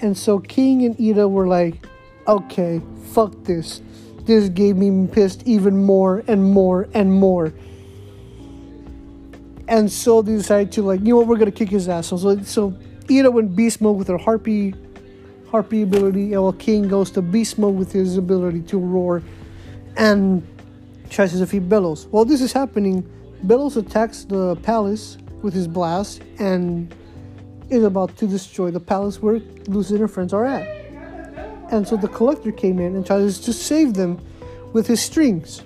And 0.01 0.17
so 0.17 0.39
King 0.39 0.85
and 0.85 0.99
Ida 0.99 1.27
were 1.27 1.47
like, 1.47 1.85
okay, 2.27 2.81
fuck 3.11 3.43
this. 3.43 3.81
This 4.23 4.49
gave 4.49 4.77
me 4.77 5.07
pissed 5.07 5.43
even 5.45 5.77
more 5.77 6.23
and 6.27 6.43
more 6.43 6.87
and 6.93 7.11
more. 7.11 7.53
And 9.69 9.89
so 9.89 10.21
they 10.21 10.33
decided 10.33 10.71
to 10.73 10.81
like, 10.81 10.99
you 11.01 11.09
know 11.09 11.17
what, 11.17 11.27
we're 11.27 11.37
gonna 11.37 11.51
kick 11.51 11.69
his 11.69 11.87
ass. 11.87 12.07
So 12.07 12.41
so 12.41 12.75
Ida 13.09 13.31
went 13.31 13.55
beast 13.55 13.79
mode 13.81 13.97
with 13.97 14.07
her 14.07 14.17
harpy 14.17 14.73
harpy 15.49 15.81
ability, 15.81 16.33
and 16.33 16.43
while 16.43 16.53
King 16.53 16.87
goes 16.87 17.11
to 17.11 17.21
beast 17.21 17.57
mode 17.57 17.75
with 17.75 17.91
his 17.91 18.17
ability 18.17 18.61
to 18.63 18.77
roar 18.77 19.23
and 19.95 20.45
tries 21.09 21.31
to 21.31 21.39
defeat 21.39 21.67
Belos. 21.67 22.07
While 22.09 22.25
this 22.25 22.41
is 22.41 22.53
happening, 22.53 23.03
Belos 23.45 23.77
attacks 23.77 24.25
the 24.25 24.55
palace 24.57 25.17
with 25.41 25.53
his 25.53 25.67
blast 25.67 26.21
and 26.37 26.93
is 27.69 27.83
about 27.83 28.15
to 28.17 28.27
destroy 28.27 28.71
the 28.71 28.79
palace 28.79 29.21
where 29.21 29.39
Lucy 29.67 29.93
and 29.93 30.01
her 30.01 30.07
friends 30.07 30.33
are 30.33 30.45
at. 30.45 30.67
And 31.71 31.87
so 31.87 31.95
the 31.95 32.07
collector 32.07 32.51
came 32.51 32.79
in 32.79 32.95
and 32.95 33.05
tries 33.05 33.39
to 33.39 33.53
save 33.53 33.93
them 33.93 34.19
with 34.73 34.87
his 34.87 35.01
strings. 35.01 35.63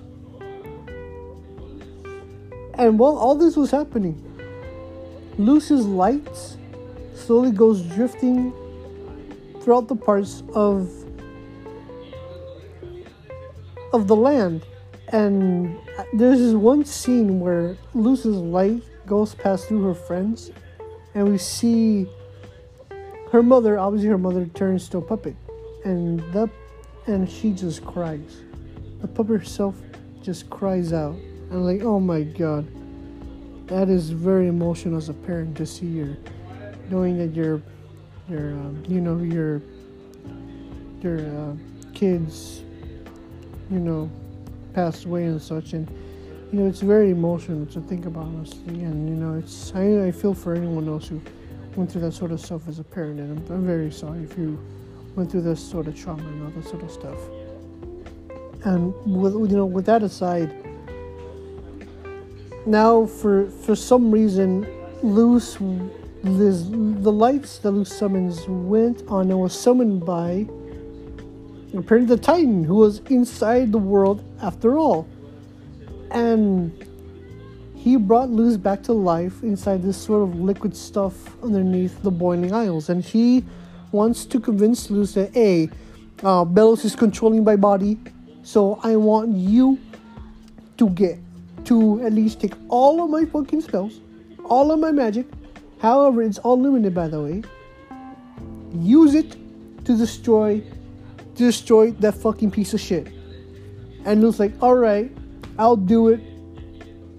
And 2.76 2.98
while 2.98 3.16
all 3.16 3.36
this 3.36 3.56
was 3.56 3.70
happening, 3.70 4.20
Luz's 5.38 5.86
lights 5.86 6.56
slowly 7.14 7.52
goes 7.52 7.82
drifting 7.82 8.52
throughout 9.60 9.88
the 9.88 9.96
parts 9.96 10.42
of 10.54 10.90
of 13.92 14.08
the 14.08 14.16
land. 14.16 14.66
And 15.08 15.78
there's 16.12 16.40
this 16.40 16.54
one 16.54 16.84
scene 16.84 17.38
where 17.38 17.76
Luz's 17.94 18.36
light 18.36 18.82
goes 19.06 19.34
past 19.34 19.68
through 19.68 19.84
her 19.84 19.94
friends, 19.94 20.50
and 21.14 21.30
we 21.30 21.38
see 21.38 22.08
her 23.30 23.42
mother. 23.42 23.78
Obviously, 23.78 24.08
her 24.08 24.18
mother 24.18 24.46
turns 24.46 24.88
to 24.88 24.98
a 24.98 25.02
puppet, 25.02 25.36
and 25.84 26.20
the 26.32 26.50
and 27.06 27.30
she 27.30 27.52
just 27.52 27.84
cries. 27.84 28.42
The 29.00 29.08
puppet 29.08 29.40
herself 29.40 29.76
just 30.22 30.50
cries 30.50 30.92
out. 30.92 31.16
And 31.50 31.64
like, 31.64 31.82
oh 31.82 32.00
my 32.00 32.22
god, 32.22 32.66
that 33.68 33.88
is 33.88 34.10
very 34.10 34.48
emotional 34.48 34.96
as 34.96 35.08
a 35.08 35.14
parent 35.14 35.56
to 35.56 35.66
see 35.66 35.86
your, 35.86 36.16
knowing 36.90 37.18
that 37.18 37.34
your, 37.34 37.62
your, 38.28 38.52
um, 38.52 38.82
you 38.88 39.00
know, 39.00 39.18
your, 39.18 39.62
your 41.00 41.20
uh, 41.20 41.54
kids, 41.94 42.62
you 43.70 43.78
know, 43.78 44.10
passed 44.74 45.04
away 45.04 45.24
and 45.24 45.40
such, 45.40 45.72
and 45.72 45.88
you 46.52 46.60
know, 46.60 46.68
it's 46.68 46.80
very 46.80 47.10
emotional 47.10 47.66
to 47.66 47.80
think 47.80 48.06
about 48.06 48.24
honestly. 48.24 48.84
And 48.84 49.08
you 49.08 49.16
know, 49.16 49.38
it's 49.38 49.72
I, 49.74 50.06
I 50.06 50.12
feel 50.12 50.34
for 50.34 50.54
anyone 50.54 50.88
else 50.88 51.08
who 51.08 51.20
went 51.76 51.90
through 51.90 52.02
that 52.02 52.12
sort 52.12 52.32
of 52.32 52.40
stuff 52.40 52.68
as 52.68 52.78
a 52.78 52.84
parent, 52.84 53.20
and 53.20 53.38
I'm, 53.48 53.54
I'm 53.54 53.66
very 53.66 53.90
sorry 53.90 54.22
if 54.22 54.36
you 54.36 54.58
went 55.16 55.30
through 55.30 55.42
this 55.42 55.60
sort 55.60 55.86
of 55.86 55.98
trauma 55.98 56.22
and 56.22 56.44
all 56.44 56.50
that 56.50 56.68
sort 56.68 56.82
of 56.82 56.90
stuff. 56.90 57.18
And 58.64 58.94
with 59.04 59.34
you 59.34 59.56
know, 59.56 59.66
with 59.66 59.86
that 59.86 60.02
aside, 60.02 60.63
now 62.66 63.06
for 63.06 63.50
for 63.50 63.74
some 63.74 64.10
reason, 64.10 64.66
Luz, 65.02 65.56
the 66.22 67.12
lights 67.12 67.58
that 67.58 67.70
Luz 67.70 67.92
summons 67.92 68.46
went 68.48 69.02
on 69.08 69.30
and 69.30 69.40
was 69.40 69.58
summoned 69.58 70.04
by 70.04 70.46
apparently 71.76 72.16
the 72.16 72.22
Titan 72.22 72.64
who 72.64 72.76
was 72.76 73.00
inside 73.10 73.72
the 73.72 73.78
world 73.78 74.24
after 74.40 74.78
all, 74.78 75.06
and 76.10 76.72
he 77.74 77.96
brought 77.96 78.30
Luz 78.30 78.56
back 78.56 78.82
to 78.84 78.92
life 78.92 79.42
inside 79.42 79.82
this 79.82 79.96
sort 79.96 80.22
of 80.22 80.40
liquid 80.40 80.76
stuff 80.76 81.42
underneath 81.42 82.02
the 82.02 82.10
boiling 82.10 82.52
isles, 82.52 82.88
and 82.88 83.04
he 83.04 83.44
wants 83.92 84.24
to 84.24 84.40
convince 84.40 84.90
Luz 84.90 85.14
that 85.14 85.36
a 85.36 85.68
uh, 86.22 86.44
Belos 86.44 86.84
is 86.84 86.94
controlling 86.94 87.44
my 87.44 87.56
body 87.56 87.98
so 88.44 88.78
I 88.82 88.96
want 88.96 89.34
you 89.36 89.78
to 90.76 90.90
get 90.90 91.18
to 91.66 92.04
at 92.04 92.12
least 92.12 92.40
take 92.40 92.54
all 92.68 93.02
of 93.02 93.10
my 93.10 93.24
fucking 93.24 93.60
spells, 93.60 94.00
all 94.44 94.70
of 94.70 94.78
my 94.78 94.92
magic. 94.92 95.26
However, 95.80 96.22
it's 96.22 96.38
all 96.38 96.58
limited 96.58 96.94
by 96.94 97.08
the 97.08 97.20
way. 97.20 97.42
Use 98.72 99.14
it 99.14 99.36
to 99.84 99.96
destroy 99.96 100.62
destroy 101.34 101.90
that 101.92 102.14
fucking 102.14 102.50
piece 102.50 102.74
of 102.74 102.80
shit. 102.80 103.08
And 104.04 104.22
Luke's 104.22 104.38
like, 104.38 104.60
alright, 104.62 105.10
I'll 105.58 105.76
do 105.76 106.08
it. 106.08 106.20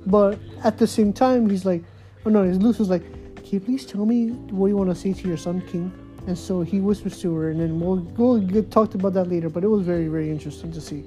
But 0.07 0.39
at 0.63 0.77
the 0.77 0.87
same 0.87 1.11
time, 1.13 1.49
he's 1.49 1.65
like, 1.65 1.83
oh 2.25 2.29
no, 2.29 2.43
Luke 2.43 2.79
was 2.79 2.89
like, 2.89 3.03
can 3.35 3.49
you 3.51 3.59
please 3.59 3.85
tell 3.85 4.05
me 4.05 4.29
what 4.29 4.67
you 4.67 4.77
want 4.77 4.89
to 4.89 4.95
say 4.95 5.13
to 5.13 5.27
your 5.27 5.37
son, 5.37 5.61
King? 5.67 5.91
And 6.27 6.37
so 6.37 6.61
he 6.61 6.79
whispers 6.79 7.21
to 7.21 7.35
her, 7.35 7.51
and 7.51 7.59
then 7.59 7.79
we'll, 7.79 7.97
we'll 8.17 8.39
get 8.39 8.71
talked 8.71 8.95
about 8.95 9.13
that 9.13 9.25
later. 9.29 9.49
But 9.49 9.63
it 9.63 9.67
was 9.67 9.83
very, 9.83 10.07
very 10.07 10.31
interesting 10.31 10.71
to 10.71 10.81
see. 10.81 11.03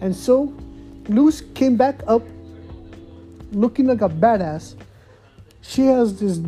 And 0.00 0.14
so 0.14 0.54
Luz 1.08 1.42
came 1.54 1.76
back 1.76 2.00
up 2.06 2.22
looking 3.52 3.86
like 3.86 4.02
a 4.02 4.08
badass. 4.08 4.74
She 5.62 5.86
has 5.86 6.20
this 6.20 6.40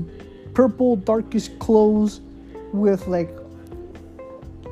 purple 0.55 0.97
darkish 0.97 1.49
clothes 1.59 2.21
with 2.73 3.07
like 3.07 3.31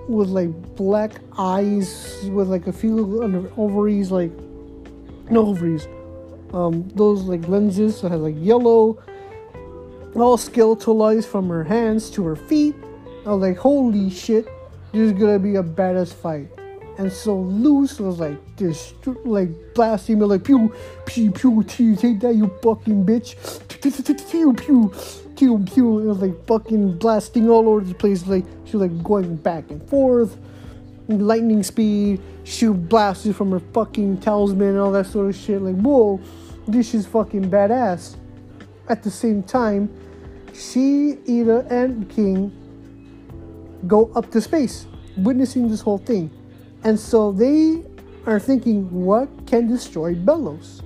with 0.08 0.28
like 0.28 0.50
black 0.76 1.12
eyes 1.38 2.18
with 2.30 2.48
like 2.48 2.66
a 2.66 2.72
few 2.72 3.52
ovaries 3.56 4.10
like 4.10 4.30
no 5.30 5.46
ovaries 5.46 5.88
um 6.52 6.88
those 6.94 7.22
like 7.22 7.46
lenses 7.48 8.00
that 8.00 8.12
have 8.12 8.20
like 8.20 8.36
yellow 8.38 9.02
all 10.14 10.38
skeletalized 10.38 11.26
from 11.26 11.48
her 11.48 11.64
hands 11.64 12.08
to 12.08 12.24
her 12.24 12.36
feet 12.36 12.74
i 13.26 13.30
was 13.30 13.40
like 13.40 13.56
holy 13.56 14.08
shit 14.08 14.46
this 14.92 15.00
is 15.00 15.12
gonna 15.12 15.38
be 15.38 15.56
a 15.56 15.62
badass 15.62 16.12
fight 16.12 16.48
and 16.98 17.12
so 17.12 17.36
Luz 17.36 18.00
was 18.00 18.18
like 18.18 18.38
this 18.56 18.94
like 19.24 19.50
blasting 19.74 20.18
me 20.18 20.24
like 20.24 20.44
pew 20.44 20.72
pew 21.04 21.30
pew 21.30 21.62
pew 21.62 21.94
take 21.94 22.20
that 22.20 22.34
you 22.34 22.50
fucking 22.62 23.04
bitch. 23.04 23.36
Pew 24.30 24.54
pew 24.54 24.94
pew 25.36 25.58
pew. 25.58 25.98
It 25.98 26.06
was 26.06 26.18
like 26.22 26.46
fucking 26.46 26.96
blasting 26.98 27.50
all 27.50 27.68
over 27.68 27.82
the 27.82 27.94
place 27.94 28.26
like 28.26 28.44
she 28.64 28.76
was 28.76 28.90
like 28.90 29.04
going 29.04 29.36
back 29.36 29.70
and 29.70 29.86
forth 29.88 30.38
lightning 31.08 31.62
speed. 31.62 32.22
Shoot 32.44 32.88
blasts 32.88 33.30
from 33.32 33.50
her 33.50 33.60
fucking 33.60 34.18
talisman 34.18 34.68
and 34.68 34.78
all 34.78 34.92
that 34.92 35.06
sort 35.06 35.28
of 35.28 35.36
shit 35.36 35.60
like 35.60 35.76
whoa 35.76 36.20
this 36.66 36.94
is 36.94 37.06
fucking 37.06 37.50
badass. 37.50 38.16
At 38.88 39.02
the 39.02 39.10
same 39.10 39.42
time 39.42 39.94
she 40.54 41.18
Ida 41.28 41.66
and 41.68 42.08
King 42.08 42.52
go 43.86 44.10
up 44.14 44.30
to 44.30 44.40
space 44.40 44.86
witnessing 45.18 45.68
this 45.68 45.82
whole 45.82 45.98
thing 45.98 46.30
and 46.86 47.00
so 47.00 47.32
they 47.32 47.82
are 48.26 48.38
thinking, 48.38 48.88
what 48.92 49.28
can 49.44 49.66
destroy 49.66 50.14
Belos? 50.14 50.82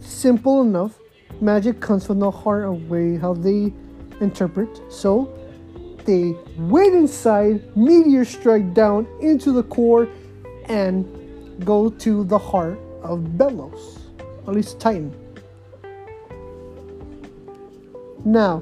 Simple 0.00 0.62
enough. 0.62 0.98
Magic 1.40 1.80
comes 1.80 2.04
from 2.04 2.18
the 2.18 2.28
heart 2.28 2.64
of 2.64 2.90
way 2.90 3.16
how 3.16 3.34
they 3.34 3.72
interpret. 4.20 4.68
So 4.92 5.32
they 6.04 6.34
wait 6.58 6.92
inside, 6.92 7.76
meteor 7.76 8.24
strike 8.24 8.74
down 8.74 9.06
into 9.20 9.52
the 9.52 9.62
core, 9.62 10.08
and 10.66 11.06
go 11.64 11.88
to 11.88 12.24
the 12.24 12.38
heart 12.38 12.80
of 13.04 13.20
Belos, 13.38 14.00
at 14.48 14.54
least 14.54 14.80
Titan. 14.80 15.14
Now, 18.24 18.60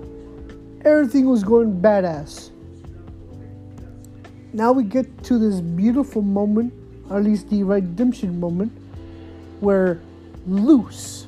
everything 0.84 1.26
was 1.26 1.42
going 1.42 1.80
badass 1.80 2.49
now 4.52 4.72
we 4.72 4.82
get 4.82 5.24
to 5.24 5.38
this 5.38 5.60
beautiful 5.60 6.22
moment, 6.22 6.72
or 7.08 7.18
at 7.18 7.24
least 7.24 7.48
the 7.50 7.62
redemption 7.62 8.38
moment, 8.40 8.72
where 9.60 10.00
Luz. 10.46 11.26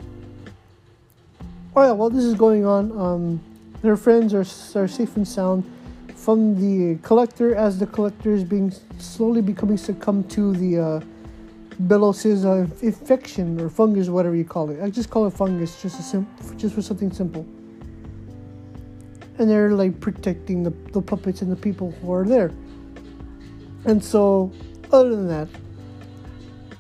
Oh 1.75 1.83
yeah, 1.83 1.93
while 1.93 2.11
this 2.11 2.25
is 2.25 2.35
going 2.35 2.67
on, 2.67 2.93
um, 2.99 3.41
their 3.83 3.97
friends 3.97 4.35
are, 4.35 4.45
are 4.81 4.89
safe 4.89 5.17
and 5.17 5.27
sound 5.27 5.65
from 6.15 6.55
the 6.55 6.99
collector 7.03 7.55
as 7.55 7.79
the 7.79 7.87
collector 7.87 8.33
is 8.33 8.45
being 8.45 8.73
slowly 8.99 9.41
becoming 9.41 9.77
succumb 9.77 10.23
to 10.25 10.53
the 10.55 10.79
uh, 10.79 11.01
Belos's 11.89 12.45
uh, 12.45 12.67
infection 12.81 13.61
or 13.61 13.69
fungus, 13.69 14.09
whatever 14.09 14.37
you 14.37 14.45
call 14.45 14.71
it. 14.71 14.81
I 14.83 14.91
just 14.91 15.11
call 15.11 15.27
it 15.27 15.33
fungus, 15.33 15.81
just 15.83 15.99
a 15.99 16.03
sim- 16.03 16.29
just 16.57 16.75
for 16.75 16.83
something 16.83 17.11
simple. 17.13 17.47
And 19.39 19.51
they're 19.51 19.73
like 19.73 19.99
protecting 19.99 20.63
the, 20.63 20.71
the 20.93 21.03
puppets 21.03 21.43
and 21.43 21.51
the 21.51 21.57
people 21.57 21.91
who 21.91 22.13
are 22.13 22.25
there. 22.25 22.53
And 23.85 24.03
so, 24.03 24.53
other 24.93 25.11
than 25.11 25.29
that, 25.29 25.49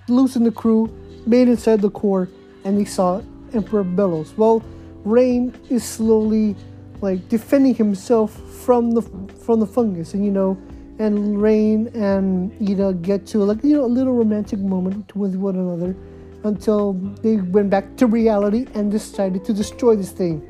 Luz 0.09 0.36
and 0.36 0.46
the 0.46 0.50
crew, 0.50 0.90
made 1.26 1.48
inside 1.48 1.80
the 1.80 1.90
core, 1.90 2.28
and 2.64 2.78
they 2.78 2.84
saw 2.84 3.22
Emperor 3.53 3.84
Belos. 3.84 4.36
Well, 4.36 4.62
Raine 5.05 5.55
is 5.70 5.84
slowly 5.84 6.57
like 7.00 7.28
defending 7.28 7.74
himself 7.74 8.32
from 8.64 8.92
the 8.92 9.03
from 9.44 9.61
the 9.61 9.66
fungus, 9.66 10.14
and 10.14 10.24
you 10.24 10.30
know, 10.30 10.57
and 10.98 11.40
Raine 11.40 11.88
and 11.94 12.53
Ida 12.62 12.94
get 12.94 13.26
to 13.28 13.38
like 13.38 13.62
you 13.64 13.76
know 13.76 13.84
a 13.84 13.86
little 13.86 14.14
romantic 14.14 14.61
moment 14.61 15.14
with 15.16 15.34
one 15.34 15.57
another 15.57 15.96
until 16.44 16.94
they 17.22 17.36
went 17.36 17.70
back 17.70 17.96
to 17.96 18.07
reality 18.07 18.66
and 18.74 18.90
decided 18.90 19.44
to 19.44 19.53
destroy 19.53 19.94
this 19.96 20.11
thing 20.11 20.40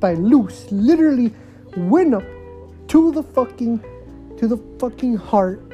by 0.00 0.14
Luz 0.14 0.70
literally 0.70 1.32
went 1.76 2.14
up 2.14 2.24
to 2.88 3.12
the 3.12 3.22
fucking 3.22 3.82
to 4.38 4.46
the 4.46 4.58
fucking 4.78 5.16
heart 5.16 5.65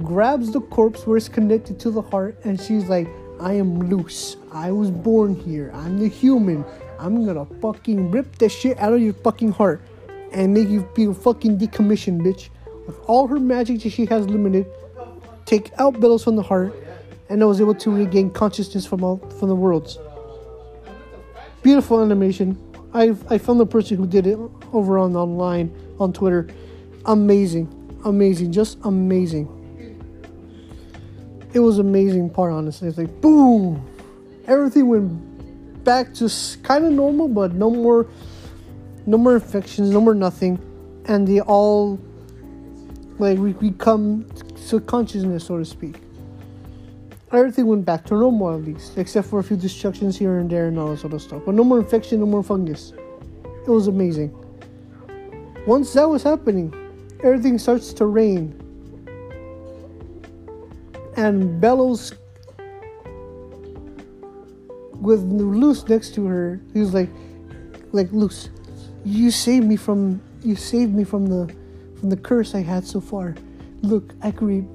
grabs 0.00 0.52
the 0.52 0.60
corpse 0.60 1.06
where 1.06 1.16
it's 1.16 1.28
connected 1.28 1.78
to 1.80 1.90
the 1.90 2.02
heart, 2.02 2.38
and 2.44 2.60
she's 2.60 2.88
like, 2.88 3.08
I 3.40 3.54
am 3.54 3.90
Luz. 3.90 4.36
I 4.52 4.70
was 4.70 4.90
born 4.90 5.34
here. 5.34 5.70
I'm 5.74 5.98
the 5.98 6.08
human. 6.08 6.64
I'm 6.98 7.26
gonna 7.26 7.46
fucking 7.60 8.10
rip 8.10 8.36
the 8.38 8.48
shit 8.48 8.78
out 8.78 8.92
of 8.92 9.02
your 9.02 9.14
fucking 9.14 9.52
heart 9.52 9.82
and 10.32 10.54
make 10.54 10.68
you 10.68 10.88
feel 10.94 11.12
fucking 11.12 11.58
decommissioned, 11.58 12.22
bitch. 12.22 12.48
With 12.86 12.98
all 13.06 13.26
her 13.26 13.38
magic 13.38 13.80
that 13.82 13.90
she 13.90 14.06
has 14.06 14.28
limited, 14.28 14.66
take 15.44 15.72
out 15.78 15.94
Belos 15.94 16.24
from 16.24 16.36
the 16.36 16.42
heart, 16.42 16.74
and 17.28 17.42
I 17.42 17.46
was 17.46 17.60
able 17.60 17.74
to 17.74 17.90
regain 17.90 18.30
consciousness 18.30 18.86
from 18.86 19.02
all 19.04 19.18
from 19.38 19.48
the 19.48 19.56
worlds. 19.56 19.98
Beautiful 21.62 22.00
animation. 22.00 22.56
I 22.94 23.14
I 23.28 23.38
found 23.38 23.60
the 23.60 23.66
person 23.66 23.96
who 23.96 24.06
did 24.06 24.26
it 24.26 24.38
over 24.72 24.98
on 24.98 25.16
online 25.16 25.74
on 25.98 26.12
Twitter. 26.12 26.48
Amazing, 27.04 27.68
amazing, 28.04 28.52
just 28.52 28.78
amazing 28.84 29.61
it 31.54 31.60
was 31.60 31.78
amazing 31.78 32.30
part 32.30 32.52
honestly. 32.52 32.88
It's 32.88 32.98
like 32.98 33.20
boom! 33.20 33.86
Everything 34.46 34.88
went 34.88 35.84
back 35.84 36.14
to 36.14 36.30
kind 36.62 36.84
of 36.84 36.92
normal 36.92 37.28
but 37.28 37.52
no 37.52 37.70
more 37.70 38.06
no 39.04 39.18
more 39.18 39.34
infections 39.34 39.90
no 39.90 40.00
more 40.00 40.14
nothing. 40.14 40.58
And 41.06 41.26
they 41.26 41.40
all 41.40 41.98
like 43.18 43.38
we, 43.38 43.52
we 43.54 43.72
come 43.72 44.26
to 44.68 44.80
consciousness 44.80 45.46
so 45.46 45.58
to 45.58 45.64
speak. 45.64 45.96
Everything 47.32 47.66
went 47.66 47.84
back 47.84 48.04
to 48.06 48.14
normal 48.14 48.54
at 48.54 48.64
least 48.64 48.96
except 48.96 49.28
for 49.28 49.40
a 49.40 49.44
few 49.44 49.56
destructions 49.56 50.18
here 50.18 50.38
and 50.38 50.48
there 50.48 50.68
and 50.68 50.78
all 50.78 50.90
that 50.90 50.98
sort 50.98 51.12
of 51.12 51.22
stuff. 51.22 51.42
But 51.44 51.54
no 51.54 51.64
more 51.64 51.78
infection 51.80 52.20
no 52.20 52.26
more 52.26 52.42
fungus. 52.42 52.92
It 53.44 53.70
was 53.70 53.88
amazing. 53.88 54.36
Once 55.66 55.92
that 55.92 56.08
was 56.08 56.22
happening 56.22 56.74
everything 57.22 57.58
starts 57.58 57.92
to 57.92 58.06
rain 58.06 58.61
and 61.16 61.62
Belos 61.62 62.14
with 65.00 65.20
Luz 65.22 65.88
next 65.88 66.14
to 66.14 66.26
her. 66.26 66.60
He 66.72 66.80
was 66.80 66.94
like, 66.94 67.10
like 67.92 68.08
Luz, 68.12 68.50
you 69.04 69.30
saved 69.30 69.66
me 69.66 69.76
from 69.76 70.22
you 70.42 70.56
saved 70.56 70.94
me 70.94 71.04
from 71.04 71.26
the 71.26 71.52
from 71.98 72.10
the 72.10 72.16
curse 72.16 72.54
I 72.54 72.62
had 72.62 72.84
so 72.84 73.00
far. 73.00 73.34
Look, 73.82 74.14
I 74.22 74.30
could 74.30 74.48
re- 74.48 74.68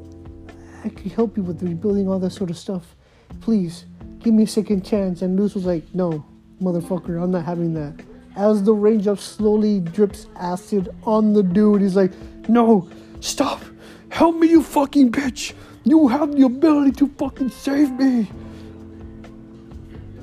I 0.84 0.90
could 0.90 1.12
help 1.12 1.38
you 1.38 1.44
with 1.44 1.62
rebuilding 1.62 2.08
all 2.08 2.20
that 2.20 2.32
sort 2.32 2.50
of 2.50 2.58
stuff. 2.58 2.96
Please 3.42 3.86
give 4.20 4.34
me 4.34 4.44
a 4.44 4.48
second 4.48 4.86
chance. 4.86 5.22
And 5.22 5.40
Luz 5.40 5.56
was 5.56 5.66
like, 5.66 5.84
No, 5.94 6.26
motherfucker, 6.62 7.22
I'm 7.22 7.32
not 7.32 7.46
having 7.46 7.74
that. 7.74 8.06
As 8.36 8.64
the 8.64 8.74
raindrop 8.74 9.20
slowly 9.20 9.80
drips 9.80 10.28
acid 10.36 10.90
on 11.04 11.34
the 11.34 11.42
dude, 11.42 11.82
he's 11.82 11.96
like, 11.96 12.12
No, 12.48 12.90
stop, 13.20 13.62
help 14.10 14.36
me, 14.36 14.50
you 14.50 14.62
fucking 14.62 15.12
bitch. 15.12 15.54
You 15.88 16.10
have 16.10 16.36
the 16.36 16.44
ability 16.44 16.92
to 16.98 17.08
fucking 17.18 17.50
save 17.50 17.92
me. 17.92 18.28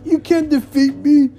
You 0.05 0.19
can't 0.19 0.51
defeat 0.51 0.95
me. 0.97 1.31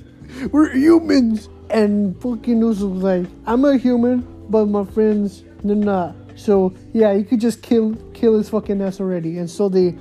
We're 0.52 0.76
humans. 0.76 1.48
And 1.70 2.20
fucking 2.24 2.60
Luz 2.60 2.84
was 2.84 3.04
like, 3.04 3.28
I'm 3.46 3.66
a 3.66 3.78
human, 3.78 4.26
but 4.50 4.66
my 4.66 4.84
friends, 4.84 5.44
they're 5.64 5.76
not. 5.76 6.16
So 6.36 6.74
yeah, 6.92 7.12
you 7.12 7.24
could 7.24 7.40
just 7.40 7.62
kill 7.62 7.94
kill 8.16 8.36
his 8.36 8.50
fucking 8.50 8.82
ass 8.82 9.00
already. 9.00 9.38
And 9.38 9.48
so 9.48 9.70
they 9.70 9.96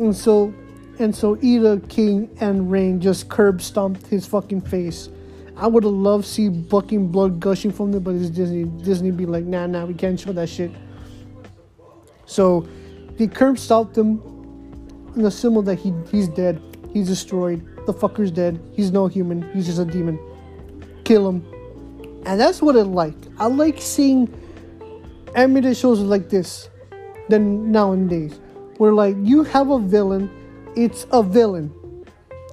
and 0.00 0.16
so 0.16 0.52
and 0.98 1.14
so 1.14 1.36
Ida, 1.36 1.80
King, 1.88 2.28
and 2.40 2.72
Raine 2.72 3.00
just 3.00 3.28
curb 3.28 3.62
stomped 3.62 4.04
his 4.08 4.26
fucking 4.26 4.62
face. 4.62 5.10
I 5.56 5.68
would 5.68 5.84
have 5.84 5.92
loved 5.92 6.24
to 6.24 6.30
see 6.30 6.64
fucking 6.70 7.08
blood 7.08 7.38
gushing 7.38 7.70
from 7.70 7.92
them, 7.92 8.02
but 8.02 8.16
it's 8.16 8.30
Disney. 8.30 8.64
Disney 8.82 9.12
be 9.12 9.26
like, 9.26 9.44
nah, 9.44 9.68
nah, 9.68 9.84
we 9.84 9.94
can't 9.94 10.18
show 10.18 10.32
that 10.32 10.48
shit. 10.48 10.72
So 12.26 12.66
the 13.20 13.28
curb 13.28 13.58
stopped 13.58 13.98
him 13.98 14.18
in 15.14 15.20
the 15.20 15.30
symbol 15.30 15.60
that 15.60 15.74
he 15.74 15.92
he's 16.10 16.26
dead. 16.26 16.58
He's 16.90 17.06
destroyed. 17.06 17.60
The 17.84 17.92
fucker's 17.92 18.30
dead. 18.30 18.58
He's 18.72 18.92
no 18.92 19.08
human. 19.08 19.42
He's 19.52 19.66
just 19.66 19.78
a 19.78 19.84
demon. 19.84 20.18
Kill 21.04 21.28
him. 21.28 21.44
And 22.24 22.40
that's 22.40 22.62
what 22.62 22.76
I 22.76 22.80
like. 22.80 23.14
I 23.38 23.46
like 23.46 23.78
seeing 23.78 24.32
animated 25.34 25.76
shows 25.76 26.00
like 26.00 26.30
this 26.30 26.70
than 27.28 27.70
nowadays. 27.70 28.40
Where 28.78 28.94
like 28.94 29.16
you 29.20 29.42
have 29.44 29.68
a 29.68 29.78
villain, 29.78 30.30
it's 30.74 31.06
a 31.12 31.22
villain. 31.22 31.70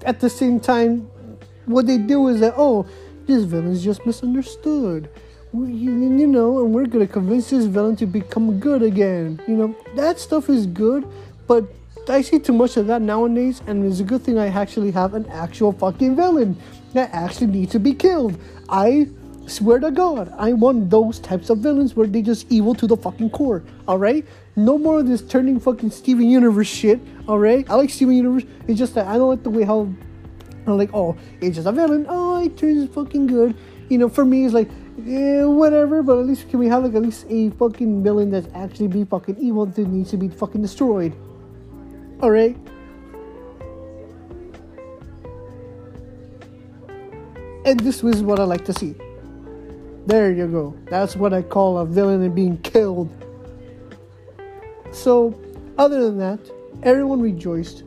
At 0.04 0.20
the 0.20 0.30
same 0.30 0.60
time, 0.60 1.10
what 1.66 1.88
they 1.88 1.98
do 1.98 2.28
is 2.28 2.42
that 2.42 2.56
oh, 2.58 2.86
this 3.26 3.46
villain 3.46 3.72
is 3.72 3.86
just 3.86 4.06
misunderstood 4.06 5.08
you 5.66 6.28
know, 6.28 6.64
and 6.64 6.74
we're 6.74 6.86
gonna 6.86 7.08
convince 7.08 7.50
this 7.50 7.66
villain 7.66 7.96
to 7.98 8.06
become 8.06 8.60
good 8.60 8.84
again. 8.84 9.42
You 9.48 9.56
know, 9.56 9.76
that 9.96 10.20
stuff 10.20 10.50
is 10.50 10.66
good, 10.66 11.08
but 11.48 11.66
I 12.10 12.22
see 12.22 12.40
too 12.40 12.54
much 12.54 12.78
of 12.78 12.88
that 12.88 13.02
nowadays, 13.02 13.62
and 13.68 13.86
it's 13.86 14.00
a 14.00 14.04
good 14.04 14.24
thing 14.24 14.38
I 14.38 14.48
actually 14.48 14.92
have 14.92 15.14
an 15.14 15.26
actual 15.28 15.72
fucking 15.74 16.16
villain 16.16 16.58
that 16.94 17.10
actually 17.14 17.48
needs 17.48 17.72
to 17.74 17.80
be 17.80 17.94
killed. 17.94 18.38
I 18.70 19.10
swear 19.46 19.80
to 19.80 19.92
God, 19.92 20.34
I 20.38 20.54
want 20.54 20.90
those 20.90 21.20
types 21.20 21.50
of 21.50 21.60
villains 21.60 21.96
where 21.96 22.08
they 22.08 22.22
just 22.22 22.52
evil 22.52 22.76
to 22.76 22.88
the 22.88 22.98
fucking 22.98 23.32
core. 23.32 23.64
All 23.88 23.98
right, 23.98 24.26
no 24.56 24.78
more 24.78 25.00
of 25.00 25.08
this 25.08 25.22
turning 25.22 25.60
fucking 25.60 25.92
Steven 25.92 26.30
Universe 26.30 26.68
shit. 26.68 27.00
All 27.28 27.40
right, 27.40 27.70
I 27.70 27.76
like 27.76 27.90
Steven 27.90 28.16
Universe. 28.16 28.44
It's 28.68 28.80
just 28.80 28.96
that 28.96 29.08
I 29.08 29.18
don't 29.18 29.30
like 29.30 29.44
the 29.44 29.50
way 29.50 29.64
how 29.64 29.94
I'm 30.66 30.78
like, 30.78 30.94
oh, 30.94 31.18
it's 31.40 31.56
just 31.56 31.68
a 31.68 31.72
villain. 31.72 32.06
Oh, 32.10 32.44
it 32.44 32.58
turns 32.58 32.90
fucking 32.94 33.28
good. 33.28 33.56
You 33.90 33.98
know, 33.98 34.10
for 34.10 34.26
me, 34.26 34.44
it's 34.44 34.54
like, 34.54 34.70
yeah, 35.04 35.46
whatever. 35.46 36.02
But 36.02 36.20
at 36.20 36.26
least 36.26 36.50
can 36.50 36.60
we 36.60 36.68
have 36.68 36.84
like 36.84 36.96
at 36.96 37.02
least 37.02 37.26
a 37.30 37.50
fucking 37.52 38.04
villain 38.04 38.32
that's 38.32 38.48
actually 38.54 38.88
be 38.88 39.06
fucking 39.06 39.38
evil 39.38 39.66
that 39.66 39.88
needs 39.88 40.10
to 40.12 40.18
be 40.18 40.28
fucking 40.28 40.62
destroyed. 40.62 41.14
All 42.22 42.32
right. 42.32 42.58
And 47.66 47.80
this 47.82 48.04
is 48.04 48.24
what 48.24 48.40
I 48.40 48.44
like 48.44 48.66
to 48.66 48.74
see. 48.74 48.96
There 50.06 50.32
you 50.32 50.48
go. 50.48 50.76
That's 50.90 51.18
what 51.18 51.34
I 51.34 51.42
call 51.42 51.80
a 51.80 51.86
villain 51.86 52.24
and 52.24 52.34
being 52.34 52.58
killed. 52.60 53.10
So, 54.92 55.38
other 55.78 56.02
than 56.02 56.18
that, 56.20 56.40
everyone 56.84 57.22
rejoiced. 57.22 57.84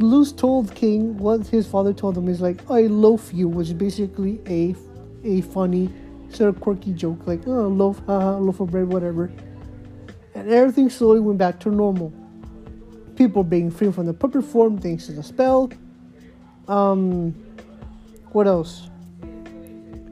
Luz 0.00 0.32
told 0.32 0.74
King 0.74 1.16
what 1.16 1.46
his 1.46 1.66
father 1.66 1.94
told 1.94 2.18
him 2.18 2.28
is 2.28 2.42
like, 2.42 2.70
I 2.70 2.82
loaf 2.82 3.30
you, 3.32 3.48
which 3.48 3.68
is 3.68 3.72
basically 3.72 4.40
a 4.46 4.74
a 5.24 5.40
funny, 5.40 5.90
sort 6.30 6.48
of 6.54 6.60
quirky 6.60 6.92
joke, 6.92 7.26
like, 7.26 7.46
oh, 7.46 7.68
loaf, 7.68 8.00
haha, 8.06 8.38
loaf 8.38 8.60
of 8.60 8.70
bread, 8.70 8.88
whatever. 8.88 9.30
And 10.34 10.50
everything 10.50 10.90
slowly 10.90 11.20
went 11.20 11.38
back 11.38 11.60
to 11.60 11.70
normal. 11.70 12.12
People 13.16 13.44
being 13.44 13.70
free 13.70 13.92
from 13.92 14.06
the 14.06 14.12
puppet 14.12 14.44
form 14.44 14.78
thanks 14.78 15.06
to 15.06 15.12
the 15.12 15.22
spell. 15.22 15.70
Um, 16.66 17.32
what 18.32 18.46
else? 18.46 18.88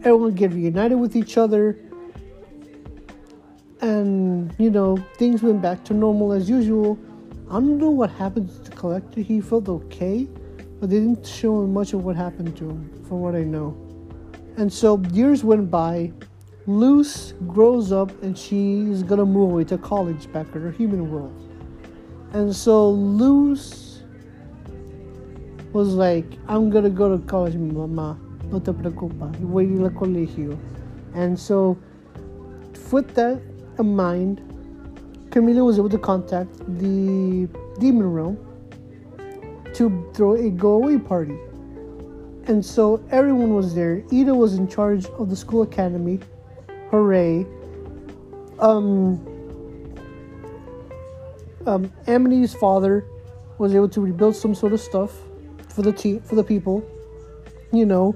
Everyone 0.05 0.35
get 0.35 0.53
reunited 0.53 0.99
with 0.99 1.17
each 1.17 1.37
other. 1.37 1.77
And, 3.81 4.55
you 4.59 4.71
know, 4.71 4.97
things 5.17 5.43
went 5.43 5.61
back 5.61 5.83
to 5.85 5.95
normal 5.95 6.33
as 6.33 6.49
usual. 6.49 6.97
I 7.49 7.55
don't 7.55 7.79
know 7.79 7.91
what 7.91 8.11
happened 8.11 8.49
to 8.49 8.71
the 8.71 8.77
collector. 8.77 9.21
He 9.21 9.41
felt 9.41 9.69
okay, 9.69 10.29
but 10.81 10.89
they 10.89 11.01
didn't 11.01 11.27
show 11.27 11.67
much 11.67 11.93
of 11.93 12.05
what 12.05 12.15
happened 12.15 12.57
to 12.59 12.71
him, 12.71 13.05
from 13.09 13.21
what 13.21 13.35
I 13.35 13.43
know. 13.43 13.77
And 14.57 14.73
so 14.73 15.01
years 15.13 15.45
went 15.45 15.71
by. 15.71 16.13
Luz 16.67 17.35
grows 17.49 17.91
up 17.91 18.11
and 18.23 18.39
she's 18.39 19.03
gonna 19.03 19.27
move 19.27 19.51
away 19.51 19.65
to 19.65 19.79
college 19.79 20.33
back 20.33 20.47
in 20.55 20.63
her 20.63 20.71
human 20.71 21.11
world. 21.11 21.35
And 22.33 22.55
so 22.55 22.91
Luz 22.91 24.03
was 25.73 25.95
like, 25.95 26.27
I'm 26.49 26.71
gonna 26.71 26.91
go 26.91 27.17
to 27.17 27.25
college, 27.25 27.55
mama. 27.57 28.19
No 28.51 28.61
te 28.61 28.73
preocupes. 28.73 29.37
Voy 29.41 29.65
a 29.65 29.69
ir 29.69 29.85
al 29.85 29.91
colegio. 29.91 30.59
And 31.15 31.39
so, 31.39 31.79
with 32.91 33.15
that 33.15 33.41
in 33.79 33.97
mind, 33.97 34.41
Camila 35.31 35.65
was 35.65 35.79
able 35.79 35.89
to 35.89 35.99
contact 35.99 36.59
the 36.79 37.49
demon 37.79 38.13
realm 38.13 38.37
to 39.75 40.11
throw 40.15 40.35
a 40.35 40.51
go 40.51 40.73
away 40.75 40.99
party. 40.99 41.39
And 42.47 42.65
so 42.65 43.05
everyone 43.11 43.55
was 43.55 43.75
there. 43.75 44.03
Ida 44.13 44.35
was 44.35 44.55
in 44.55 44.67
charge 44.69 45.07
of 45.07 45.31
the 45.31 45.37
school 45.37 45.63
academy. 45.63 46.19
Hooray. 46.91 47.47
Um, 48.59 49.27
um, 51.67 51.93
Amity's 52.09 52.55
father 52.55 53.07
was 53.59 53.75
able 53.75 53.89
to 53.89 54.01
rebuild 54.01 54.35
some 54.35 54.55
sort 54.55 54.73
of 54.73 54.81
stuff 54.81 55.13
for 55.69 55.83
the 55.83 55.93
team, 55.93 56.21
for 56.21 56.35
the 56.35 56.45
people. 56.45 56.85
You 57.73 57.87
know, 57.87 58.15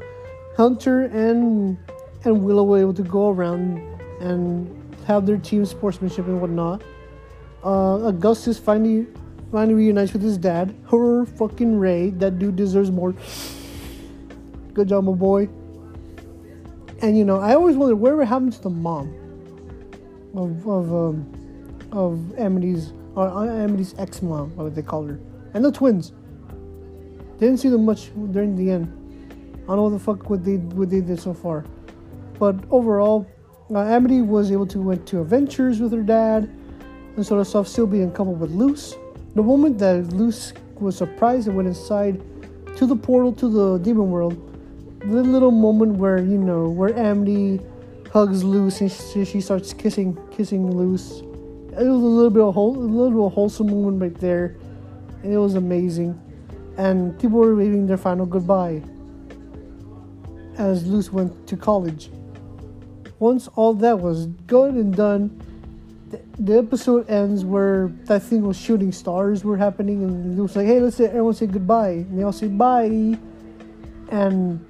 Hunter 0.57 1.05
and 1.05 1.79
and 2.25 2.43
Willow 2.43 2.65
were 2.65 2.79
able 2.79 2.95
to 2.95 3.03
go 3.03 3.31
around 3.31 3.79
and 4.21 4.69
have 5.07 5.27
their 5.27 5.37
team 5.39 5.65
sportsmanship 5.65 6.27
and 6.27 6.41
whatnot. 6.41 6.83
Uh, 7.65 8.09
Augustus 8.09 8.59
finally 8.59 9.07
finally 9.53 9.75
reunites 9.75 10.13
with 10.13 10.23
his 10.23 10.37
dad. 10.37 10.75
Her 10.91 11.25
fucking 11.25 11.79
Ray, 11.79 12.11
that 12.11 12.39
dude 12.39 12.57
deserves 12.57 12.91
more. 12.91 13.15
Good 14.77 14.89
job, 14.89 15.05
my 15.05 15.13
boy. 15.13 15.49
And 17.01 17.17
you 17.17 17.25
know, 17.25 17.41
I 17.41 17.55
always 17.55 17.77
wondered 17.77 17.97
whatever 17.97 18.27
happened 18.27 18.53
to 18.53 18.61
the 18.61 18.69
mom 18.69 19.09
of 20.35 20.69
of 20.69 20.93
um, 20.93 21.89
of 21.93 22.39
Amity's 22.39 22.93
or 23.15 23.27
uh, 23.27 23.65
Amity's 23.65 23.95
ex 23.97 24.21
mom, 24.21 24.55
what 24.55 24.75
they 24.75 24.83
call 24.83 25.07
her, 25.07 25.19
and 25.55 25.65
the 25.65 25.73
twins. 25.73 26.13
Didn't 27.39 27.57
see 27.57 27.71
them 27.71 27.87
much 27.87 28.11
during 28.33 28.55
the 28.55 28.71
end. 28.71 28.85
I 29.65 29.69
don't 29.69 29.77
know 29.77 29.83
what 29.85 29.91
the 29.93 29.99
fuck 29.99 30.29
what 30.29 30.45
they 30.45 30.57
what 30.57 30.91
they 30.91 31.01
did 31.01 31.21
so 31.21 31.33
far, 31.33 31.65
but 32.39 32.57
overall, 32.71 33.27
uh, 33.75 33.79
Amity 33.79 34.21
was 34.21 34.53
able 34.53 34.67
to 34.67 34.83
went 34.83 35.07
to 35.07 35.23
adventures 35.23 35.81
with 35.81 35.93
her 35.93 36.03
dad 36.03 36.51
and 37.17 37.25
sort 37.25 37.41
of 37.41 37.47
stuff. 37.47 37.67
Still 37.67 37.87
being 37.87 38.13
coupled 38.13 38.41
with 38.41 38.51
Luz. 38.51 38.95
The 39.37 39.43
moment 39.43 39.79
that 39.79 40.13
Luz 40.13 40.53
was 40.79 40.99
surprised 40.99 41.49
and 41.49 41.57
went 41.57 41.67
inside 41.67 42.21
to 42.77 42.85
the 42.85 42.95
portal 42.95 43.33
to 43.33 43.49
the 43.49 43.79
demon 43.79 44.11
world, 44.11 44.53
the 45.09 45.23
little 45.23 45.51
moment 45.51 45.97
where 45.97 46.19
you 46.19 46.37
know 46.39 46.69
where 46.69 46.97
Amity 46.99 47.61
hugs 48.13 48.43
Luz 48.43 48.81
and 48.81 48.91
she, 48.91 49.25
she 49.25 49.41
starts 49.41 49.73
kissing 49.73 50.19
kissing 50.31 50.71
Luz. 50.71 51.21
It 51.21 51.85
was 51.85 52.03
a 52.03 52.07
little 52.07 52.31
bit 52.31 52.43
of 52.43 52.55
whole, 52.55 52.77
a 52.77 52.81
little 52.81 53.31
wholesome 53.31 53.69
moment 53.69 54.01
right 54.01 54.15
there, 54.15 54.57
and 55.23 55.33
it 55.33 55.39
was 55.39 55.55
amazing. 55.55 56.21
And 56.79 57.19
people 57.21 57.39
were 57.39 57.55
waving 57.55 57.87
their 57.87 57.97
final 57.97 58.27
goodbye 58.27 58.83
as 60.59 60.87
Luz 60.87 61.13
went 61.13 61.47
to 61.47 61.57
college. 61.57 62.11
Once 63.19 63.49
all 63.55 63.75
that 63.75 63.99
was 63.99 64.27
good 64.47 64.75
and 64.75 64.95
done, 64.95 65.43
the, 66.11 66.21
the 66.39 66.59
episode 66.59 67.09
ends 67.09 67.45
where 67.45 67.89
that 68.05 68.23
thing 68.23 68.43
was 68.43 68.57
shooting 68.57 68.93
stars 68.93 69.45
were 69.45 69.57
happening, 69.57 70.03
and 70.03 70.39
Luz 70.39 70.57
like, 70.57 70.67
"Hey, 70.67 70.81
let's 70.81 70.97
say 70.97 71.05
everyone 71.07 71.35
say 71.35 71.47
goodbye," 71.47 71.91
and 71.91 72.19
they 72.19 72.23
all 72.25 72.33
say 72.33 72.49
bye, 72.49 73.19
and 74.11 74.65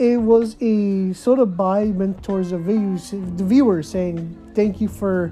it 0.00 0.16
was 0.16 0.56
a 0.62 1.12
sort 1.12 1.38
of 1.38 1.58
bye 1.58 1.84
meant 1.84 2.24
towards 2.24 2.50
the 2.50 2.58
viewers, 2.58 3.10
the 3.10 3.44
viewers 3.44 3.86
saying 3.86 4.34
thank 4.54 4.80
you 4.80 4.88
for 4.88 5.30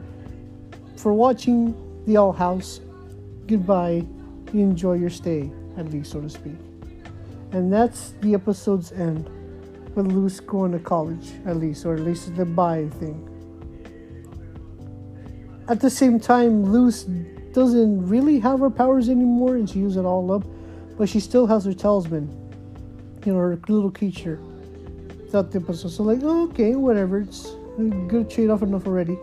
for 0.94 1.14
watching 1.14 1.74
the 2.04 2.18
Owl 2.18 2.32
House. 2.32 2.80
Goodbye. 3.46 4.06
You 4.52 4.60
enjoy 4.60 4.94
your 4.94 5.08
stay, 5.08 5.50
at 5.78 5.90
least 5.90 6.12
so 6.12 6.20
to 6.20 6.28
speak. 6.28 6.56
And 7.52 7.72
that's 7.72 8.12
the 8.20 8.34
episode's 8.34 8.92
end 8.92 9.30
with 9.94 10.12
Luz 10.12 10.38
going 10.40 10.72
to 10.72 10.78
college, 10.78 11.32
at 11.46 11.56
least, 11.56 11.86
or 11.86 11.94
at 11.94 12.00
least 12.00 12.36
the 12.36 12.44
bye 12.44 12.88
thing. 13.00 13.24
At 15.68 15.80
the 15.80 15.88
same 15.88 16.20
time, 16.20 16.64
Luz 16.64 17.04
doesn't 17.52 18.06
really 18.06 18.38
have 18.40 18.60
her 18.60 18.70
powers 18.70 19.08
anymore 19.08 19.56
and 19.56 19.68
she 19.68 19.78
uses 19.78 19.96
it 19.96 20.04
all 20.04 20.30
up, 20.30 20.44
but 20.98 21.08
she 21.08 21.20
still 21.20 21.46
has 21.46 21.64
her 21.64 21.72
talisman, 21.72 22.28
you 23.24 23.32
know, 23.32 23.38
her 23.38 23.58
little 23.68 23.90
creature. 23.90 24.38
Throughout 25.30 25.50
the 25.50 25.58
episode, 25.58 25.90
so 25.90 26.02
like, 26.04 26.20
oh, 26.22 26.48
okay, 26.48 26.74
whatever, 26.74 27.20
it's 27.20 27.54
a 27.78 27.82
good 28.08 28.30
trade 28.30 28.48
off 28.48 28.62
enough 28.62 28.86
already. 28.86 29.18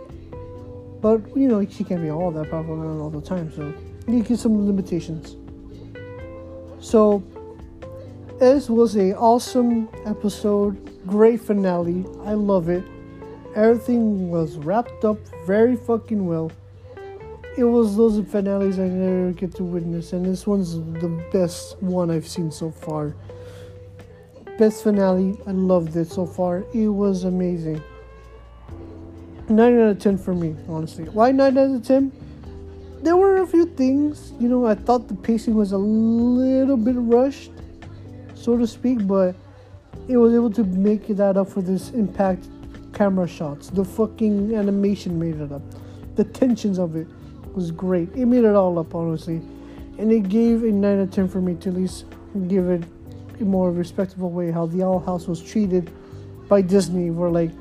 But 1.02 1.36
you 1.36 1.48
know, 1.48 1.66
she 1.68 1.84
can't 1.84 2.02
be 2.02 2.12
all 2.12 2.32
that 2.32 2.52
powerful 2.52 3.02
all 3.02 3.10
the 3.10 3.22
time, 3.22 3.52
so 3.52 3.74
you 4.08 4.22
get 4.22 4.38
some 4.38 4.68
limitations. 4.68 5.36
So 6.80 7.24
this 8.40 8.70
was 8.70 8.96
a 8.98 9.16
awesome 9.18 9.90
episode, 10.06 10.78
great 11.08 11.42
finale. 11.42 12.06
I 12.24 12.34
love 12.34 12.70
it. 12.70 12.84
Everything 13.56 14.30
was 14.30 14.58
wrapped 14.58 15.06
up 15.06 15.18
very 15.48 15.76
fucking 15.76 16.28
well. 16.28 16.52
It 17.58 17.64
was 17.64 17.96
those 17.96 18.24
finales 18.28 18.78
I 18.78 18.90
never 18.90 19.32
get 19.32 19.56
to 19.56 19.64
witness, 19.64 20.14
and 20.14 20.26
this 20.26 20.46
one's 20.46 20.76
the 21.02 21.08
best 21.32 21.82
one 21.82 22.12
I've 22.12 22.28
seen 22.28 22.52
so 22.52 22.70
far. 22.70 23.16
Best 24.58 24.84
finale, 24.84 25.38
I 25.46 25.52
loved 25.52 25.96
it 25.96 26.10
so 26.10 26.26
far. 26.26 26.64
It 26.74 26.88
was 26.88 27.26
amazing. 27.26 27.82
9 29.50 29.80
out 29.80 29.90
of 29.90 30.00
10 30.00 30.18
for 30.18 30.34
me, 30.34 30.56
honestly. 30.70 31.06
Why 31.06 31.32
9 31.32 31.58
out 31.58 31.76
of 31.76 31.84
10? 31.84 32.12
There 33.02 33.18
were 33.18 33.42
a 33.42 33.48
few 33.48 33.66
things, 33.66 34.34
you 34.40 34.48
know, 34.48 34.66
I 34.66 34.76
thought 34.76 35.08
the 35.08 35.16
pacing 35.16 35.56
was 35.56 35.74
a 35.74 35.78
little 35.78 36.78
bit 36.78 36.96
rushed 36.98 37.52
so 38.46 38.56
to 38.56 38.68
speak, 38.68 39.08
but 39.08 39.36
it 40.08 40.18
was 40.18 40.34
able 40.34 40.52
to 40.52 40.64
make 40.64 41.08
that 41.08 41.36
up 41.36 41.50
for 41.50 41.64
this 41.64 41.90
impact 41.92 42.48
camera 42.94 43.28
shots. 43.28 43.70
The 43.72 43.84
fucking 43.84 44.54
animation 44.54 45.20
made 45.20 45.42
it 45.42 45.52
up. 45.52 45.64
The 46.16 46.24
tensions 46.24 46.78
of 46.78 46.96
it 46.96 47.08
was 47.56 47.72
great. 47.72 48.10
It 48.16 48.28
made 48.28 48.44
it 48.44 48.56
all 48.56 48.78
up, 48.78 48.94
honestly. 48.94 49.42
And 49.98 50.12
it 50.12 50.30
gave 50.30 50.64
a 50.64 50.72
9 50.72 51.00
out 51.00 51.02
of 51.02 51.12
10 51.12 51.28
for 51.28 51.42
me 51.42 51.56
to 51.56 51.70
at 51.70 51.76
least 51.76 52.06
give 52.48 52.70
it 52.70 52.84
more 53.42 53.72
respectable 53.72 54.32
way 54.32 54.52
how 54.52 54.66
the 54.66 54.84
Owl 54.84 55.00
House 55.00 55.28
was 55.28 55.42
treated 55.42 55.92
by 56.48 56.62
Disney, 56.62 57.10
where 57.10 57.30
like, 57.30 57.52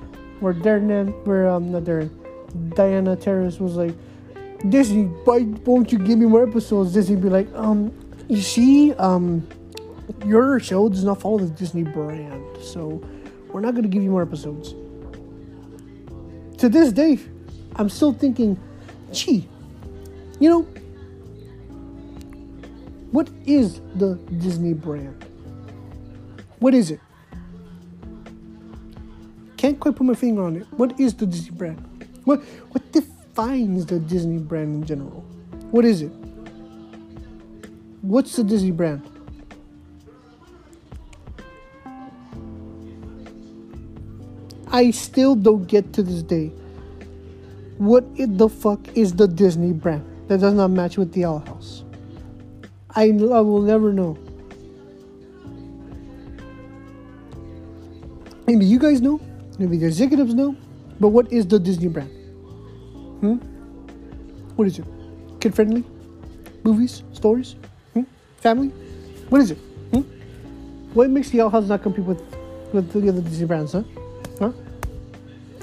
where 0.41 0.55
Darren, 0.55 1.13
where, 1.27 1.49
um, 1.49 1.73
not 1.73 1.85
Darren, 1.85 2.11
Diana 2.75 3.17
Terrace 3.17 3.59
was 3.59 3.77
like, 3.77 3.95
Disney, 4.69 5.05
why 5.25 5.43
won't 5.65 5.93
you 5.93 5.99
give 5.99 6.19
me 6.19 6.27
more 6.27 6.47
episodes? 6.49 6.93
Disney 6.93 7.17
be 7.17 7.29
like, 7.29 7.53
um, 7.55 7.93
you 8.29 8.41
see, 8.41 8.95
um, 8.95 9.47
your 10.27 10.59
show 10.61 10.89
does 10.89 11.05
not 11.05 11.21
follow 11.21 11.39
the 11.39 11.49
Disney 11.49 11.83
brand, 11.83 12.45
so 12.63 13.03
we're 13.53 13.61
not 13.61 13.75
gonna 13.75 13.89
give 13.89 14.03
you 14.03 14.11
more 14.11 14.23
episodes. 14.23 14.75
To 16.59 16.69
this 16.69 16.93
day, 16.93 17.19
I'm 17.77 17.89
still 17.89 18.13
thinking, 18.13 18.59
gee, 19.13 19.49
you 20.41 20.49
know, 20.49 20.63
what 23.11 23.29
is 23.47 23.81
the 23.97 24.15
Disney 24.39 24.73
brand? 24.73 25.25
What 26.65 26.73
is 26.73 26.91
it? 26.91 27.01
Can't 29.59 29.79
quite 29.79 29.97
put 29.97 30.07
my 30.07 30.15
finger 30.15 30.45
on 30.45 30.57
it. 30.57 30.67
What 30.71 30.99
is 30.99 31.13
the 31.13 31.27
Disney 31.27 31.51
brand? 31.51 32.07
What 32.25 32.41
what 32.71 32.91
defines 32.91 33.85
the 33.85 33.99
Disney 33.99 34.39
brand 34.39 34.75
in 34.77 34.87
general? 34.87 35.21
What 35.71 35.85
is 35.85 36.01
it? 36.01 36.11
What's 38.01 38.37
the 38.37 38.45
Disney 38.45 38.71
brand? 38.71 39.03
I 44.69 44.91
still 44.91 45.35
don't 45.37 45.67
get 45.67 45.93
to 45.93 46.03
this 46.03 46.23
day. 46.23 46.49
What 47.77 48.07
the 48.17 48.49
fuck 48.49 48.89
is 48.97 49.13
the 49.13 49.29
Disney 49.29 49.75
brand 49.75 50.03
that 50.29 50.41
does 50.41 50.55
not 50.55 50.69
match 50.69 50.97
with 50.97 51.13
the 51.13 51.27
Owl 51.27 51.41
House? 51.41 51.85
I, 52.97 53.03
I 53.11 53.41
will 53.45 53.61
never 53.61 53.93
know. 53.93 54.17
Maybe 58.47 58.67
you 58.67 58.79
guys 58.79 59.01
know, 59.01 59.21
maybe 59.59 59.79
the 59.79 59.87
executives 59.87 60.35
know, 60.35 60.55
but 61.01 61.09
what 61.09 61.33
is 61.33 61.47
the 61.47 61.59
Disney 61.59 61.89
brand? 61.89 62.11
Hmm? 63.21 63.37
What 64.57 64.69
is 64.69 64.79
it? 64.79 64.85
Kid 65.41 65.55
friendly? 65.55 65.85
Movies? 66.63 67.03
Stories? 67.13 67.57
Hmm? 67.95 68.03
Family? 68.37 68.69
What 69.29 69.41
is 69.41 69.51
it? 69.53 69.59
Hmm? 69.93 70.03
What 70.93 71.11
makes 71.11 71.31
the 71.31 71.41
Owl 71.41 71.51
House 71.51 71.69
not 71.69 71.83
compete 71.83 72.05
with, 72.05 72.21
with 72.73 72.93
the 72.93 73.09
other 73.09 73.21
Disney 73.23 73.47
brands, 73.47 73.73
huh? 73.73 73.83
Huh? 74.39 74.53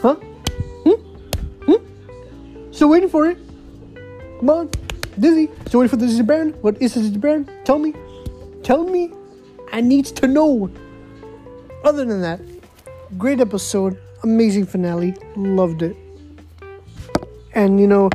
Huh? 0.01 0.15
Hmm? 0.15 1.71
Hmm? 1.71 2.71
Still 2.71 2.89
waiting 2.89 3.09
for 3.09 3.27
it. 3.27 3.37
Come 4.39 4.49
on. 4.49 4.69
Disney. 5.19 5.49
Still 5.67 5.81
waiting 5.81 5.89
for 5.89 5.97
the 5.97 6.07
Disney 6.07 6.23
brand. 6.23 6.55
What 6.61 6.81
is 6.81 6.95
the 6.95 7.01
Disney 7.01 7.19
brand? 7.19 7.49
Tell 7.63 7.77
me. 7.77 7.93
Tell 8.63 8.83
me. 8.83 9.11
I 9.71 9.81
need 9.81 10.05
to 10.05 10.27
know. 10.27 10.69
Other 11.83 12.05
than 12.05 12.21
that, 12.21 12.39
great 13.17 13.39
episode. 13.39 13.99
Amazing 14.23 14.65
finale. 14.65 15.15
Loved 15.35 15.81
it. 15.81 15.95
And 17.53 17.79
you 17.79 17.87
know, 17.87 18.09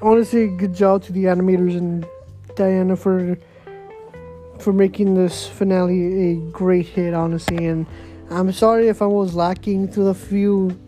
I 0.00 0.04
want 0.04 0.18
to 0.18 0.24
say 0.24 0.46
good 0.48 0.74
job 0.74 1.02
to 1.04 1.12
the 1.12 1.24
animators 1.24 1.76
and 1.76 2.06
Diana 2.56 2.96
for 2.96 3.36
for 4.58 4.72
making 4.72 5.14
this 5.14 5.48
finale 5.48 6.32
a 6.32 6.34
great 6.50 6.86
hit, 6.86 7.14
honestly. 7.14 7.66
And 7.66 7.86
I'm 8.30 8.52
sorry 8.52 8.88
if 8.88 9.02
I 9.02 9.06
was 9.06 9.34
lacking 9.34 9.88
through 9.88 10.04
the 10.04 10.14
few 10.14 10.78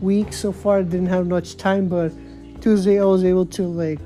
weeks 0.00 0.36
so 0.38 0.52
far. 0.52 0.78
I 0.78 0.82
didn't 0.82 1.06
have 1.06 1.26
much 1.26 1.56
time, 1.56 1.88
but 1.88 2.12
Tuesday 2.60 3.00
I 3.00 3.04
was 3.04 3.24
able 3.24 3.46
to 3.46 3.62
like 3.64 4.00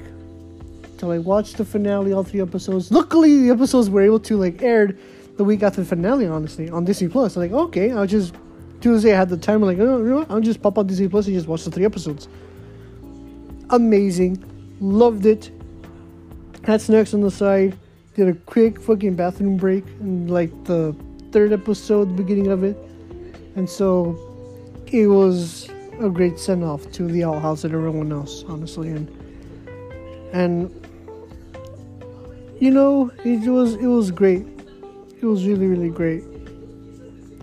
to 0.99 1.07
like 1.07 1.25
watch 1.25 1.53
the 1.55 1.65
finale, 1.65 2.13
all 2.13 2.25
three 2.25 2.41
episodes. 2.41 2.91
Luckily, 2.91 3.43
the 3.43 3.51
episodes 3.51 3.91
were 3.91 4.03
able 4.03 4.21
to 4.21 4.37
like 4.37 4.63
aired 4.63 4.99
the 5.37 5.45
week 5.45 5.63
after 5.63 5.83
the 5.83 5.87
finale. 5.87 6.27
Honestly, 6.27 6.71
on 6.71 6.85
Disney 6.85 7.09
Plus. 7.09 7.37
I'm 7.37 7.43
like, 7.43 7.53
okay, 7.53 7.93
I'll 7.93 8.07
just 8.07 8.35
Tuesday 8.83 9.15
I 9.15 9.17
had 9.17 9.29
the 9.29 9.37
time. 9.37 9.63
I'm 9.63 9.69
like, 9.69 9.79
oh, 9.79 9.99
you 9.99 10.05
know 10.05 10.17
what? 10.17 10.31
I'll 10.31 10.41
just 10.41 10.61
pop 10.61 10.77
on 10.77 10.89
Disney 10.89 11.09
Plus 11.09 11.27
and 11.27 11.37
just 11.37 11.47
watch 11.47 11.65
the 11.65 11.71
three 11.71 11.85
episodes. 11.85 12.29
Amazing, 13.71 14.45
loved 14.81 15.25
it. 15.25 15.53
Had 16.65 16.81
snacks 16.81 17.15
on 17.15 17.21
the 17.21 17.31
side. 17.31 17.79
Did 18.15 18.29
a 18.29 18.35
quick 18.35 18.81
fucking 18.81 19.15
bathroom 19.15 19.57
break 19.57 19.87
and 20.01 20.31
like 20.31 20.51
the 20.65 20.95
third 21.31 21.53
episode, 21.53 22.11
the 22.11 22.23
beginning 22.23 22.49
of 22.49 22.65
it, 22.65 22.77
and 23.57 23.71
so 23.71 24.19
it 24.89 25.07
was 25.07 25.71
a 26.01 26.11
great 26.11 26.39
send 26.39 26.63
off 26.63 26.91
to 26.93 27.05
the 27.05 27.25
Owl 27.25 27.39
House 27.39 27.65
and 27.65 27.73
everyone 27.73 28.13
else, 28.13 28.45
honestly, 28.49 28.91
and 28.91 29.09
and 30.35 30.71
you 32.61 32.71
know 32.71 33.11
it 33.25 33.49
was 33.49 33.77
it 33.77 33.87
was 33.87 34.11
great. 34.11 34.45
It 35.21 35.25
was 35.25 35.47
really 35.47 35.67
really 35.67 35.89
great. 35.89 36.25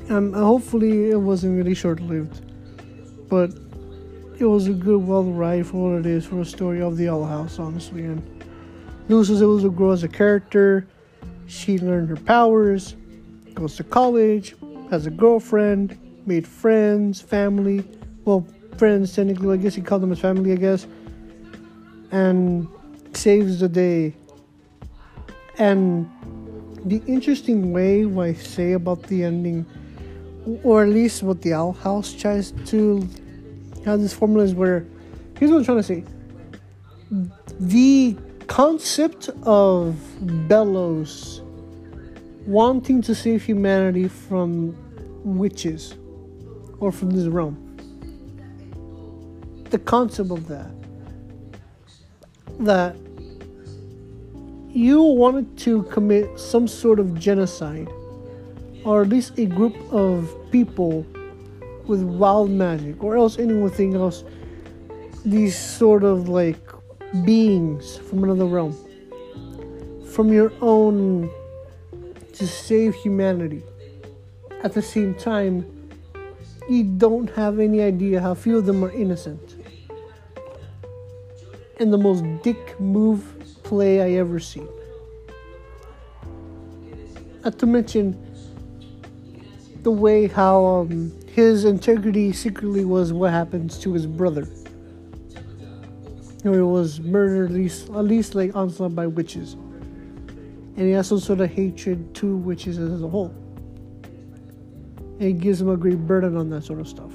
Um, 0.09 0.33
hopefully 0.33 1.11
it 1.11 1.17
wasn't 1.19 1.55
really 1.55 1.75
short 1.75 2.01
lived, 2.01 2.41
but 3.29 3.51
it 4.39 4.45
was 4.45 4.67
a 4.67 4.73
good 4.73 5.05
well 5.05 5.23
ride 5.23 5.67
for 5.67 5.91
what 5.91 5.99
it 5.99 6.05
is 6.07 6.25
for 6.25 6.41
a 6.41 6.45
story 6.45 6.81
of 6.81 6.97
the 6.97 7.09
Owl 7.09 7.25
House, 7.25 7.59
honestly, 7.59 8.05
and 8.05 8.21
Luz 9.07 9.29
was 9.29 9.41
able 9.41 9.61
to 9.61 9.69
grow 9.69 9.91
as 9.91 10.03
a 10.03 10.07
character. 10.07 10.87
She 11.45 11.77
learned 11.77 12.09
her 12.09 12.15
powers, 12.15 12.95
goes 13.53 13.75
to 13.75 13.83
college, 13.83 14.55
has 14.89 15.05
a 15.05 15.11
girlfriend, 15.11 15.97
made 16.25 16.47
friends, 16.47 17.21
family. 17.21 17.83
Well, 18.25 18.47
friends 18.77 19.15
technically, 19.15 19.53
I 19.53 19.57
guess 19.57 19.75
he 19.75 19.81
called 19.81 20.01
them 20.01 20.09
his 20.09 20.19
family, 20.19 20.53
I 20.53 20.55
guess. 20.55 20.87
And 22.11 22.67
saves 23.13 23.59
the 23.59 23.69
day. 23.69 24.15
And 25.57 26.09
the 26.85 27.01
interesting 27.05 27.73
way 27.73 28.05
I 28.05 28.33
say 28.33 28.73
about 28.73 29.03
the 29.03 29.23
ending, 29.23 29.65
or 30.63 30.83
at 30.83 30.89
least 30.89 31.23
what 31.23 31.41
the 31.41 31.53
Owl 31.53 31.73
House 31.73 32.13
tries 32.13 32.51
to 32.67 33.07
have 33.85 33.99
this 33.99 34.13
formula 34.13 34.43
is 34.43 34.53
where 34.53 34.85
here's 35.37 35.51
what 35.51 35.59
I'm 35.59 35.65
trying 35.65 35.77
to 35.77 35.83
say. 35.83 36.03
The 37.59 38.17
concept 38.47 39.29
of 39.43 39.95
Belos 40.47 41.41
wanting 42.45 43.01
to 43.03 43.13
save 43.13 43.43
humanity 43.43 44.07
from 44.07 44.75
witches 45.23 45.95
or 46.79 46.91
from 46.91 47.11
this 47.11 47.27
realm. 47.27 47.65
The 49.69 49.79
concept 49.79 50.31
of 50.31 50.47
that. 50.47 50.71
That 52.59 52.95
you 54.69 55.01
wanted 55.01 55.57
to 55.59 55.83
commit 55.83 56.39
some 56.39 56.67
sort 56.67 56.99
of 56.99 57.19
genocide, 57.19 57.89
or 58.89 59.03
at 59.03 59.09
least 59.09 59.37
a 59.37 59.45
group 59.45 59.75
of 59.93 60.35
people 60.49 61.05
with 61.85 62.01
wild 62.01 62.49
magic, 62.49 63.03
or 63.03 63.15
else 63.15 63.37
anything 63.37 63.93
else, 63.93 64.23
these 65.23 65.55
sort 65.55 66.03
of 66.03 66.27
like 66.27 66.57
beings 67.23 67.97
from 67.97 68.23
another 68.23 68.45
realm, 68.45 68.75
from 70.11 70.33
your 70.33 70.51
own 70.61 71.29
to 72.33 72.47
save 72.47 72.95
humanity. 72.95 73.61
At 74.63 74.73
the 74.73 74.81
same 74.81 75.13
time, 75.13 75.53
you 76.67 76.83
don't 76.83 77.29
have 77.35 77.59
any 77.59 77.81
idea 77.81 78.19
how 78.19 78.33
few 78.33 78.57
of 78.57 78.65
them 78.65 78.83
are 78.83 78.91
innocent. 78.91 79.55
And 81.79 81.93
the 81.93 81.99
most 81.99 82.23
dick 82.41 82.79
move 82.79 83.23
play 83.61 84.01
I 84.01 84.17
ever 84.17 84.39
seen. 84.39 84.67
Not 87.43 87.59
to 87.59 87.67
mention 87.67 88.28
the 89.83 89.91
way 89.91 90.27
how 90.27 90.65
um, 90.65 91.13
his 91.33 91.63
integrity 91.63 92.33
secretly 92.33 92.83
was 92.83 93.13
what 93.13 93.31
happens 93.31 93.77
to 93.79 93.93
his 93.93 94.05
brother. 94.05 94.47
Who 96.43 96.67
was 96.67 96.99
murdered 96.99 97.51
at 97.51 97.55
least, 97.55 97.89
at 97.89 98.05
least 98.05 98.35
like 98.35 98.55
onslaught 98.55 98.95
by 98.95 99.07
witches. 99.07 99.53
And 99.53 100.87
he 100.87 100.91
has 100.91 101.07
some 101.07 101.19
sort 101.19 101.41
of 101.41 101.49
hatred 101.49 102.13
to 102.15 102.37
witches 102.37 102.77
as 102.77 103.01
a 103.01 103.07
whole. 103.07 103.33
And 105.19 105.21
it 105.21 105.39
gives 105.39 105.59
him 105.59 105.69
a 105.69 105.75
great 105.75 105.99
burden 106.07 106.37
on 106.37 106.49
that 106.51 106.63
sort 106.63 106.79
of 106.79 106.87
stuff. 106.87 107.11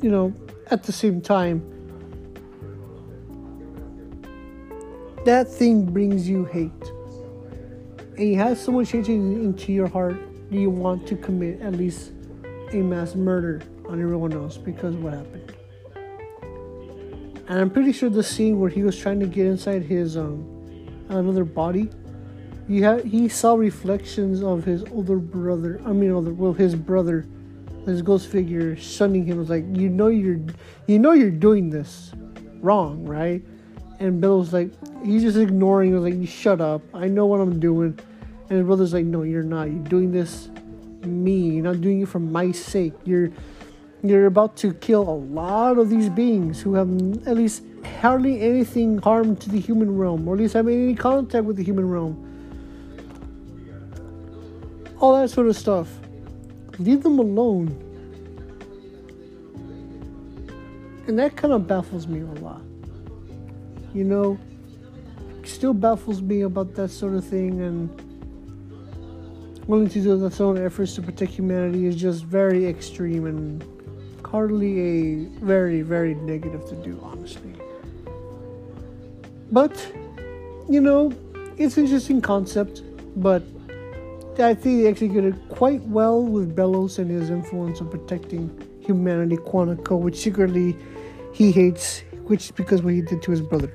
You 0.00 0.10
know, 0.10 0.34
at 0.70 0.84
the 0.84 0.92
same 0.92 1.20
time, 1.20 1.62
that 5.24 5.48
thing 5.48 5.86
brings 5.86 6.28
you 6.28 6.44
hate. 6.44 6.70
And 8.16 8.28
you 8.28 8.36
have 8.36 8.58
so 8.58 8.70
much 8.70 8.92
hate 8.92 9.08
into 9.08 9.72
your 9.72 9.88
heart 9.88 10.16
that 10.50 10.56
you 10.56 10.70
want 10.70 11.06
to 11.08 11.16
commit 11.16 11.60
at 11.60 11.72
least 11.72 12.12
a 12.72 12.76
mass 12.76 13.14
murder 13.14 13.62
on 13.88 14.00
everyone 14.00 14.32
else 14.32 14.56
because 14.56 14.94
what 14.94 15.14
happened. 15.14 15.52
And 17.48 17.60
I'm 17.60 17.70
pretty 17.70 17.92
sure 17.92 18.08
the 18.08 18.22
scene 18.22 18.60
where 18.60 18.70
he 18.70 18.82
was 18.82 18.98
trying 18.98 19.20
to 19.20 19.26
get 19.26 19.46
inside 19.46 19.82
his 19.82 20.16
um 20.16 20.50
another 21.08 21.44
body, 21.44 21.90
he 22.68 22.80
had 22.80 23.04
he 23.04 23.28
saw 23.28 23.54
reflections 23.54 24.42
of 24.42 24.64
his 24.64 24.84
older 24.92 25.18
brother. 25.18 25.80
I 25.84 25.92
mean, 25.92 26.10
older 26.10 26.32
well, 26.32 26.52
his 26.52 26.74
brother, 26.74 27.26
his 27.84 28.00
ghost 28.00 28.28
figure, 28.28 28.76
shunning 28.76 29.26
him. 29.26 29.38
Was 29.38 29.50
like, 29.50 29.64
you 29.72 29.90
know, 29.90 30.06
you're 30.06 30.40
you 30.86 30.98
know 30.98 31.12
you're 31.12 31.30
doing 31.30 31.68
this 31.68 32.12
wrong, 32.60 33.04
right? 33.04 33.42
And 34.00 34.20
Bill's 34.20 34.52
like, 34.52 34.70
he's 35.04 35.22
just 35.22 35.36
ignoring. 35.36 35.90
He 35.90 35.98
was 35.98 36.12
like, 36.12 36.28
shut 36.28 36.60
up. 36.60 36.82
I 36.92 37.08
know 37.08 37.26
what 37.26 37.40
I'm 37.40 37.60
doing. 37.60 37.98
And 38.48 38.58
his 38.58 38.66
brother's 38.66 38.92
like, 38.92 39.04
no, 39.04 39.22
you're 39.22 39.42
not. 39.42 39.64
You're 39.64 39.84
doing 39.84 40.12
this 40.12 40.48
me. 41.06 41.50
You're 41.50 41.64
not 41.64 41.80
doing 41.80 42.02
it 42.02 42.08
for 42.08 42.18
my 42.18 42.52
sake. 42.52 42.92
You're 43.04 43.30
you're 44.02 44.26
about 44.26 44.56
to 44.58 44.74
kill 44.74 45.08
a 45.08 45.16
lot 45.16 45.78
of 45.78 45.88
these 45.88 46.10
beings 46.10 46.60
who 46.60 46.74
have 46.74 46.88
at 47.26 47.36
least 47.36 47.62
hardly 48.02 48.42
anything 48.42 48.98
harm 48.98 49.34
to 49.36 49.48
the 49.48 49.58
human 49.58 49.96
realm, 49.96 50.28
or 50.28 50.34
at 50.34 50.40
least 50.40 50.52
have 50.52 50.68
any 50.68 50.94
contact 50.94 51.44
with 51.46 51.56
the 51.56 51.64
human 51.64 51.88
realm. 51.88 52.20
All 55.00 55.18
that 55.18 55.30
sort 55.30 55.46
of 55.46 55.56
stuff. 55.56 55.88
Leave 56.78 57.02
them 57.02 57.18
alone. 57.18 57.68
And 61.06 61.18
that 61.18 61.34
kind 61.36 61.54
of 61.54 61.66
baffles 61.66 62.06
me 62.06 62.20
a 62.20 62.40
lot. 62.42 62.60
You 63.94 64.04
know, 64.04 64.38
still 65.44 65.72
baffles 65.72 66.20
me 66.20 66.42
about 66.42 66.74
that 66.74 66.90
sort 66.90 67.14
of 67.14 67.24
thing 67.24 67.60
and 67.60 67.88
willing 69.68 69.88
to 69.88 70.02
do 70.02 70.26
its 70.26 70.40
own 70.40 70.58
efforts 70.58 70.94
to 70.96 71.02
protect 71.02 71.32
humanity 71.32 71.86
is 71.86 71.96
just 71.96 72.24
very 72.24 72.66
extreme 72.66 73.26
and 73.26 73.64
hardly 74.26 74.80
a 74.80 75.24
very, 75.44 75.82
very 75.82 76.14
negative 76.14 76.66
to 76.66 76.74
do, 76.74 76.98
honestly. 77.02 77.54
But, 79.52 79.74
you 80.68 80.80
know, 80.80 81.12
it's 81.56 81.76
an 81.76 81.84
interesting 81.84 82.20
concept, 82.20 82.82
but 83.16 83.44
I 84.38 84.54
think 84.54 84.82
they 84.82 84.86
executed 84.86 85.40
quite 85.48 85.82
well 85.82 86.20
with 86.20 86.56
Belos 86.56 86.98
and 86.98 87.08
his 87.08 87.30
influence 87.30 87.80
on 87.80 87.88
protecting 87.88 88.50
humanity, 88.80 89.36
Quantico, 89.36 90.00
which 90.00 90.16
secretly 90.16 90.76
he 91.32 91.52
hates, 91.52 92.02
which 92.26 92.46
is 92.46 92.50
because 92.50 92.82
what 92.82 92.92
he 92.92 93.02
did 93.02 93.22
to 93.22 93.30
his 93.30 93.40
brother. 93.40 93.72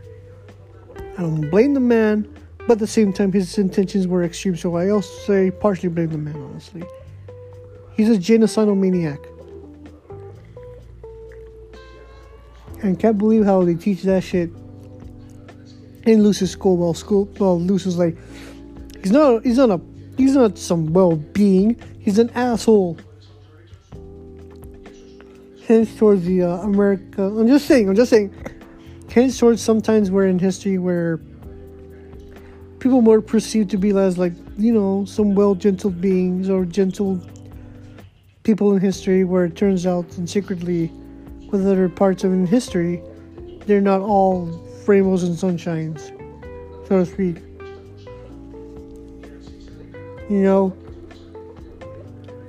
I 1.20 1.24
don't 1.24 1.50
blame 1.50 1.74
the 1.74 1.82
man, 1.82 2.34
but 2.60 2.72
at 2.72 2.80
the 2.80 2.88
same 2.88 3.12
time, 3.12 3.34
his 3.34 3.58
intentions 3.58 4.08
were 4.08 4.24
extreme, 4.24 4.56
so 4.56 4.78
I 4.78 4.90
also 4.90 5.12
say 5.26 5.52
partially 5.52 5.90
blame 5.90 6.12
the 6.12 6.18
man, 6.18 6.38
honestly. 6.38 6.82
He's 7.98 8.10
a 8.10 8.14
genocidal 8.14 8.78
maniac. 8.78 9.20
And 12.82 12.98
can't 12.98 13.18
believe 13.18 13.44
how 13.44 13.66
they 13.66 13.76
teach 13.76 14.04
that 14.04 14.24
shit 14.24 14.50
in 16.06 16.24
Lucy's 16.24 16.52
school. 16.52 16.78
Well, 16.78 16.94
school, 16.94 17.26
well, 17.38 17.60
Lucy's 17.60 17.98
like, 17.98 18.18
he's 19.02 19.12
not, 19.12 19.44
he's 19.44 19.58
not 19.58 19.72
a, 19.72 19.82
he's 20.16 20.36
not 20.36 20.58
some 20.58 20.94
well-being. 20.94 21.76
He's 22.00 22.18
an 22.18 22.30
asshole. 22.30 22.98
Hence 25.68 25.94
towards 25.98 26.24
the 26.24 26.44
uh, 26.44 26.60
America. 26.60 27.24
I'm 27.24 27.50
just 27.50 27.66
saying. 27.66 27.90
I'm 27.90 27.96
just 27.96 28.10
saying. 28.10 28.34
Hence 29.12 29.40
towards 29.40 29.62
sometimes 29.62 30.12
where 30.12 30.28
in 30.28 30.40
history 30.40 30.78
where 30.78 31.20
people 32.80 33.02
were 33.02 33.22
perceived 33.22 33.70
to 33.72 33.78
be 33.78 33.90
as 33.90 34.18
like 34.18 34.34
you 34.58 34.72
know 34.72 35.04
some 35.06 35.36
well-gentle 35.36 35.90
beings 35.90 36.50
or 36.50 36.64
gentle 36.64 37.20
people 38.44 38.74
in 38.74 38.82
history, 38.82 39.24
where 39.24 39.46
it 39.46 39.56
turns 39.56 39.86
out 39.86 40.06
and 40.18 40.30
secretly 40.30 40.92
with 41.52 41.66
other 41.68 41.90
parts 41.90 42.24
of 42.24 42.32
in 42.32 42.48
history, 42.48 43.02
they're 43.66 43.82
not 43.82 44.02
all 44.02 44.46
rainbows 44.86 45.24
and 45.24 45.36
sunshines, 45.36 46.10
so 46.88 47.04
to 47.04 47.06
speak. 47.06 47.38
You 50.30 50.42
know, 50.42 50.78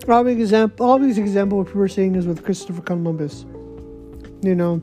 obvious 0.08 0.38
example, 0.38 0.90
obvious 0.90 1.18
example 1.18 1.58
what 1.58 1.66
people 1.66 1.82
are 1.82 1.88
saying 1.88 2.14
is 2.14 2.26
with 2.26 2.44
Christopher 2.44 2.82
Columbus. 2.82 3.44
You 4.42 4.54
know, 4.54 4.82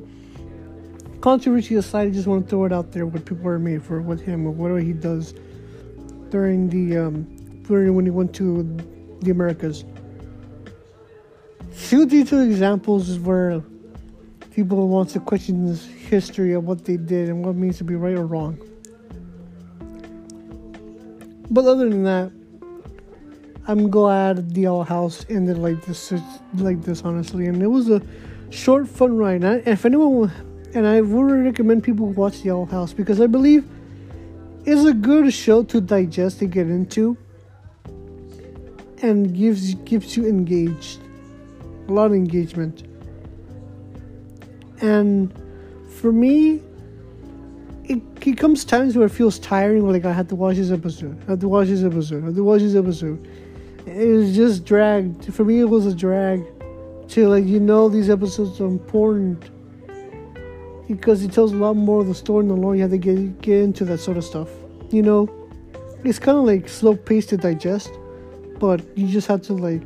controversy 1.22 1.76
aside, 1.76 2.08
I 2.08 2.12
just 2.12 2.28
want 2.28 2.46
to 2.46 2.50
throw 2.50 2.66
it 2.66 2.74
out 2.74 2.92
there 2.92 3.06
what 3.06 3.26
people 3.26 3.48
are 3.48 3.60
made 3.60 3.84
for 3.84 4.02
with 4.02 4.22
him 4.22 4.46
or 4.46 4.52
what 4.52 4.82
he 4.82 4.94
does 4.94 5.34
during 6.30 6.70
the 6.70 6.98
um, 6.98 7.24
during 7.64 7.96
when 7.96 8.06
he 8.06 8.12
went 8.12 8.34
to 8.36 8.64
the 9.22 9.32
Americas. 9.32 9.86
Few 11.72 12.06
detailed 12.06 12.48
examples 12.50 13.10
is 13.10 13.20
where 13.20 13.62
people 14.52 14.88
want 14.88 15.10
to 15.10 15.20
question 15.20 15.68
this 15.68 15.86
history 15.86 16.54
of 16.54 16.64
what 16.64 16.84
they 16.84 16.98
did 16.98 17.30
and 17.30 17.46
what 17.46 17.56
means 17.56 17.78
to 17.78 17.84
be 17.84 17.96
right 17.96 18.16
or 18.16 18.26
wrong. 18.26 18.58
But 21.50 21.66
other 21.66 21.90
than 21.90 22.04
that, 22.04 22.32
I'm 23.68 23.90
glad 23.90 24.54
the 24.54 24.68
Owl 24.68 24.84
House 24.84 25.26
ended 25.30 25.58
like 25.58 25.86
this, 25.86 26.14
like 26.56 26.82
this, 26.82 27.04
honestly. 27.04 27.48
And 27.48 27.62
it 27.62 27.68
was 27.68 27.90
a 27.90 28.02
short, 28.50 28.88
fun 28.88 29.16
ride. 29.16 29.44
And 29.44 29.68
if 29.68 29.86
anyone, 29.86 30.32
and 30.74 30.86
I 30.86 31.02
would 31.02 31.46
recommend 31.46 31.84
people 31.84 32.08
watch 32.08 32.42
the 32.42 32.52
Owl 32.52 32.66
House 32.66 32.94
because 32.94 33.22
I 33.22 33.28
believe 33.28 33.68
it's 34.66 34.86
a 34.86 34.94
good 34.94 35.34
show 35.34 35.64
to 35.64 35.80
digest 35.80 36.42
and 36.42 36.52
get 36.52 36.68
into, 36.68 37.18
and 39.02 39.36
gives 39.36 39.76
gives 39.76 40.18
you 40.18 40.26
engaged, 40.26 41.00
a 41.88 41.92
lot 41.92 42.08
of 42.08 42.14
engagement. 42.14 42.84
And 44.82 45.34
for 45.90 46.12
me, 46.12 46.62
it, 47.86 48.02
it 48.26 48.38
comes 48.38 48.66
times 48.66 48.96
where 48.96 49.08
it 49.08 49.12
feels 49.12 49.40
tiring, 49.40 49.90
like 49.90 50.06
I 50.06 50.12
had 50.12 50.30
to 50.30 50.36
watch 50.36 50.58
this 50.58 50.72
episode, 50.72 51.18
I 51.28 51.32
have 51.32 51.40
to 51.40 51.48
watch 51.48 51.68
this 51.68 51.84
episode, 51.84 52.24
I 52.24 52.28
have 52.28 52.36
to 52.36 52.44
watch 52.44 52.62
this 52.62 52.76
episode. 52.76 53.26
It 53.86 54.06
was 54.06 54.36
just 54.36 54.66
dragged. 54.66 55.34
For 55.34 55.46
me, 55.46 55.62
it 55.62 55.70
was 55.70 55.86
a 55.86 55.96
drag 55.96 56.46
to 57.10 57.30
like 57.30 57.46
you 57.46 57.60
know 57.60 57.88
these 57.88 58.10
episodes 58.10 58.60
are 58.60 58.66
important 58.66 59.50
because 60.88 61.24
it 61.24 61.32
tells 61.32 61.52
a 61.52 61.56
lot 61.56 61.76
more 61.76 62.02
of 62.02 62.08
the 62.08 62.16
story 62.16 62.42
and 62.42 62.50
the 62.50 62.56
lore. 62.56 62.76
You 62.76 62.84
have 62.84 62.92
to 62.92 62.98
get 62.98 63.42
get 63.42 63.62
into 63.62 63.86
that 63.86 64.00
sort 64.00 64.18
of 64.18 64.24
stuff. 64.24 64.50
You 64.90 65.02
know, 65.02 65.30
it's 66.04 66.20
kind 66.20 66.38
of 66.38 66.46
like 66.46 66.70
slow 66.70 66.96
paced 66.96 67.30
to 67.30 67.38
digest, 67.38 67.92
but 68.60 68.82
you 68.98 69.08
just 69.08 69.28
have 69.28 69.42
to 69.44 69.54
like 69.54 69.84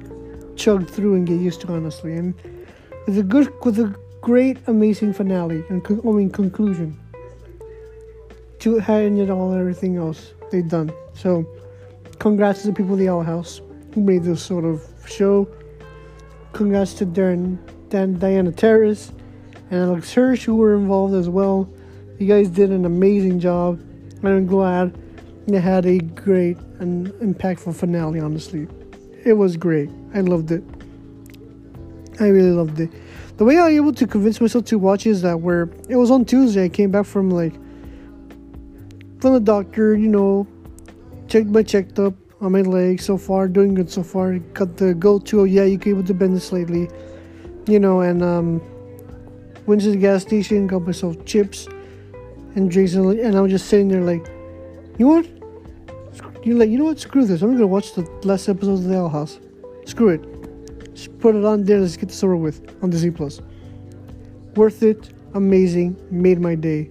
chug 0.55 0.89
through 0.89 1.15
and 1.15 1.27
get 1.27 1.39
used 1.39 1.61
to 1.61 1.73
honestly. 1.73 2.13
And 2.13 2.33
it's 3.07 3.17
a 3.17 3.23
good 3.23 3.51
with 3.65 3.79
a 3.79 3.95
great, 4.21 4.57
amazing 4.67 5.13
finale 5.13 5.63
and 5.69 5.83
con- 5.83 6.01
I 6.05 6.11
mean 6.11 6.29
conclusion 6.29 6.99
to 8.59 8.77
having 8.77 9.17
it 9.17 9.29
all 9.31 9.53
everything 9.53 9.97
else 9.97 10.33
they've 10.51 10.67
done. 10.67 10.93
So, 11.13 11.45
congrats 12.19 12.61
to 12.61 12.67
the 12.67 12.73
people 12.73 12.93
of 12.93 12.99
the 12.99 13.09
Owl 13.09 13.23
House 13.23 13.61
who 13.93 14.01
made 14.01 14.23
this 14.23 14.43
sort 14.43 14.65
of 14.65 14.85
show. 15.07 15.47
Congrats 16.53 16.93
to 16.95 17.05
Darren, 17.05 17.57
Dan, 17.89 18.19
Diana 18.19 18.51
Terrace 18.51 19.11
and 19.71 19.81
Alex 19.81 20.13
Hirsch 20.13 20.43
who 20.43 20.55
were 20.55 20.75
involved 20.75 21.15
as 21.15 21.27
well. 21.27 21.67
You 22.19 22.27
guys 22.27 22.49
did 22.49 22.69
an 22.69 22.85
amazing 22.85 23.39
job, 23.39 23.79
and 23.79 24.27
I'm 24.27 24.45
glad 24.45 24.95
it 25.47 25.59
had 25.59 25.87
a 25.87 25.97
great 25.97 26.57
and 26.79 27.07
impactful 27.13 27.75
finale. 27.75 28.19
Honestly, 28.19 28.67
it 29.25 29.33
was 29.33 29.57
great. 29.57 29.89
I 30.13 30.21
loved 30.21 30.51
it. 30.51 30.63
I 32.19 32.27
really 32.27 32.51
loved 32.51 32.79
it 32.79 32.91
the 33.41 33.45
way 33.45 33.57
I 33.57 33.63
was 33.63 33.73
able 33.73 33.93
to 33.93 34.05
convince 34.05 34.39
myself 34.39 34.65
to 34.65 34.77
watch 34.77 35.07
is 35.07 35.23
that 35.23 35.39
where 35.39 35.67
it 35.89 35.95
was 35.95 36.11
on 36.11 36.25
Tuesday, 36.25 36.65
I 36.65 36.69
came 36.69 36.91
back 36.91 37.07
from 37.07 37.31
like 37.31 37.55
from 39.19 39.33
the 39.33 39.39
doctor, 39.39 39.97
you 39.97 40.09
know, 40.09 40.45
checked 41.27 41.47
my 41.47 41.63
checked 41.63 41.97
up 41.97 42.13
on 42.39 42.51
my 42.51 42.61
leg 42.61 43.01
so 43.01 43.17
far, 43.17 43.47
doing 43.47 43.73
good 43.73 43.89
so 43.89 44.03
far. 44.03 44.37
Got 44.37 44.77
the 44.77 44.93
go 44.93 45.17
to, 45.17 45.41
oh 45.41 45.43
yeah, 45.45 45.63
you 45.63 45.79
can 45.79 45.89
able 45.89 46.03
to 46.03 46.13
bend 46.13 46.35
this 46.35 46.51
lately, 46.51 46.87
you 47.65 47.79
know, 47.79 48.01
and 48.01 48.21
um, 48.21 48.61
went 49.65 49.81
to 49.81 49.91
the 49.91 49.97
gas 49.97 50.23
station, 50.23 50.67
got 50.67 50.83
myself 50.83 51.23
chips 51.25 51.67
and 52.55 52.69
drinks, 52.69 52.93
and 52.93 53.35
I 53.35 53.41
was 53.41 53.51
just 53.51 53.67
sitting 53.67 53.87
there 53.87 54.01
like, 54.01 54.27
you 54.97 55.05
know 55.05 55.13
what? 55.13 55.27
You're 56.43 56.57
like, 56.57 56.69
you 56.69 56.79
know 56.79 56.85
what? 56.85 56.99
Screw 56.99 57.25
this. 57.25 57.41
I'm 57.41 57.53
gonna 57.53 57.67
watch 57.67 57.93
the 57.93 58.01
last 58.23 58.49
episode 58.49 58.73
of 58.73 58.83
The 58.83 58.97
Owl 58.97 59.09
House. 59.09 59.39
Screw 59.85 60.09
it. 60.09 60.95
Just 60.95 61.17
put 61.19 61.35
it 61.35 61.45
on 61.45 61.63
there. 61.63 61.79
Let's 61.79 61.97
get 61.97 62.09
this 62.09 62.23
over 62.23 62.35
with 62.35 62.75
on 62.81 62.89
Disney 62.89 63.11
Plus. 63.11 63.41
Worth 64.55 64.81
it. 64.81 65.13
Amazing. 65.35 65.95
Made 66.09 66.39
my 66.39 66.55
day. 66.55 66.89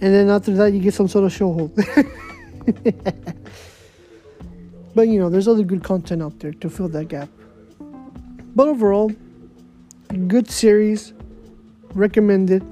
And 0.00 0.14
then 0.14 0.30
after 0.30 0.54
that, 0.54 0.72
you 0.72 0.80
get 0.80 0.94
some 0.94 1.08
sort 1.08 1.24
of 1.24 1.32
show 1.32 1.52
hold. 1.52 1.74
but 4.94 5.08
you 5.08 5.18
know, 5.18 5.28
there's 5.28 5.48
other 5.48 5.64
good 5.64 5.82
content 5.82 6.22
out 6.22 6.38
there 6.38 6.52
to 6.52 6.70
fill 6.70 6.88
that 6.88 7.08
gap. 7.08 7.28
But 8.54 8.68
overall, 8.68 9.10
good 10.28 10.50
series. 10.50 11.12
Recommend 11.94 12.50
it. 12.50 12.62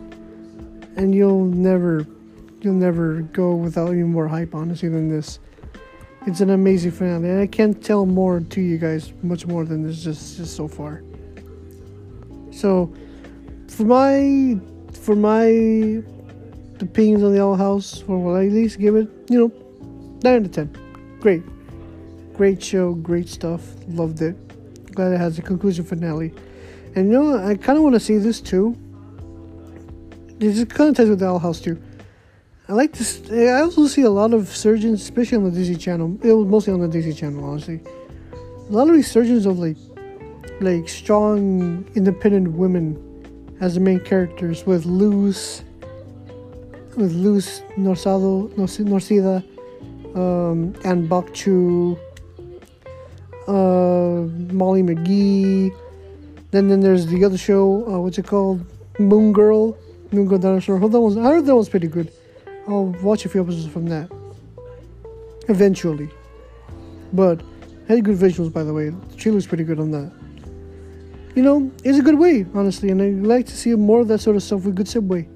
And 0.97 1.14
you'll 1.14 1.45
never, 1.45 2.07
you'll 2.61 2.74
never 2.74 3.22
go 3.22 3.55
without 3.55 3.91
any 3.91 4.03
more 4.03 4.28
hype, 4.28 4.55
honestly, 4.55 4.88
than 4.88 5.09
this 5.09 5.38
it's 6.26 6.41
an 6.41 6.51
amazing 6.51 6.91
finale, 6.91 7.30
and 7.30 7.41
I 7.41 7.47
can't 7.47 7.82
tell 7.82 8.05
more 8.05 8.41
to 8.41 8.61
you 8.61 8.76
guys, 8.76 9.12
much 9.22 9.47
more 9.47 9.64
than 9.64 9.82
this 9.82 10.05
just, 10.05 10.36
just 10.36 10.55
so 10.55 10.68
far. 10.68 11.03
So, 12.51 12.93
for 13.68 13.84
my 13.84 14.59
for 14.93 15.16
my 15.16 15.47
opinions 16.80 17.22
on 17.22 17.32
the 17.32 17.41
Owl 17.41 17.57
House, 17.57 18.03
for 18.03 18.18
what 18.18 18.32
I 18.32 18.47
at 18.47 18.53
least 18.53 18.78
give 18.78 18.97
it, 18.97 19.09
you 19.30 19.38
know, 19.38 20.18
nine 20.22 20.41
out 20.41 20.47
of 20.47 20.53
ten. 20.53 21.16
Great, 21.20 21.43
great 22.34 22.62
show, 22.62 22.95
great 22.95 23.28
stuff. 23.28 23.62
Loved 23.88 24.20
it. 24.20 24.36
Glad 24.95 25.12
it 25.12 25.18
has 25.18 25.38
a 25.38 25.43
conclusion 25.43 25.84
finale. 25.84 26.34
And 26.95 27.07
you 27.07 27.12
know, 27.12 27.38
I 27.38 27.55
kind 27.55 27.76
of 27.76 27.84
want 27.84 27.95
to 27.95 28.01
see 28.01 28.18
this 28.18 28.41
too. 28.41 28.76
This 30.38 30.59
is 30.59 30.64
kind 30.64 30.91
of 30.91 30.97
ties 30.97 31.09
with 31.09 31.20
the 31.20 31.26
Owl 31.26 31.38
House 31.38 31.61
too. 31.61 31.80
I 32.68 32.72
like 32.72 32.93
this. 32.93 33.20
I 33.30 33.62
also 33.62 33.86
see 33.86 34.03
a 34.03 34.11
lot 34.11 34.32
of 34.32 34.49
surgeons, 34.49 35.03
especially 35.03 35.38
on 35.38 35.45
the 35.45 35.51
Disney 35.51 35.76
Channel. 35.76 36.18
It 36.22 36.32
was 36.32 36.47
mostly 36.47 36.72
on 36.72 36.80
the 36.80 36.88
Disney 36.88 37.12
Channel, 37.12 37.45
honestly. 37.45 37.80
A 38.32 38.72
lot 38.72 38.88
of 38.88 38.95
resurgence 38.95 39.45
of 39.45 39.59
like 39.59 39.76
like 40.61 40.88
strong, 40.88 41.84
independent 41.95 42.53
women 42.53 42.97
as 43.61 43.74
the 43.74 43.80
main 43.80 44.01
characters 44.01 44.66
with 44.66 44.84
Luz, 44.86 45.62
with 46.97 47.12
Luz 47.12 47.62
Norsado, 47.76 48.49
Norcida, 48.55 49.43
um, 50.16 50.74
and 50.84 51.09
Bakchu, 51.09 51.99
uh, 53.49 54.53
Molly 54.53 54.82
McGee. 54.82 55.72
Then 56.51 56.69
then 56.69 56.81
there's 56.81 57.07
the 57.07 57.25
other 57.25 57.39
show. 57.39 57.87
Uh, 57.87 58.01
what's 58.01 58.19
it 58.19 58.27
called? 58.27 58.65
Moon 58.99 59.33
Girl. 59.33 59.77
Moon 60.13 60.27
Girl 60.27 60.39
Dinosaur. 60.39 60.83
Oh, 60.83 60.89
that 60.89 61.01
was 61.01 61.17
I 61.17 61.23
heard 61.23 61.47
that 61.47 61.57
was 61.57 61.69
pretty 61.69 61.87
good. 61.87 62.13
I'll 62.67 62.87
watch 63.03 63.25
a 63.25 63.29
few 63.29 63.41
episodes 63.41 63.73
from 63.73 63.87
that 63.87 64.11
eventually. 65.49 66.09
But 67.13 67.43
had 67.89 68.05
good 68.05 68.17
visuals, 68.17 68.53
by 68.53 68.63
the 68.63 68.73
way. 68.73 68.91
The 68.91 69.17
trailer's 69.17 69.47
pretty 69.47 69.65
good 69.65 69.81
on 69.81 69.91
that. 69.91 70.13
You 71.35 71.43
know, 71.43 71.71
it's 71.85 71.99
a 71.99 72.03
good 72.03 72.19
way, 72.19 72.47
honestly, 72.55 72.91
and 72.91 73.01
I'd 73.03 73.27
like 73.27 73.47
to 73.47 73.57
see 73.57 73.75
more 73.75 74.01
of 74.01 74.09
that 74.09 74.19
sort 74.19 74.37
of 74.37 74.43
stuff 74.43 74.65
with 74.65 74.75
good 74.75 74.89
subway, 74.89 75.29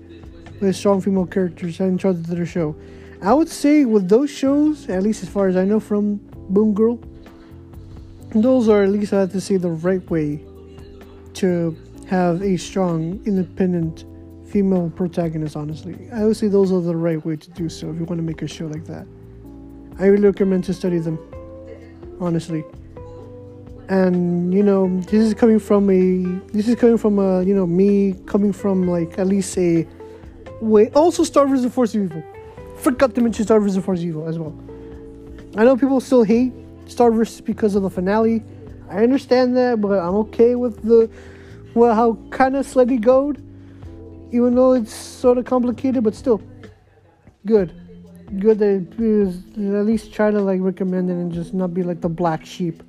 with 0.61 0.75
strong 0.75 1.01
female 1.01 1.27
characters 1.27 1.77
charge 1.77 2.05
of 2.05 2.27
their 2.27 2.47
show. 2.47 2.77
I 3.23 3.33
would 3.33 3.49
say 3.49 3.85
with 3.85 4.09
those 4.09 4.31
shows, 4.31 4.89
at 4.89 5.03
least 5.03 5.23
as 5.23 5.29
far 5.29 5.49
as 5.49 5.57
I 5.57 5.65
know 5.65 5.81
from 5.81 6.21
Moon 6.49 6.75
Girl, 6.75 6.99
those 8.35 8.69
are 8.69 8.83
at 8.83 8.91
least 8.91 9.13
I 9.13 9.21
have 9.21 9.33
to 9.33 9.41
say 9.41 9.57
the 9.57 9.71
right 9.71 10.09
way 10.11 10.45
to 11.37 11.77
have 12.09 12.43
a 12.43 12.57
strong, 12.57 13.21
independent 13.25 14.05
female 14.47 14.91
protagonist. 14.95 15.57
Honestly, 15.57 16.09
I 16.13 16.25
would 16.25 16.37
say 16.37 16.49
those 16.49 16.73
are 16.73 16.81
the 16.81 16.97
right 16.97 17.25
way 17.25 17.37
to 17.37 17.51
do 17.51 17.69
so 17.69 17.91
if 17.91 17.99
you 17.99 18.05
want 18.05 18.19
to 18.19 18.23
make 18.23 18.43
a 18.43 18.49
show 18.49 18.67
like 18.67 18.85
that. 18.87 19.07
I 19.99 20.07
really 20.07 20.27
recommend 20.27 20.65
to 20.65 20.75
study 20.75 20.99
them, 20.99 21.19
honestly. 22.21 22.65
And 23.89 24.53
you 24.53 24.63
know, 24.63 25.01
this 25.03 25.27
is 25.27 25.35
coming 25.35 25.59
from 25.59 25.91
a 25.91 26.25
this 26.53 26.69
is 26.69 26.77
coming 26.77 26.99
from 26.99 27.19
a 27.19 27.43
you 27.43 27.55
know 27.55 27.67
me 27.67 28.15
coming 28.27 28.53
from 28.53 28.89
like 28.89 29.19
at 29.19 29.27
least 29.27 29.57
a 29.59 29.87
way. 30.61 30.91
Also, 30.91 31.23
Star 31.23 31.47
Wars: 31.47 31.63
The 31.63 31.71
Force 31.71 31.95
Evil. 31.95 32.23
Forgot 32.79 33.15
to 33.15 33.21
mention 33.21 33.45
Star 33.45 33.61
Wars: 33.61 33.75
The 33.75 33.83
Force 33.83 34.01
Evil 34.01 34.27
as 34.27 34.39
well. 34.39 34.55
I 35.57 35.65
know 35.65 35.77
people 35.77 36.01
still 36.01 36.25
hate 36.25 36.53
Star 36.87 37.11
Wars 37.11 37.41
because 37.41 37.75
of 37.75 37.83
the 37.83 37.91
finale. 37.91 38.43
I 38.89 39.03
understand 39.03 39.57
that, 39.57 39.81
but 39.81 39.99
I'm 39.99 40.15
okay 40.27 40.55
with 40.55 40.83
the 40.83 41.11
well 41.75 41.95
how 41.95 42.15
kind 42.31 42.57
of 42.57 42.67
slightly 42.67 42.99
goad, 42.99 43.39
even 44.31 44.55
though 44.55 44.73
it's 44.75 44.95
sort 44.95 45.39
of 45.39 45.45
complicated, 45.45 46.05
but 46.05 46.15
still 46.15 46.43
good 47.47 47.85
good 48.39 48.59
that 48.59 49.79
at 49.79 49.87
least 49.87 50.13
try 50.13 50.31
to 50.31 50.41
like 50.41 50.61
recommend 50.61 51.11
it 51.11 51.15
and 51.15 51.33
just 51.33 51.55
not 51.55 51.75
be 51.75 51.83
like 51.83 52.01
the 52.01 52.09
black 52.09 52.45
sheep 52.45 52.83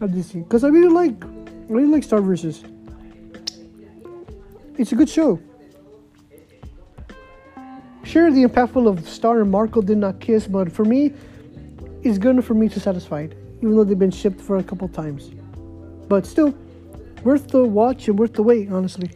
of 0.00 0.10
DC. 0.10 0.44
Because 0.44 0.64
I 0.64 0.68
really 0.68 0.92
like, 0.92 1.24
I 1.24 1.72
really 1.72 1.88
like 1.88 2.02
Star 2.02 2.20
Versus. 2.20 2.64
It's 4.78 4.92
a 4.92 4.94
good 4.94 5.08
show. 5.08 5.40
Sure, 8.02 8.30
the 8.30 8.44
impactful 8.44 8.88
of 8.88 9.06
Star 9.08 9.40
and 9.42 9.50
Marco 9.50 9.82
did 9.82 9.98
not 9.98 10.20
kiss, 10.20 10.46
but 10.46 10.72
for 10.72 10.84
me, 10.84 11.12
it's 12.02 12.18
good 12.18 12.42
for 12.44 12.54
me 12.54 12.68
to 12.68 12.80
satisfied, 12.80 13.36
even 13.62 13.76
though 13.76 13.84
they've 13.84 13.98
been 13.98 14.10
shipped 14.10 14.40
for 14.40 14.56
a 14.56 14.62
couple 14.62 14.88
times. 14.88 15.30
But 16.08 16.26
still, 16.26 16.54
worth 17.24 17.48
the 17.48 17.64
watch 17.64 18.08
and 18.08 18.18
worth 18.18 18.34
the 18.34 18.42
wait, 18.42 18.70
honestly. 18.70 19.10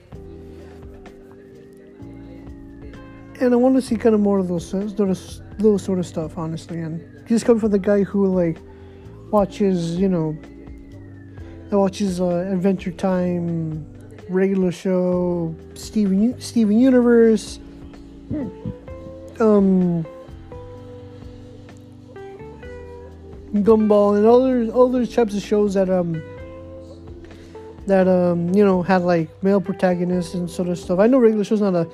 and 3.40 3.52
I 3.52 3.56
want 3.56 3.74
to 3.76 3.82
see 3.82 3.96
kind 3.96 4.14
of 4.14 4.20
more 4.20 4.38
of 4.38 4.48
those 4.48 4.70
those 4.94 5.42
those 5.58 5.82
sort 5.82 5.98
of 5.98 6.06
stuff, 6.06 6.38
honestly. 6.38 6.80
And 6.80 7.02
he's 7.28 7.44
coming 7.44 7.60
from 7.60 7.70
the 7.70 7.78
guy 7.78 8.02
who 8.02 8.26
like 8.26 8.58
watches, 9.30 9.96
you 9.96 10.08
know, 10.08 10.36
that 11.68 11.78
watches 11.78 12.20
uh, 12.20 12.48
Adventure 12.52 12.92
Time, 12.92 13.84
regular 14.28 14.72
show, 14.72 15.54
Steven 15.74 16.40
Steven 16.40 16.78
Universe, 16.78 17.58
um, 19.40 20.06
Gumball, 23.54 24.16
and 24.16 24.26
other 24.26 24.72
other 24.74 25.06
types 25.06 25.34
of 25.36 25.42
shows 25.42 25.74
that 25.74 25.88
um 25.88 26.22
that 27.86 28.08
um 28.08 28.52
you 28.54 28.64
know 28.64 28.82
had 28.82 29.02
like 29.02 29.28
male 29.42 29.60
protagonists 29.60 30.34
and 30.34 30.50
sort 30.50 30.68
of 30.68 30.78
stuff. 30.78 30.98
I 30.98 31.06
know 31.06 31.18
regular 31.18 31.44
show's 31.44 31.60
not 31.60 31.74
a 31.74 31.88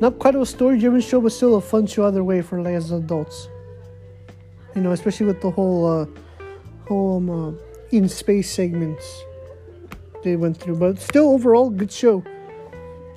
not 0.00 0.18
quite 0.18 0.34
a 0.34 0.44
story 0.44 0.78
driven 0.78 1.00
show, 1.00 1.20
but 1.20 1.32
still 1.32 1.54
a 1.54 1.60
fun 1.60 1.86
show 1.86 2.04
other 2.04 2.24
way 2.24 2.42
for 2.42 2.60
like 2.60 2.74
as 2.74 2.90
adults. 2.90 3.48
You 4.74 4.82
know, 4.82 4.90
especially 4.90 5.26
with 5.26 5.40
the 5.40 5.50
whole 5.50 5.86
uh, 5.86 6.06
whole 6.88 7.18
um, 7.18 7.30
uh, 7.30 7.52
in 7.90 8.08
space 8.08 8.50
segments 8.50 9.22
they 10.24 10.36
went 10.36 10.56
through. 10.56 10.76
But 10.76 10.98
still, 10.98 11.30
overall, 11.30 11.70
good 11.70 11.92
show. 11.92 12.24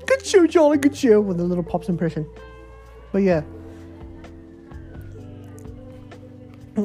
Good 0.05 0.25
show, 0.25 0.45
Jolly. 0.45 0.77
Good 0.77 0.95
show 0.95 1.19
with 1.19 1.39
a 1.39 1.43
little 1.43 1.63
pops 1.63 1.89
impression. 1.89 2.29
But 3.11 3.23
yeah, 3.23 3.41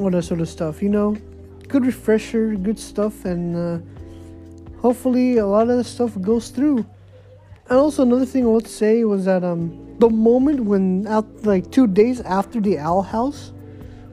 all 0.01 0.09
that 0.11 0.23
sort 0.23 0.41
of 0.41 0.49
stuff. 0.49 0.81
You 0.81 0.89
know, 0.89 1.17
good 1.67 1.85
refresher, 1.85 2.55
good 2.55 2.79
stuff, 2.79 3.25
and 3.25 3.55
uh, 3.55 4.79
hopefully 4.81 5.37
a 5.37 5.45
lot 5.45 5.69
of 5.69 5.77
the 5.77 5.83
stuff 5.83 6.19
goes 6.21 6.49
through. 6.49 6.85
And 7.69 7.79
also 7.79 8.03
another 8.03 8.25
thing 8.25 8.43
I 8.43 8.47
want 8.47 8.65
to 8.65 8.71
say 8.71 9.03
was 9.03 9.25
that 9.25 9.43
um 9.43 9.83
the 9.99 10.09
moment 10.09 10.59
when 10.61 11.07
out 11.07 11.45
like 11.45 11.71
two 11.71 11.87
days 11.87 12.19
after 12.21 12.59
the 12.59 12.77
owl 12.77 13.01
house 13.01 13.51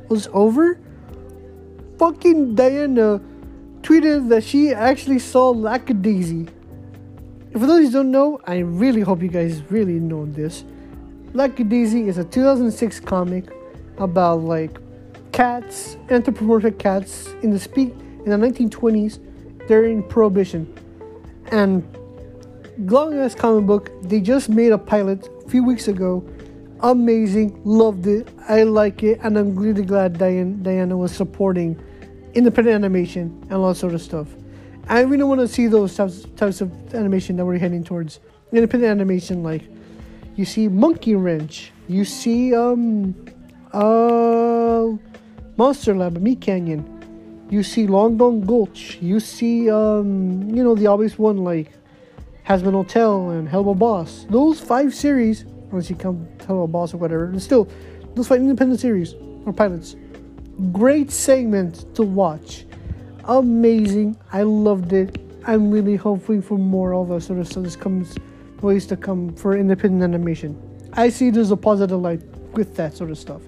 was 0.08 0.28
over 0.32 0.78
fucking 1.98 2.54
diana 2.54 3.20
tweeted 3.82 4.28
that 4.28 4.44
she 4.44 4.72
actually 4.72 5.18
saw 5.18 5.50
lackadaisy 5.50 6.48
for 7.52 7.66
those 7.66 7.86
who 7.86 7.90
don't 7.90 8.10
know 8.10 8.38
i 8.46 8.58
really 8.58 9.00
hope 9.00 9.22
you 9.22 9.28
guys 9.28 9.62
really 9.70 9.98
know 9.98 10.26
this 10.26 10.64
lackadaisy 11.32 12.08
is 12.08 12.18
a 12.18 12.24
2006 12.24 13.00
comic 13.00 13.44
about 13.98 14.40
like 14.40 14.78
cats 15.32 15.96
anthropomorphic 16.10 16.78
cats 16.78 17.28
in 17.42 17.50
the 17.50 17.58
speak 17.58 17.92
in 18.24 18.30
the 18.30 18.36
1920s 18.36 19.18
during 19.66 20.02
prohibition 20.02 20.72
and 21.52 21.82
long 22.78 23.18
ass 23.18 23.34
comic 23.34 23.66
book 23.66 23.90
they 24.02 24.20
just 24.20 24.48
made 24.48 24.72
a 24.72 24.78
pilot 24.78 25.28
a 25.44 25.48
few 25.50 25.64
weeks 25.64 25.88
ago. 25.88 26.24
Amazing, 26.80 27.60
loved 27.64 28.06
it. 28.06 28.28
I 28.48 28.62
like 28.62 29.02
it, 29.02 29.20
and 29.22 29.36
I'm 29.36 29.54
really 29.54 29.82
glad 29.82 30.16
Diane, 30.16 30.62
Diana 30.62 30.96
was 30.96 31.12
supporting 31.12 31.78
independent 32.34 32.74
animation 32.74 33.38
and 33.50 33.54
all 33.54 33.68
that 33.68 33.74
sort 33.74 33.92
of 33.92 34.00
stuff. 34.00 34.28
I 34.88 35.00
really 35.00 35.24
want 35.24 35.40
to 35.40 35.48
see 35.48 35.66
those 35.66 35.94
types, 35.94 36.24
types 36.36 36.60
of 36.60 36.94
animation 36.94 37.36
that 37.36 37.44
we're 37.44 37.58
heading 37.58 37.84
towards. 37.84 38.20
Independent 38.52 38.90
animation, 38.90 39.42
like 39.42 39.62
you 40.36 40.44
see 40.44 40.68
Monkey 40.68 41.14
Wrench, 41.14 41.70
you 41.88 42.04
see 42.04 42.54
um 42.54 43.14
uh 43.72 44.88
Monster 45.60 45.94
Lab, 45.94 46.16
Meat 46.16 46.40
Canyon, 46.40 47.46
you 47.50 47.62
see 47.62 47.86
Long 47.86 48.16
Gone 48.16 48.40
Gulch, 48.40 48.96
you 49.02 49.20
see 49.20 49.68
um 49.68 50.48
you 50.48 50.64
know 50.64 50.74
the 50.74 50.86
obvious 50.86 51.18
one 51.18 51.44
like 51.44 51.70
Hazbin 52.46 52.72
Hotel 52.72 53.28
and 53.28 53.46
Helluva 53.46 53.78
Boss. 53.78 54.24
Those 54.30 54.58
five 54.58 54.94
series, 54.94 55.42
unless 55.70 55.90
you 55.90 55.96
count 55.96 56.38
Helluva 56.38 56.72
Boss 56.72 56.94
or 56.94 56.96
whatever, 56.96 57.26
but 57.26 57.42
still, 57.42 57.68
those 58.14 58.26
five 58.26 58.40
independent 58.40 58.80
series 58.80 59.12
or 59.44 59.52
pilots. 59.52 59.96
Great 60.72 61.10
segment 61.10 61.94
to 61.94 62.04
watch. 62.04 62.64
Amazing. 63.24 64.16
I 64.32 64.44
loved 64.44 64.94
it. 64.94 65.20
I'm 65.44 65.70
really 65.70 65.96
hoping 65.96 66.40
for 66.40 66.56
more 66.56 66.94
of 66.94 67.08
that 67.08 67.20
sort 67.20 67.38
of 67.38 67.46
stuff. 67.46 67.64
This 67.64 67.76
comes 67.76 68.16
ways 68.62 68.86
to 68.86 68.96
come 68.96 69.34
for 69.34 69.58
independent 69.58 70.02
animation. 70.04 70.56
I 70.94 71.10
see 71.10 71.28
there's 71.28 71.50
a 71.50 71.56
positive 71.58 72.00
light 72.00 72.22
with 72.54 72.76
that 72.76 72.96
sort 72.96 73.10
of 73.10 73.18
stuff. 73.18 73.42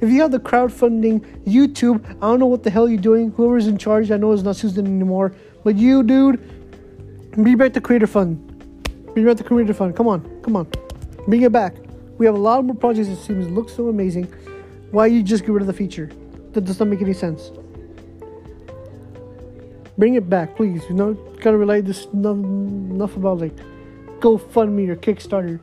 If 0.00 0.10
you 0.10 0.20
have 0.22 0.30
the 0.30 0.40
crowdfunding, 0.40 1.20
YouTube, 1.44 2.04
I 2.06 2.20
don't 2.20 2.38
know 2.38 2.46
what 2.46 2.62
the 2.62 2.70
hell 2.70 2.88
you're 2.88 3.00
doing. 3.00 3.30
Whoever's 3.32 3.66
in 3.66 3.78
charge, 3.78 4.10
I 4.10 4.16
know 4.16 4.32
it's 4.32 4.42
not 4.42 4.56
Susan 4.56 4.86
anymore. 4.86 5.34
But 5.64 5.76
you, 5.76 6.02
dude, 6.02 6.38
Bring 7.36 7.58
back 7.58 7.74
the 7.74 7.82
creator 7.82 8.06
fund. 8.06 8.40
Bring 9.12 9.26
back 9.26 9.36
the 9.36 9.44
creator 9.44 9.74
fund. 9.74 9.94
Come 9.94 10.08
on, 10.08 10.40
come 10.40 10.56
on. 10.56 10.66
Bring 11.28 11.42
it 11.42 11.52
back. 11.52 11.74
We 12.16 12.24
have 12.24 12.34
a 12.34 12.38
lot 12.38 12.64
more 12.64 12.74
projects 12.74 13.08
that 13.08 13.16
seems 13.16 13.46
look 13.50 13.68
so 13.68 13.88
amazing. 13.88 14.24
Why 14.90 15.06
you 15.08 15.22
just 15.22 15.44
get 15.44 15.52
rid 15.52 15.60
of 15.60 15.66
the 15.66 15.74
feature? 15.74 16.10
That 16.52 16.64
does 16.64 16.80
not 16.80 16.88
make 16.88 17.02
any 17.02 17.12
sense. 17.12 17.50
Bring 19.98 20.14
it 20.14 20.30
back, 20.30 20.56
please. 20.56 20.82
You 20.88 20.94
know, 20.94 21.12
gotta 21.42 21.58
relate 21.58 21.84
this 21.84 22.06
enough, 22.06 22.36
enough 22.36 23.16
about 23.16 23.40
like 23.40 23.56
GoFundMe 24.20 24.88
or 24.88 24.96
Kickstarter. 24.96 25.60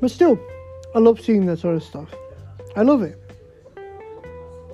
But 0.00 0.10
still, 0.10 0.38
I 0.94 0.98
love 0.98 1.20
seeing 1.20 1.46
that 1.46 1.58
sort 1.58 1.76
of 1.76 1.82
stuff. 1.82 2.14
I 2.76 2.82
love 2.82 3.02
it. 3.02 3.18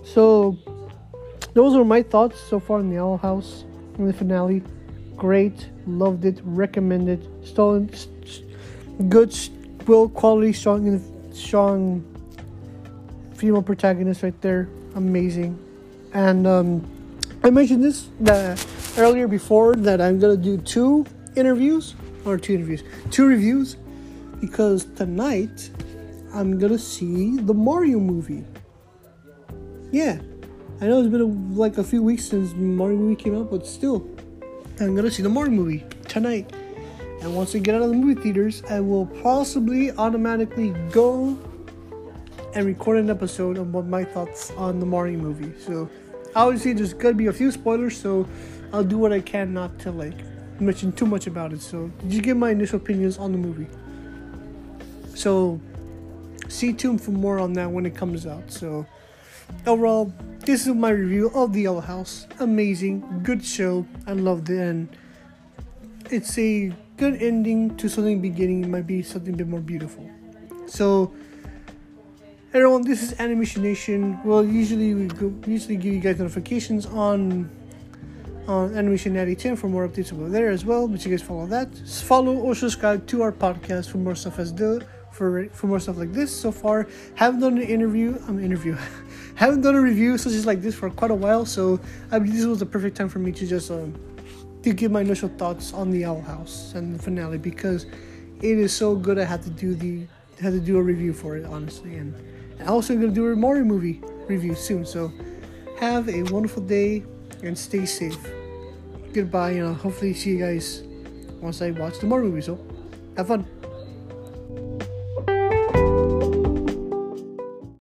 So 0.04 0.56
those 1.54 1.74
are 1.74 1.84
my 1.84 2.02
thoughts 2.02 2.40
so 2.40 2.60
far 2.60 2.80
in 2.80 2.90
the 2.90 2.98
Owl 2.98 3.16
House 3.16 3.64
in 3.98 4.06
the 4.06 4.12
finale. 4.12 4.62
Great, 5.16 5.68
loved 5.86 6.24
it, 6.24 6.40
recommended. 6.44 7.26
Still 7.44 7.88
good, 9.08 9.34
well 9.86 10.08
quality, 10.08 10.52
strong, 10.52 11.32
strong 11.32 12.04
female 13.34 13.62
protagonist 13.62 14.22
right 14.22 14.40
there, 14.42 14.68
amazing. 14.94 15.58
And 16.12 16.46
um, 16.46 16.86
I 17.42 17.50
mentioned 17.50 17.82
this 17.82 18.08
that 18.20 18.64
earlier 18.96 19.28
before 19.28 19.74
that 19.76 20.00
I'm 20.00 20.18
gonna 20.18 20.36
do 20.36 20.58
two 20.58 21.04
interviews 21.34 21.94
or 22.24 22.38
two 22.38 22.54
interviews, 22.54 22.82
two 23.10 23.26
reviews, 23.26 23.76
because 24.46 24.84
tonight 24.94 25.70
I'm 26.32 26.56
gonna 26.56 26.78
see 26.78 27.36
the 27.38 27.52
Mario 27.52 27.98
movie. 27.98 28.44
Yeah, 29.90 30.20
I 30.80 30.86
know 30.86 31.00
it's 31.00 31.08
been 31.08 31.20
a, 31.20 31.58
like 31.58 31.78
a 31.78 31.84
few 31.84 32.00
weeks 32.00 32.26
since 32.26 32.54
Mario 32.54 32.96
movie 32.96 33.16
came 33.16 33.36
out, 33.36 33.50
but 33.50 33.66
still, 33.66 34.08
I'm 34.78 34.94
gonna 34.94 35.10
see 35.10 35.24
the 35.24 35.28
Mario 35.28 35.50
movie 35.50 35.84
tonight. 36.06 36.52
And 37.22 37.34
once 37.34 37.54
we 37.54 37.60
get 37.60 37.74
out 37.74 37.82
of 37.82 37.88
the 37.88 37.96
movie 37.96 38.20
theaters, 38.20 38.62
I 38.70 38.78
will 38.78 39.06
possibly 39.06 39.90
automatically 39.92 40.70
go 40.92 41.36
and 42.54 42.66
record 42.66 42.98
an 42.98 43.10
episode 43.10 43.58
of 43.58 43.88
my 43.88 44.04
thoughts 44.04 44.52
on 44.52 44.78
the 44.78 44.86
Mario 44.86 45.18
movie. 45.18 45.58
So 45.58 45.90
obviously 46.36 46.72
there's 46.72 46.94
gonna 46.94 47.14
be 47.14 47.26
a 47.26 47.32
few 47.32 47.50
spoilers, 47.50 48.00
so 48.00 48.28
I'll 48.72 48.84
do 48.84 48.96
what 48.96 49.12
I 49.12 49.20
can 49.20 49.52
not 49.52 49.76
to 49.80 49.90
like 49.90 50.20
mention 50.60 50.92
too 50.92 51.06
much 51.06 51.26
about 51.26 51.52
it. 51.52 51.60
So 51.62 51.90
just 52.06 52.22
give 52.22 52.36
my 52.36 52.50
initial 52.50 52.76
opinions 52.76 53.18
on 53.18 53.32
the 53.32 53.38
movie. 53.38 53.66
So 55.16 55.58
stay 56.48 56.72
tuned 56.72 57.00
for 57.00 57.10
more 57.10 57.38
on 57.38 57.54
that 57.54 57.70
when 57.70 57.86
it 57.86 57.94
comes 57.96 58.26
out. 58.26 58.52
So 58.52 58.84
overall, 59.66 60.12
this 60.40 60.66
is 60.66 60.74
my 60.74 60.90
review 60.90 61.30
of 61.34 61.54
the 61.54 61.66
Owl 61.68 61.80
House. 61.80 62.26
Amazing, 62.38 63.22
good 63.22 63.42
show. 63.42 63.86
I 64.06 64.12
loved 64.12 64.50
it, 64.50 64.60
and 64.60 64.88
it's 66.10 66.36
a 66.38 66.70
good 66.98 67.14
ending 67.22 67.74
to 67.78 67.88
something 67.88 68.20
beginning. 68.20 68.64
It 68.64 68.68
might 68.68 68.86
be 68.86 69.02
something 69.02 69.32
a 69.32 69.36
bit 69.38 69.48
more 69.48 69.60
beautiful. 69.60 70.08
So 70.66 71.14
everyone, 72.52 72.82
this 72.82 73.02
is 73.02 73.18
Animation 73.18 73.62
Nation. 73.62 74.20
Well, 74.22 74.44
usually 74.44 74.92
we 74.92 75.06
go, 75.06 75.32
usually 75.46 75.76
give 75.76 75.94
you 75.94 76.00
guys 76.00 76.18
notifications 76.18 76.84
on 76.84 77.50
on 78.46 78.76
Animation 78.76 79.14
Natty 79.14 79.34
10 79.34 79.56
for 79.56 79.68
more 79.68 79.88
updates 79.88 80.12
over 80.12 80.28
there 80.28 80.50
as 80.50 80.64
well. 80.64 80.86
But 80.86 81.04
you 81.04 81.10
guys 81.10 81.22
follow 81.22 81.46
that. 81.46 81.74
Follow 82.04 82.34
or 82.36 82.54
subscribe 82.54 83.06
to 83.08 83.22
our 83.22 83.32
podcast 83.32 83.90
for 83.90 83.98
more 83.98 84.14
stuff 84.14 84.38
as 84.38 84.54
the 84.54 84.86
for 85.16 85.48
for 85.48 85.66
more 85.66 85.80
stuff 85.80 85.96
like 85.96 86.12
this. 86.12 86.30
So 86.34 86.52
far, 86.52 86.86
haven't 87.14 87.40
done 87.40 87.56
an 87.56 87.64
interview. 87.64 88.18
I'm 88.28 88.36
um, 88.36 88.44
interview. 88.44 88.76
haven't 89.34 89.62
done 89.62 89.74
a 89.74 89.80
review 89.80 90.18
such 90.18 90.32
as 90.32 90.44
like 90.46 90.60
this 90.60 90.74
for 90.74 90.90
quite 90.90 91.10
a 91.10 91.14
while. 91.14 91.46
So 91.46 91.80
I 92.10 92.18
believe 92.18 92.36
this 92.36 92.46
was 92.46 92.58
the 92.58 92.66
perfect 92.66 92.96
time 92.96 93.08
for 93.08 93.18
me 93.18 93.32
to 93.32 93.46
just 93.46 93.70
um 93.70 93.94
to 94.62 94.72
give 94.72 94.90
my 94.90 95.00
initial 95.00 95.28
thoughts 95.28 95.72
on 95.72 95.90
the 95.90 96.04
Owl 96.04 96.20
House 96.20 96.74
and 96.74 96.94
the 96.94 97.02
finale 97.02 97.38
because 97.38 97.86
it 98.42 98.58
is 98.58 98.74
so 98.74 98.94
good. 98.94 99.18
I 99.18 99.24
had 99.24 99.42
to 99.42 99.50
do 99.50 99.74
the 99.74 100.06
had 100.40 100.52
to 100.52 100.60
do 100.60 100.76
a 100.76 100.82
review 100.82 101.12
for 101.12 101.36
it 101.36 101.46
honestly, 101.46 101.96
and 101.96 102.14
I'm 102.60 102.68
also 102.68 102.94
gonna 102.94 103.08
do 103.08 103.32
a 103.32 103.36
Mario 103.36 103.64
movie 103.64 104.02
review 104.28 104.54
soon. 104.54 104.84
So 104.84 105.12
have 105.80 106.08
a 106.08 106.22
wonderful 106.24 106.62
day 106.62 107.04
and 107.42 107.56
stay 107.56 107.86
safe. 107.86 108.18
Goodbye, 109.12 109.52
and 109.52 109.68
I'll 109.68 109.74
hopefully 109.74 110.12
see 110.12 110.30
you 110.36 110.38
guys 110.38 110.82
once 111.40 111.62
I 111.62 111.70
watch 111.70 112.00
the 112.00 112.06
Mario 112.06 112.28
movie. 112.28 112.42
So 112.42 112.58
have 113.16 113.28
fun. 113.28 113.55